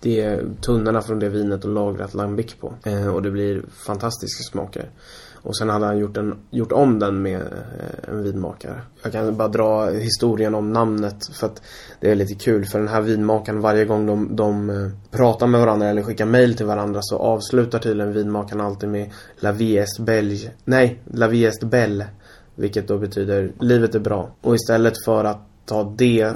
det, 0.06 0.42
tunnorna 0.62 1.02
från 1.02 1.20
det 1.20 1.30
vinet 1.30 1.66
och 1.66 1.72
lagrat 1.72 2.14
lambic 2.14 2.54
på. 2.54 2.74
Eh, 2.84 3.08
och 3.08 3.22
det 3.22 3.32
blir 3.32 3.64
fantastiska 3.86 4.44
smaker. 4.44 4.90
Och 5.36 5.58
sen 5.58 5.70
hade 5.70 5.86
han 5.86 5.98
gjort, 5.98 6.18
en, 6.18 6.36
gjort 6.50 6.72
om 6.72 7.00
den 7.00 7.22
med 7.22 7.42
eh, 7.42 8.10
en 8.10 8.24
vinmakare. 8.24 8.82
Jag 9.04 9.12
kan 9.12 9.38
bara 9.38 9.48
dra 9.48 9.90
historien 9.90 10.56
om 10.56 10.74
namnet 10.74 11.28
för 11.40 11.48
att 11.48 11.62
det 12.00 12.12
är 12.12 12.16
lite 12.16 12.36
kul. 12.36 12.66
För 12.66 12.80
den 12.80 12.88
här 12.88 13.02
vinmakaren, 13.02 13.62
varje 13.62 13.86
gång 13.86 14.06
de, 14.06 14.36
de 14.36 14.70
eh, 14.70 14.90
pratar 15.12 15.48
med 15.48 15.60
varandra 15.60 15.88
eller 15.88 16.04
skickar 16.04 16.26
mail 16.26 16.58
till 16.58 16.66
varandra 16.66 17.00
så 17.04 17.18
avslutar 17.18 17.80
tydligen 17.80 18.14
vinmakaren 18.14 18.62
alltid 18.62 18.90
med 18.90 19.12
La 19.40 19.52
vie 19.52 19.84
est 19.84 20.00
belge. 20.00 20.52
Nej, 20.64 21.02
La 21.06 21.28
vie 21.28 21.48
est 21.48 21.64
belle. 21.64 22.08
Vilket 22.56 22.88
då 22.88 22.98
betyder 22.98 23.52
livet 23.60 23.96
är 23.96 24.00
bra. 24.00 24.36
Och 24.42 24.56
istället 24.56 24.94
för 25.06 25.24
att 25.24 25.42
ta 25.66 25.94
det 25.98 26.34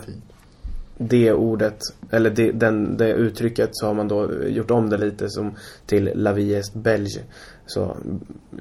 det 1.02 1.34
ordet, 1.34 1.80
eller 2.10 2.30
det, 2.30 2.52
den, 2.52 2.98
det 2.98 3.14
uttrycket 3.14 3.70
så 3.72 3.88
har 3.88 3.94
man 3.94 4.08
då 4.08 4.30
gjort 4.48 4.72
om 4.72 4.90
det 4.90 4.98
lite 4.98 5.30
som 5.30 5.56
till 5.86 6.12
La 6.16 6.34
vie 6.34 6.60
est 6.60 6.74
belge. 6.74 7.22
Så 7.66 7.98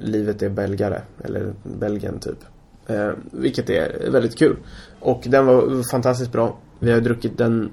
livet 0.00 0.42
är 0.42 0.48
belgare, 0.48 1.02
eller 1.24 1.52
Belgien 1.62 2.18
typ. 2.18 2.38
Eh, 2.86 3.10
vilket 3.32 3.70
är 3.70 4.10
väldigt 4.10 4.38
kul. 4.38 4.56
Och 5.00 5.22
den 5.26 5.46
var 5.46 5.90
fantastiskt 5.90 6.32
bra. 6.32 6.58
Vi 6.78 6.92
har 6.92 7.00
druckit 7.00 7.38
den, 7.38 7.70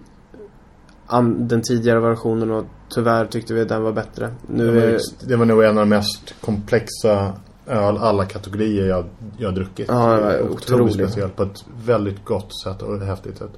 an, 1.06 1.48
den 1.48 1.62
tidigare 1.62 2.00
versionen 2.00 2.52
och 2.52 2.66
tyvärr 2.90 3.26
tyckte 3.26 3.54
vi 3.54 3.62
att 3.62 3.70
den 3.70 3.84
var 3.84 3.94
bättre. 3.94 4.30
Nu 4.48 4.66
det, 4.66 4.72
var, 4.72 4.82
är, 4.82 5.00
det 5.28 5.36
var 5.36 5.46
nog 5.46 5.64
en 5.64 5.70
av 5.70 5.76
de 5.76 5.90
mest 5.90 6.36
komplexa 6.42 7.34
öl, 7.68 7.98
alla 7.98 8.26
kategorier 8.26 8.86
jag, 8.86 9.06
jag 9.38 9.48
har 9.48 9.56
druckit. 9.56 9.88
Ja, 9.88 10.40
otroligt. 10.40 10.52
otroligt 10.52 10.94
speciellt 10.94 11.36
på 11.36 11.44
ett 11.44 11.66
väldigt 11.86 12.26
gott 12.26 12.62
sätt 12.64 12.82
och 12.82 13.00
häftigt 13.00 13.38
sätt. 13.38 13.52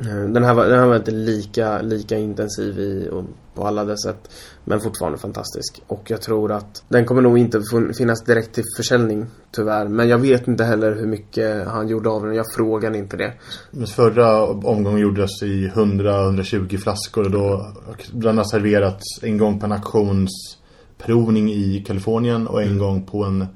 Eh, 0.00 0.30
den 0.30 0.44
här, 0.44 0.54
var, 0.54 0.66
den 0.66 0.78
här 0.78 0.86
var 0.86 0.96
inte 0.96 1.10
lika, 1.10 1.82
lika 1.82 2.18
intensiv 2.18 2.78
i, 2.78 3.08
och 3.12 3.24
på 3.54 3.66
alla 3.66 3.84
dess 3.84 4.02
sätt. 4.02 4.30
Men 4.64 4.80
fortfarande 4.80 5.18
fantastisk. 5.18 5.82
Och 5.86 6.10
jag 6.10 6.22
tror 6.22 6.52
att 6.52 6.84
den 6.88 7.06
kommer 7.06 7.22
nog 7.22 7.38
inte 7.38 7.62
finnas 7.98 8.24
direkt 8.24 8.54
till 8.54 8.64
försäljning 8.76 9.26
tyvärr. 9.50 9.88
Men 9.88 10.08
jag 10.08 10.18
vet 10.18 10.48
inte 10.48 10.64
heller 10.64 10.94
hur 10.94 11.06
mycket 11.06 11.68
han 11.68 11.88
gjorde 11.88 12.10
av 12.10 12.22
den. 12.22 12.34
Jag 12.34 12.46
frågade 12.56 12.98
inte 12.98 13.16
det. 13.16 13.32
Men 13.70 13.86
förra 13.86 14.42
omgången 14.46 14.98
gjordes 14.98 15.42
i 15.42 15.68
100-120 15.74 16.76
flaskor. 16.76 17.24
Och 17.24 17.30
då 17.30 17.72
den 18.12 18.36
har 18.36 18.44
serverats 18.44 19.22
en 19.22 19.38
gång 19.38 19.60
på 19.60 19.66
en 19.66 19.72
auktionsprovning 19.72 21.52
i 21.52 21.84
Kalifornien. 21.86 22.46
Och 22.46 22.62
en 22.62 22.68
mm. 22.68 22.78
gång 22.78 23.06
på 23.06 23.24
en, 23.24 23.46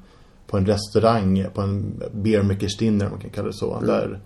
på 0.47 0.57
en 0.57 0.65
restaurang. 0.65 1.45
På 1.53 1.61
en 1.61 2.01
beer 2.11 2.41
makers 2.41 2.77
dinner, 2.77 3.09
man 3.09 3.19
kan 3.19 3.29
kalla 3.29 3.47
det 3.47 3.53
så. 3.53 3.73
Mm. 3.73 3.87
Där 3.87 4.19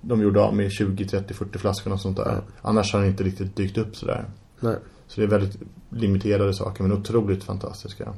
de 0.00 0.22
gjorde 0.22 0.40
av 0.40 0.54
med 0.54 0.72
20, 0.72 1.04
30, 1.04 1.34
40 1.34 1.58
flaskor 1.58 1.92
och 1.92 2.00
sånt 2.00 2.16
där. 2.16 2.24
Ja. 2.26 2.42
Annars 2.62 2.92
har 2.92 3.00
den 3.00 3.08
inte 3.08 3.24
riktigt 3.24 3.56
dykt 3.56 3.78
upp 3.78 3.96
sådär. 3.96 4.24
Nej. 4.60 4.76
Så 5.08 5.20
det 5.20 5.26
är 5.26 5.30
väldigt 5.30 5.58
limiterade 5.90 6.54
saker 6.54 6.82
men 6.82 6.92
otroligt 6.92 7.44
fantastiska. 7.44 8.12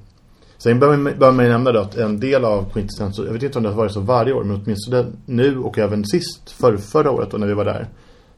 Sen 0.58 0.80
bör 0.80 0.96
man, 0.96 1.36
man 1.36 1.36
nämna 1.36 1.72
då 1.72 1.80
att 1.80 1.96
en 1.96 2.20
del 2.20 2.44
av 2.44 2.72
Quintessens, 2.72 3.18
jag 3.18 3.32
vet 3.32 3.42
inte 3.42 3.58
om 3.58 3.62
det 3.64 3.70
har 3.70 3.76
varit 3.76 3.92
så 3.92 4.00
varje 4.00 4.32
år, 4.32 4.44
men 4.44 4.62
åtminstone 4.64 5.06
nu 5.26 5.58
och 5.58 5.78
även 5.78 6.04
sist, 6.04 6.50
för, 6.50 6.76
förra 6.76 7.10
året 7.10 7.30
då 7.30 7.38
när 7.38 7.46
vi 7.46 7.54
var 7.54 7.64
där, 7.64 7.88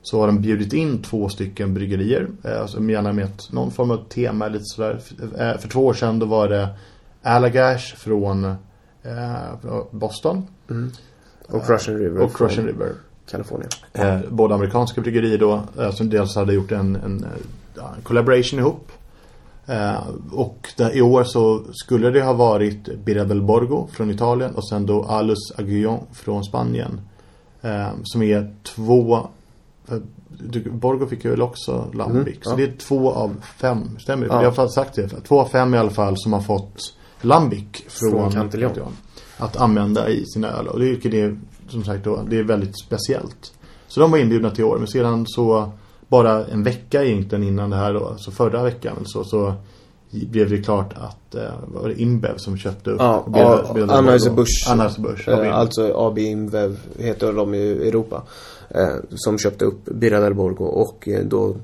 så 0.03 0.21
har 0.21 0.27
de 0.27 0.41
bjudit 0.41 0.73
in 0.73 1.03
två 1.03 1.29
stycken 1.29 1.75
bryggerier, 1.75 2.29
eh, 2.45 2.61
alltså 2.61 2.83
gärna 2.83 3.13
med 3.13 3.25
ett, 3.25 3.53
någon 3.53 3.71
form 3.71 3.91
av 3.91 4.09
tema 4.09 4.49
lite 4.49 4.65
sådär. 4.65 5.01
Eh, 5.39 5.59
för 5.59 5.69
två 5.69 5.87
år 5.87 5.95
sedan 5.95 6.19
då 6.19 6.27
var 6.27 6.49
det 6.49 6.69
Allagash 7.23 7.97
från 7.97 8.45
eh, 8.45 8.57
Boston. 9.91 10.47
Mm. 10.71 10.91
Och 11.49 11.67
Crushing 11.67 11.99
River. 11.99 12.23
Och 12.23 12.37
Crushing 12.37 12.67
River. 12.67 12.93
Kalifornien. 13.33 13.71
Eh, 13.93 14.19
båda 14.31 14.55
amerikanska 14.55 15.01
bryggerier 15.01 15.39
då, 15.39 15.63
eh, 15.79 15.91
som 15.91 16.11
dels 16.11 16.37
hade 16.37 16.55
gjort 16.55 16.73
en, 16.73 16.97
en, 16.97 17.27
collaboration 18.03 18.59
ihop. 18.59 18.93
Eh, 19.67 20.01
och 20.33 20.69
där, 20.77 20.97
i 20.97 21.03
år 21.03 21.25
så 21.25 21.63
skulle 21.73 22.11
det 22.11 22.23
ha 22.23 22.33
varit 22.33 23.05
Birra 23.05 23.25
del 23.25 23.43
Borgo 23.43 23.89
från 23.93 24.11
Italien 24.11 24.55
och 24.55 24.69
sen 24.69 24.87
då 24.87 25.03
Alus 25.03 25.53
Aguillon 25.57 26.01
från 26.13 26.45
Spanien. 26.45 27.01
Eh, 27.63 27.89
som 28.05 28.23
är 28.23 28.55
två 28.63 29.17
eh, 29.89 29.99
Borgo 30.73 31.07
fick 31.07 31.25
ju 31.25 31.31
väl 31.31 31.43
också 31.43 31.91
Lambic. 31.95 32.27
Mm, 32.27 32.39
ja. 32.45 32.51
Så 32.51 32.57
det 32.57 32.63
är 32.63 32.77
två 32.77 33.13
av 33.13 33.37
fem, 33.57 33.99
stämmer 33.99 34.29
det? 34.29 34.35
Ja. 34.35 34.43
Jag 34.43 34.51
har 34.51 34.69
sagt 34.69 34.95
det. 34.95 35.09
Två 35.09 35.41
av 35.41 35.49
fem 35.49 35.75
i 35.75 35.79
alla 35.79 35.91
fall 35.91 36.15
som 36.17 36.33
har 36.33 36.41
fått 36.41 36.95
Lambic 37.21 37.65
från, 37.89 38.11
från 38.11 38.33
Cantillon. 38.33 38.97
Att 39.39 39.57
använda 39.57 40.09
i 40.09 40.27
sina 40.27 40.49
öl. 40.49 40.69
Och 40.69 40.81
det 40.81 41.05
är 41.07 41.11
det 41.11 41.37
som 41.73 41.85
sagt 41.85 42.05
då, 42.05 42.25
det 42.31 42.39
är 42.39 42.43
väldigt 42.43 42.79
speciellt. 42.79 43.53
Så 43.89 44.01
de 44.01 44.11
var 44.11 44.19
inbjudna 44.19 44.51
till 44.51 44.65
år. 44.65 44.79
Men 44.79 44.87
sedan 44.87 45.25
så 45.27 45.73
bara 46.09 46.47
en 46.47 46.63
vecka 46.63 47.05
egentligen 47.05 47.45
innan 47.45 47.71
det 47.71 47.77
här 47.77 47.95
då, 47.95 48.15
så 48.19 48.31
förra 48.31 48.63
veckan 48.63 48.97
så, 49.05 49.25
så 49.25 49.55
blev 50.11 50.51
det 50.51 50.59
klart 50.59 50.93
att 50.95 51.35
eh, 51.35 51.43
var 51.67 51.89
det 51.89 52.01
Inbev 52.01 52.37
som 52.37 52.59
köpte 52.59 52.91
upp 52.91 53.01
ja, 53.01 53.25
Anheuser-Busch 53.89 54.69
Anheuser-Busch 54.69 55.29
eh, 55.29 55.57
alltså 55.57 55.93
AB 55.97 56.19
Inbev 56.19 56.79
heter 56.99 57.33
de 57.33 57.55
i 57.55 57.89
Europa 57.89 58.23
eh, 58.69 58.97
som 59.11 59.39
köpte 59.39 59.65
upp 59.65 59.85
Birra 59.85 60.21
del 60.21 60.35
Borgo 60.35 60.65
och 60.65 61.09
eh, 61.09 61.25
då 61.25 61.57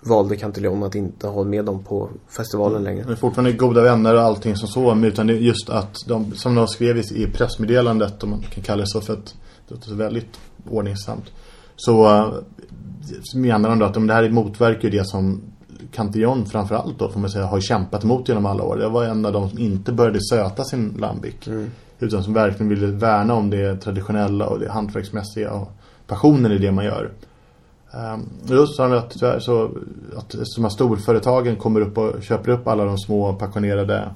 valde 0.00 0.36
Cantillon 0.36 0.82
att 0.82 0.94
inte 0.94 1.26
ha 1.26 1.44
med 1.44 1.64
dem 1.64 1.84
på 1.84 2.08
festivalen 2.28 2.84
längre. 2.84 3.02
De 3.02 3.12
är 3.12 3.16
fortfarande 3.16 3.52
goda 3.52 3.82
vänner 3.82 4.14
och 4.14 4.20
allting 4.20 4.56
som 4.56 4.68
så, 4.68 5.06
utan 5.06 5.28
just 5.28 5.70
att 5.70 5.96
de, 6.06 6.34
som 6.34 6.54
de 6.54 6.68
skrev 6.68 6.98
i 6.98 7.26
pressmeddelandet, 7.34 8.22
om 8.22 8.30
man 8.30 8.42
kan 8.42 8.62
kalla 8.62 8.80
det 8.80 8.88
så 8.88 9.00
för 9.00 9.12
att 9.12 9.34
det 9.68 9.74
låter 9.74 9.94
väldigt 9.94 10.40
ordningsamt. 10.70 11.32
Så 11.76 12.04
uh, 12.04 12.34
menar 13.34 13.68
de 13.68 13.78
då 13.78 13.84
att 13.84 13.94
de, 13.94 14.06
det 14.06 14.14
här 14.14 14.30
motverkar 14.30 14.90
det 14.90 15.06
som 15.06 15.42
Cantillon 15.92 16.46
framförallt 16.46 16.98
då 16.98 17.08
får 17.08 17.20
man 17.20 17.30
säga 17.30 17.46
har 17.46 17.60
kämpat 17.60 18.04
emot 18.04 18.28
genom 18.28 18.46
alla 18.46 18.62
år. 18.62 18.76
Det 18.76 18.88
var 18.88 19.04
en 19.04 19.26
av 19.26 19.32
de 19.32 19.50
som 19.50 19.58
inte 19.58 19.92
började 19.92 20.18
söta 20.30 20.64
sin 20.64 20.96
lambic. 20.98 21.46
Mm. 21.46 21.70
Utan 21.98 22.22
som 22.22 22.34
verkligen 22.34 22.68
ville 22.68 22.86
värna 22.86 23.34
om 23.34 23.50
det 23.50 23.76
traditionella 23.76 24.46
och 24.46 24.58
det 24.58 24.70
hantverksmässiga 24.70 25.52
och 25.52 25.72
passionen 26.06 26.52
i 26.52 26.58
det 26.58 26.72
man 26.72 26.84
gör. 26.84 27.10
Um, 28.14 28.28
då 28.42 28.66
sa 28.66 28.88
de 28.88 28.98
att 28.98 29.10
tyvärr 29.10 29.38
så 29.38 29.64
att 30.16 30.34
de 30.56 30.62
här 30.62 30.68
storföretagen 30.68 31.56
kommer 31.56 31.80
upp 31.80 31.98
och 31.98 32.22
köper 32.22 32.50
upp 32.50 32.66
alla 32.66 32.84
de 32.84 32.98
små 32.98 33.32
passionerade 33.32 34.08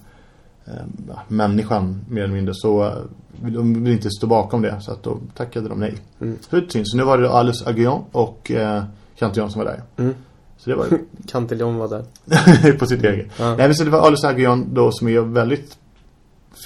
människan 1.29 2.05
mer 2.09 2.23
eller 2.23 2.35
mindre 2.35 2.55
så 2.55 2.85
uh, 2.85 2.93
de 3.41 3.85
vill 3.85 3.93
inte 3.93 4.11
stå 4.11 4.27
bakom 4.27 4.63
det 4.63 4.81
så 4.81 4.93
att 4.93 5.03
då 5.03 5.19
tackade 5.37 5.69
de 5.69 5.81
nej. 5.81 5.95
Mm. 6.21 6.39
Så, 6.51 6.61
så 6.85 6.97
nu 6.97 7.03
var 7.03 7.19
det 7.19 7.31
Alice 7.31 7.69
Aguillon 7.69 8.05
och 8.13 8.51
uh, 8.55 8.85
Cantillon 9.19 9.51
som 9.51 9.59
var 9.59 9.67
där. 9.67 9.83
Mm. 9.97 10.15
Så 10.59 10.71
det 10.71 10.77
var 10.77 10.87
Cantillon 11.27 11.77
var 11.79 11.89
där. 11.89 12.73
på 12.79 12.87
sitt 12.87 13.05
eget. 13.05 13.29
Ja. 13.39 13.49
Nej 13.57 13.69
men 13.69 13.75
så 13.75 13.85
det 13.85 13.91
var 13.91 14.07
Alice 14.07 14.29
Aguillon 14.29 14.75
då 14.75 14.93
som 14.93 15.09
är 15.09 15.21
väldigt 15.21 15.79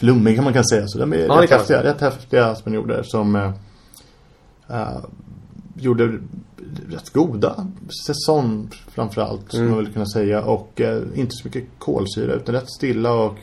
flummig 0.01 0.35
kan 0.35 0.45
man 0.45 0.53
kan 0.53 0.65
säga. 0.65 0.87
Så 0.87 0.99
de 0.99 1.13
är 1.13 1.19
ja, 1.19 1.43
rätt, 1.43 1.51
häftiga, 1.51 1.83
rätt 1.83 2.01
häftiga 2.01 2.55
spanjorer 2.55 3.03
som 3.03 3.37
uh, 3.37 3.51
uh, 4.71 4.99
gjorde 5.77 6.19
rätt 6.89 7.11
goda 7.11 7.67
säsong 8.07 8.69
framförallt 8.89 9.55
mm. 9.55 9.67
som 9.67 9.75
man 9.75 9.85
vill 9.85 9.93
kunna 9.93 10.07
säga 10.07 10.43
och 10.43 10.81
eh, 10.81 11.03
inte 11.15 11.33
så 11.33 11.49
mycket 11.49 11.65
kolsyra 11.79 12.33
utan 12.33 12.55
rätt 12.55 12.71
stilla 12.71 13.13
och 13.13 13.39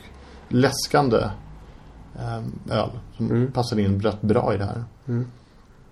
läskande 0.52 1.18
eh, 2.16 2.78
öl 2.78 2.90
som 3.18 3.32
mm. 3.32 3.52
passade 3.52 3.82
in 3.82 4.02
rätt 4.02 4.22
bra 4.22 4.54
i 4.54 4.58
det 4.58 4.66
här. 4.66 4.84
Mm. 5.08 5.28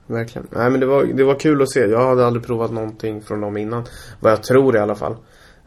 Verkligen. 0.07 0.47
Nej 0.51 0.69
men 0.69 0.79
det 0.79 0.85
var, 0.85 1.03
det 1.03 1.23
var 1.23 1.39
kul 1.39 1.61
att 1.61 1.71
se. 1.71 1.79
Jag 1.79 2.07
hade 2.07 2.25
aldrig 2.25 2.45
provat 2.45 2.71
någonting 2.71 3.21
från 3.21 3.41
dem 3.41 3.57
innan. 3.57 3.83
Vad 4.19 4.31
jag 4.31 4.43
tror 4.43 4.75
i 4.75 4.79
alla 4.79 4.95
fall. 4.95 5.15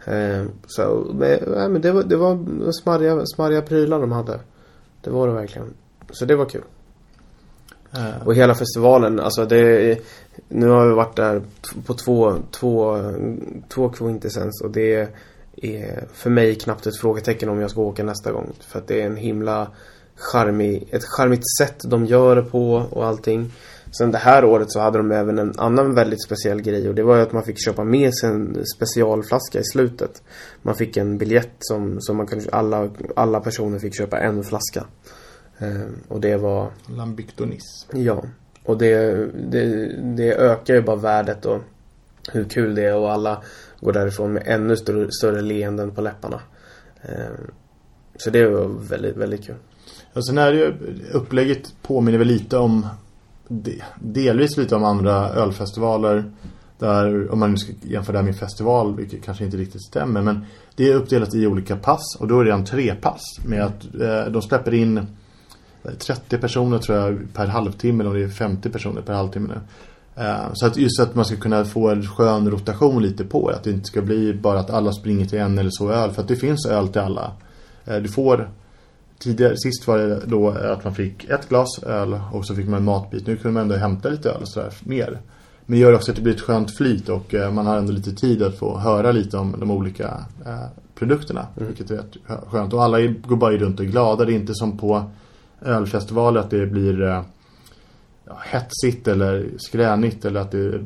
Eh, 0.05 0.45
så, 0.67 1.13
nej, 1.15 1.69
men 1.69 1.81
det 1.81 1.93
var, 1.93 2.03
det 2.03 2.17
var 2.17 2.73
smarriga, 2.73 3.27
smarriga 3.27 3.63
prylar 3.63 4.01
de 4.01 4.13
hade. 4.13 4.41
Det 5.01 5.11
var 5.11 5.29
det 5.29 5.35
verkligen. 5.35 5.75
Så 6.11 6.25
det 6.25 6.37
var 6.37 6.45
kul. 6.45 6.63
Uh. 7.97 8.27
Och 8.27 8.35
hela 8.35 8.55
festivalen, 8.55 9.21
alltså 9.21 9.45
det 9.45 9.99
Nu 10.49 10.69
har 10.69 10.87
vi 10.87 10.95
varit 10.95 11.17
där 11.17 11.43
på 11.87 11.95
två, 11.95 12.35
två, 12.51 12.99
två 13.69 13.89
quintessens 13.89 14.63
och 14.65 14.71
det 14.71 15.09
är 15.63 16.05
för 16.13 16.31
mig 16.31 16.55
knappt 16.55 16.87
ett 16.87 17.01
frågetecken 17.01 17.49
om 17.49 17.61
jag 17.61 17.71
ska 17.71 17.81
åka 17.81 18.05
nästa 18.05 18.33
gång. 18.33 18.53
För 18.61 18.79
att 18.79 18.89
det 18.89 19.03
är 19.03 19.07
en 19.07 19.17
himla 19.17 19.71
charmig, 20.17 20.89
ett 20.91 21.05
charmigt 21.05 21.57
sätt 21.59 21.77
de 21.85 22.07
gör 22.07 22.37
det 22.37 22.43
på 22.43 22.75
och 22.75 23.07
allting. 23.07 23.53
Sen 23.99 24.11
det 24.11 24.19
här 24.19 24.45
året 24.45 24.73
så 24.73 24.81
hade 24.81 24.99
de 24.99 25.13
även 25.13 25.39
en 25.39 25.53
annan 25.59 25.95
väldigt 25.95 26.25
speciell 26.25 26.63
grej 26.63 26.89
och 26.89 26.95
det 26.95 27.03
var 27.03 27.17
ju 27.17 27.23
att 27.23 27.33
man 27.33 27.45
fick 27.45 27.65
köpa 27.65 27.85
med 27.85 28.15
sig 28.15 28.31
en 28.31 28.67
specialflaska 28.77 29.61
i 29.61 29.65
slutet. 29.65 30.23
Man 30.63 30.75
fick 30.75 30.97
en 30.97 31.19
biljett 31.19 31.57
som, 31.59 32.01
som 32.01 32.17
man 32.17 32.27
kunde, 32.27 32.51
alla, 32.53 32.91
alla 33.17 33.41
personer 33.41 33.79
fick 33.79 33.97
köpa 33.97 34.19
en 34.19 34.45
flaska. 34.45 34.85
Eh, 35.59 35.89
och 36.09 36.21
det 36.21 36.37
var... 36.37 36.71
Lambic 36.87 37.27
Donis. 37.37 37.87
Ja. 37.93 38.25
Och 38.65 38.79
det, 38.79 39.27
det, 39.51 39.97
det 40.17 40.35
ökar 40.35 40.75
ju 40.75 40.83
bara 40.83 40.97
värdet 40.97 41.47
och 41.47 41.61
hur 42.33 42.45
kul 42.45 42.75
det 42.75 42.85
är 42.85 42.97
och 42.97 43.13
alla 43.13 43.43
går 43.83 43.93
därifrån 43.93 44.33
med 44.33 44.43
ännu 44.47 44.77
större, 44.77 45.09
större 45.11 45.41
leenden 45.41 45.91
på 45.91 46.01
läpparna. 46.01 46.41
Ehm, 47.03 47.51
så 48.17 48.31
det 48.31 48.47
var 48.47 48.69
väldigt, 48.89 49.17
väldigt 49.17 49.47
kul. 49.47 49.57
Ja, 50.13 50.23
sen 50.23 50.39
är 50.39 50.53
det 50.53 50.59
ju, 50.59 50.75
upplägget 51.13 51.75
påminner 51.83 52.19
väl 52.19 52.29
lite 52.29 52.59
om 52.59 52.87
delvis 53.99 54.57
lite 54.57 54.77
om 54.77 54.85
andra 54.85 55.29
ölfestivaler 55.29 56.25
där, 56.79 57.33
om 57.33 57.39
man 57.39 57.51
nu 57.51 57.57
ska 57.57 57.73
jämföra 57.83 58.13
det 58.13 58.19
här 58.19 58.25
med 58.25 58.37
festival 58.37 58.97
vilket 58.97 59.25
kanske 59.25 59.45
inte 59.45 59.57
riktigt 59.57 59.83
stämmer 59.83 60.23
men 60.23 60.45
det 60.77 60.91
är 60.91 60.95
uppdelat 60.95 61.35
i 61.35 61.47
olika 61.47 61.77
pass 61.77 62.17
och 62.19 62.29
då 62.29 62.41
är 62.41 62.45
det 62.45 62.53
en 62.53 62.65
trepass 62.65 63.23
med 63.47 63.63
att 63.63 63.95
eh, 63.95 64.33
de 64.33 64.43
släpper 64.43 64.75
in 64.75 64.99
eh, 64.99 65.93
30 65.99 66.39
personer 66.39 66.79
tror 66.79 66.99
jag 66.99 67.19
per 67.35 67.47
halvtimme 67.47 68.05
eller 68.05 68.15
det 68.15 68.25
är 68.25 68.29
50 68.29 68.71
personer 68.71 69.03
per 69.03 69.15
halvtimme 69.15 69.49
nu. 69.49 69.61
Eh, 70.17 70.53
så 70.53 70.67
att 70.67 70.77
just 70.77 71.01
att 71.01 71.15
man 71.15 71.25
ska 71.25 71.37
kunna 71.37 71.65
få 71.65 71.89
en 71.89 72.07
skön 72.07 72.51
rotation 72.51 73.03
lite 73.03 73.25
på 73.25 73.49
Att 73.49 73.65
det 73.65 73.71
inte 73.71 73.87
ska 73.87 74.03
bli 74.03 74.35
bara 74.35 74.61
att 74.61 74.71
alla 74.71 74.93
springer 74.93 75.27
till 75.27 75.39
en 75.39 75.59
eller 75.59 75.71
så 75.73 75.91
öl 75.91 76.11
För 76.11 76.23
att 76.23 76.29
det 76.29 76.37
finns 76.37 76.67
öl 76.67 76.89
till 76.89 77.01
alla 77.01 77.33
eh, 77.85 77.97
Du 77.97 78.09
får 78.09 78.51
Tidigare, 79.19 79.57
sist 79.57 79.87
var 79.87 79.99
det 79.99 80.21
då 80.27 80.49
att 80.49 80.85
man 80.85 80.95
fick 80.95 81.25
ett 81.25 81.49
glas 81.49 81.83
öl 81.83 82.21
och 82.33 82.47
så 82.47 82.55
fick 82.55 82.69
man 82.69 82.79
en 82.79 82.85
matbit. 82.85 83.27
Nu 83.27 83.37
kunde 83.37 83.55
man 83.55 83.63
ändå 83.63 83.75
hämta 83.75 84.09
lite 84.09 84.31
öl 84.31 84.43
och 84.43 84.49
sådär 84.49 84.73
mer. 84.81 85.19
Men 85.67 85.79
det 85.79 85.83
gör 85.83 85.95
också 85.95 86.11
att 86.11 86.17
det 86.17 86.23
blir 86.23 86.35
ett 86.35 86.41
skönt 86.41 86.77
flyt 86.77 87.09
och 87.09 87.35
eh, 87.35 87.53
man 87.53 87.67
har 87.67 87.77
ändå 87.79 87.93
lite 87.93 88.13
tid 88.13 88.43
att 88.43 88.59
få 88.59 88.79
höra 88.79 89.13
lite 89.13 89.39
om 89.39 89.55
de 89.59 89.71
olika 89.71 90.25
produkterna. 90.95 91.47
Mm. 91.57 91.69
Vilket 91.69 91.91
är 91.91 92.05
skönt. 92.47 92.73
Och 92.73 92.85
alla 92.85 93.01
går 93.07 93.37
bara 93.37 93.57
runt 93.57 93.81
och 93.81 93.87
är 93.87 93.91
glada. 93.91 94.25
Det 94.25 94.33
är 94.33 94.35
inte 94.35 94.55
som 94.55 94.79
på 94.79 95.05
ölfestivaler 95.61 96.41
att 96.41 96.51
det 96.51 96.67
blir 96.67 97.23
ja, 98.27 98.39
hetsigt 98.45 99.09
eller 99.09 99.51
skränigt 99.59 100.25
eller 100.25 100.41
att 100.41 100.51
det 100.51 100.81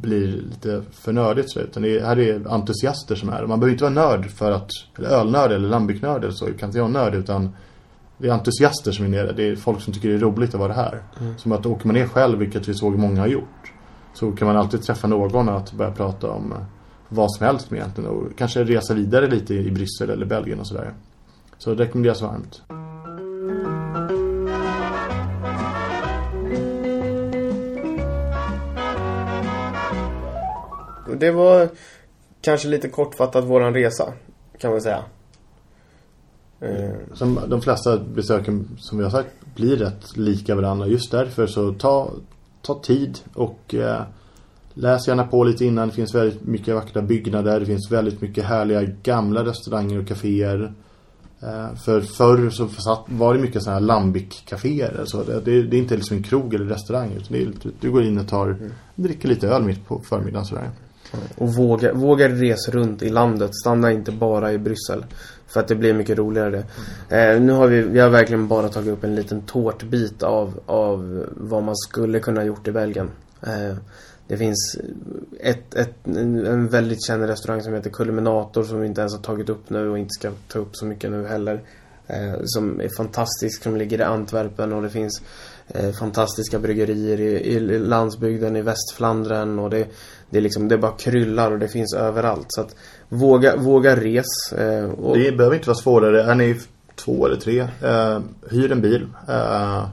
blir 0.00 0.26
lite 0.26 0.82
för 0.92 1.12
nördigt 1.12 1.50
så 1.50 1.60
utan 1.60 1.82
det 1.82 1.98
är, 1.98 2.04
här 2.04 2.18
är 2.18 2.52
entusiaster 2.52 3.14
som 3.14 3.28
är. 3.28 3.46
Man 3.46 3.60
behöver 3.60 3.72
inte 3.72 3.84
vara 3.84 3.94
nörd 3.94 4.30
för 4.30 4.52
att 4.52 4.70
eller 4.98 5.08
ölnörd 5.08 5.52
eller 5.52 5.68
lambiknörd 5.68 6.24
eller 6.24 6.34
så 6.34 6.46
kan 6.46 6.68
inte 6.68 6.78
jag 6.78 6.90
nörd 6.90 7.14
utan 7.14 7.50
det 8.18 8.28
är 8.28 8.32
entusiaster 8.32 8.92
som 8.92 9.04
är 9.04 9.08
nere. 9.08 9.32
Det 9.32 9.48
är 9.48 9.56
folk 9.56 9.80
som 9.80 9.92
tycker 9.92 10.08
det 10.08 10.14
är 10.14 10.18
roligt 10.18 10.54
att 10.54 10.60
vara 10.60 10.72
här. 10.72 11.02
Mm. 11.20 11.38
Som 11.38 11.52
att 11.52 11.66
åker 11.66 11.86
man 11.86 11.94
ner 11.94 12.06
själv, 12.06 12.38
vilket 12.38 12.68
vi 12.68 12.74
såg 12.74 12.98
många 12.98 13.20
har 13.20 13.28
gjort. 13.28 13.72
Så 14.14 14.32
kan 14.32 14.48
man 14.48 14.56
alltid 14.56 14.82
träffa 14.82 15.08
någon 15.08 15.48
att 15.48 15.72
börja 15.72 15.90
prata 15.90 16.30
om 16.30 16.52
eh, 16.52 16.58
vad 17.08 17.32
som 17.32 17.46
helst 17.46 17.70
med 17.70 17.78
egentligen. 17.78 18.10
Och 18.10 18.38
kanske 18.38 18.64
resa 18.64 18.94
vidare 18.94 19.26
lite 19.26 19.54
i 19.54 19.70
Bryssel 19.70 20.10
eller 20.10 20.26
Belgien 20.26 20.60
och 20.60 20.66
sådär. 20.66 20.92
Så 21.58 21.74
det 21.74 21.84
rekommenderas 21.84 22.22
varmt. 22.22 22.62
Det 31.18 31.30
var 31.30 31.68
kanske 32.40 32.68
lite 32.68 32.88
kortfattat 32.88 33.44
våran 33.44 33.74
resa, 33.74 34.12
kan 34.58 34.70
man 34.70 34.80
säga. 34.80 35.04
Som 37.14 37.40
de 37.48 37.60
flesta 37.60 37.98
besöken 37.98 38.68
som 38.78 38.98
vi 38.98 39.04
har 39.04 39.10
sagt 39.10 39.30
blir 39.54 39.76
rätt 39.76 40.16
lika 40.16 40.54
varandra. 40.54 40.86
Just 40.86 41.10
därför 41.10 41.46
så 41.46 41.72
ta, 41.72 42.10
ta 42.62 42.80
tid 42.82 43.18
och 43.34 43.74
eh, 43.74 44.02
läs 44.74 45.08
gärna 45.08 45.26
på 45.26 45.44
lite 45.44 45.64
innan. 45.64 45.88
Det 45.88 45.94
finns 45.94 46.14
väldigt 46.14 46.46
mycket 46.46 46.74
vackra 46.74 47.02
byggnader. 47.02 47.60
Det 47.60 47.66
finns 47.66 47.90
väldigt 47.90 48.20
mycket 48.20 48.44
härliga 48.44 48.82
gamla 48.82 49.44
restauranger 49.44 49.98
och 49.98 50.06
kaféer. 50.06 50.72
Eh, 51.40 51.74
för 51.74 52.00
förr 52.00 52.50
så 52.50 52.68
var 53.06 53.34
det 53.34 53.40
mycket 53.40 53.62
sådana 53.62 53.80
här 53.80 53.86
lambic-kaféer. 53.86 55.04
Så 55.04 55.22
det, 55.22 55.40
det, 55.40 55.62
det, 55.62 55.76
är 55.76 55.80
inte 55.80 55.96
liksom 55.96 56.16
en 56.16 56.22
krog 56.22 56.54
eller 56.54 56.66
restaurang. 56.66 57.12
Utan 57.12 57.26
det 57.28 57.42
är, 57.42 57.52
du 57.80 57.90
går 57.90 58.02
in 58.02 58.18
och 58.18 58.28
tar, 58.28 58.46
mm. 58.46 58.72
dricker 58.94 59.28
lite 59.28 59.48
öl 59.48 59.62
mitt 59.62 59.86
på 59.86 60.00
förmiddagen 60.00 60.46
sådär. 60.46 60.70
Och 61.36 61.54
våga, 61.54 61.92
våga 61.92 62.28
resa 62.28 62.70
runt 62.70 63.02
i 63.02 63.08
landet. 63.08 63.50
Stanna 63.54 63.92
inte 63.92 64.12
bara 64.12 64.52
i 64.52 64.58
Bryssel. 64.58 65.04
För 65.46 65.60
att 65.60 65.68
det 65.68 65.74
blir 65.74 65.94
mycket 65.94 66.18
roligare. 66.18 66.64
Mm. 67.08 67.36
Eh, 67.36 67.42
nu 67.42 67.52
har 67.52 67.66
vi, 67.66 67.82
vi 67.82 68.00
har 68.00 68.08
verkligen 68.08 68.48
bara 68.48 68.68
tagit 68.68 68.92
upp 68.92 69.04
en 69.04 69.14
liten 69.14 69.42
tårtbit 69.42 70.22
av, 70.22 70.60
av 70.66 71.26
vad 71.36 71.62
man 71.62 71.76
skulle 71.76 72.20
kunna 72.20 72.44
gjort 72.44 72.68
i 72.68 72.72
Belgien. 72.72 73.10
Eh, 73.42 73.76
det 74.28 74.36
finns 74.36 74.76
ett, 75.40 75.74
ett, 75.74 76.06
en 76.06 76.68
väldigt 76.68 77.06
känd 77.06 77.22
restaurang 77.22 77.62
som 77.62 77.74
heter 77.74 77.90
Kulminator 77.90 78.62
som 78.62 78.80
vi 78.80 78.86
inte 78.86 79.00
ens 79.00 79.14
har 79.14 79.22
tagit 79.22 79.48
upp 79.48 79.70
nu 79.70 79.90
och 79.90 79.98
inte 79.98 80.12
ska 80.18 80.30
ta 80.48 80.58
upp 80.58 80.76
så 80.76 80.86
mycket 80.86 81.10
nu 81.10 81.26
heller. 81.26 81.62
Eh, 82.06 82.40
som 82.44 82.80
är 82.80 82.88
fantastisk, 82.96 83.62
som 83.62 83.76
ligger 83.76 84.00
i 84.00 84.02
Antwerpen 84.02 84.72
och 84.72 84.82
det 84.82 84.90
finns 84.90 85.22
eh, 85.68 85.92
fantastiska 85.92 86.58
bryggerier 86.58 87.20
i, 87.20 87.54
i 87.54 87.78
landsbygden 87.78 88.56
i 88.56 88.62
Västflandern 88.62 89.58
och 89.58 89.70
det, 89.70 89.86
det, 90.30 90.38
är 90.38 90.42
liksom, 90.42 90.68
det 90.68 90.78
bara 90.78 90.92
kryllar 90.92 91.50
och 91.50 91.58
det 91.58 91.68
finns 91.68 91.94
överallt. 91.94 92.46
Så 92.48 92.60
att 92.60 92.74
våga, 93.08 93.56
våga 93.56 93.96
res. 93.96 94.52
Eh, 94.52 94.90
och... 94.90 95.18
Det 95.18 95.36
behöver 95.36 95.56
inte 95.56 95.68
vara 95.68 95.78
svårare. 95.78 96.22
Är 96.22 96.34
ni 96.34 96.56
två 96.96 97.26
eller 97.26 97.36
tre, 97.36 97.60
eh, 97.60 98.20
hyr 98.50 98.72
en 98.72 98.80
bil. 98.80 99.06
Eh, 99.28 99.84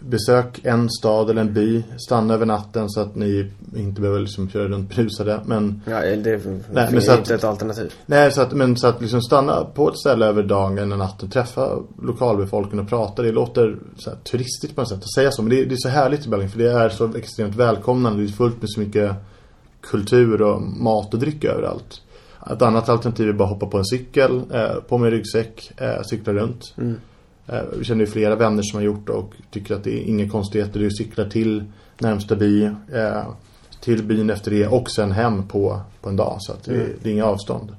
besök 0.00 0.60
en 0.64 0.90
stad 0.90 1.30
eller 1.30 1.40
en 1.40 1.54
by. 1.54 1.82
Stanna 1.96 2.34
över 2.34 2.46
natten 2.46 2.90
så 2.90 3.00
att 3.00 3.14
ni 3.14 3.50
inte 3.76 4.00
behöver 4.00 4.20
liksom 4.20 4.48
köra 4.48 4.68
runt 4.68 4.94
brusade. 4.94 5.40
Men, 5.44 5.82
ja, 5.86 6.00
det, 6.00 6.44
nej, 6.72 6.88
men 6.92 7.02
så 7.02 7.12
att, 7.12 7.18
inte 7.18 7.34
ett 7.34 7.44
alternativ. 7.44 7.92
Nej, 8.06 8.32
så 8.32 8.40
att, 8.40 8.52
men 8.52 8.76
så 8.76 8.86
att 8.86 9.00
liksom 9.00 9.22
stanna 9.22 9.64
på 9.64 9.88
ett 9.88 9.98
ställe 9.98 10.26
över 10.26 10.42
dagen 10.42 10.78
eller 10.78 10.96
natten. 10.96 11.30
Träffa 11.30 11.78
lokalbefolkningen 12.02 12.84
och 12.84 12.90
prata. 12.90 13.22
Det 13.22 13.32
låter 13.32 13.76
så 13.96 14.10
här, 14.10 14.16
turistigt 14.16 14.74
på 14.74 14.80
något 14.80 14.88
sätt 14.88 14.98
att 14.98 15.14
säga 15.14 15.30
så. 15.30 15.42
Men 15.42 15.50
det, 15.50 15.64
det 15.64 15.74
är 15.74 15.76
så 15.76 15.88
härligt 15.88 16.26
i 16.26 16.28
Belgien. 16.28 16.50
För 16.50 16.58
det 16.58 16.72
är 16.72 16.88
så 16.88 17.16
extremt 17.16 17.56
välkomnande. 17.56 18.22
Det 18.22 18.28
är 18.28 18.32
fullt 18.32 18.60
med 18.60 18.70
så 18.70 18.80
mycket 18.80 19.12
kultur 19.90 20.42
och 20.42 20.62
mat 20.62 21.14
och 21.14 21.20
dryck 21.20 21.44
överallt. 21.44 22.00
Ett 22.50 22.62
annat 22.62 22.88
alternativ 22.88 23.28
är 23.28 23.32
bara 23.32 23.48
hoppa 23.48 23.66
på 23.66 23.78
en 23.78 23.84
cykel, 23.84 24.42
eh, 24.52 24.74
på 24.88 24.98
med 24.98 25.10
ryggsäck, 25.10 25.72
eh, 25.76 26.02
cykla 26.02 26.32
runt. 26.32 26.74
Mm. 26.78 26.96
Eh, 27.46 27.62
vi 27.78 27.84
känner 27.84 28.00
ju 28.00 28.10
flera 28.10 28.36
vänner 28.36 28.62
som 28.62 28.78
har 28.78 28.84
gjort 28.84 29.08
och 29.08 29.34
tycker 29.50 29.74
att 29.74 29.84
det 29.84 29.90
är 29.90 30.04
inga 30.04 30.28
konstigheter. 30.28 30.80
Du 30.80 30.90
cyklar 30.90 31.24
till 31.24 31.64
närmsta 31.98 32.36
by, 32.36 32.64
eh, 32.64 33.28
till 33.80 34.04
byn 34.04 34.30
efter 34.30 34.50
det 34.50 34.66
och 34.66 34.90
sen 34.90 35.12
hem 35.12 35.48
på, 35.48 35.80
på 36.00 36.08
en 36.08 36.16
dag. 36.16 36.36
Så 36.40 36.52
att 36.52 36.64
det, 36.64 36.74
mm. 36.74 36.88
det 37.02 37.08
är 37.08 37.12
inga 37.12 37.24
avstånd. 37.24 37.76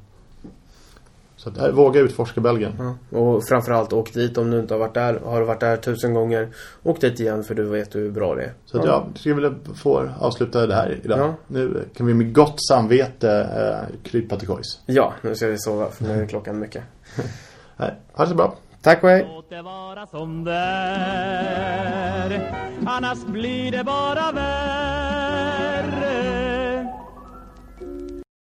Så 1.45 1.65
äh, 1.65 1.71
våga 1.71 1.99
utforska 1.99 2.41
Belgien. 2.41 2.73
Ja. 3.11 3.17
Och 3.19 3.43
framförallt 3.47 3.93
åk 3.93 4.13
dit 4.13 4.37
om 4.37 4.51
du 4.51 4.59
inte 4.59 4.73
har 4.73 4.79
varit 4.79 4.93
där. 4.93 5.19
Har 5.25 5.39
du 5.39 5.45
varit 5.45 5.59
där 5.59 5.77
tusen 5.77 6.13
gånger, 6.13 6.49
åk 6.83 7.01
dit 7.01 7.19
igen 7.19 7.43
för 7.43 7.55
du 7.55 7.63
vet 7.63 7.95
hur 7.95 8.11
bra 8.11 8.35
det 8.35 8.43
är. 8.43 8.53
Så 8.65 8.79
att, 8.79 8.85
ja, 8.85 9.05
jag 9.07 9.19
skulle 9.19 9.35
vilja 9.35 9.53
få 9.75 10.09
avsluta 10.19 10.67
det 10.67 10.75
här 10.75 10.99
idag. 11.03 11.19
Ja. 11.19 11.33
Nu 11.47 11.83
kan 11.97 12.05
vi 12.05 12.13
med 12.13 12.33
gott 12.33 12.67
samvete 12.69 13.49
eh, 13.57 13.95
krypa 14.03 14.35
till 14.35 14.47
kojs. 14.47 14.79
Ja, 14.85 15.13
nu 15.21 15.35
ska 15.35 15.47
vi 15.47 15.57
sova 15.57 15.89
för 15.89 16.03
nu 16.03 16.21
är 16.21 16.27
klockan 16.27 16.59
mycket. 16.59 16.83
Nej, 17.77 17.93
ha 18.13 18.23
det 18.23 18.29
så 18.29 18.35
bra. 18.35 18.55
Tack 18.81 19.03
och 19.03 19.09
hej. 19.09 19.27
Låt 19.35 19.49
det 19.49 19.61
vara 19.61 20.07
som 20.07 20.43
där 20.43 21.65
Annars 22.85 23.25
blir 23.25 23.71
det 23.71 23.83
bara 23.83 24.31
värre 24.31 25.04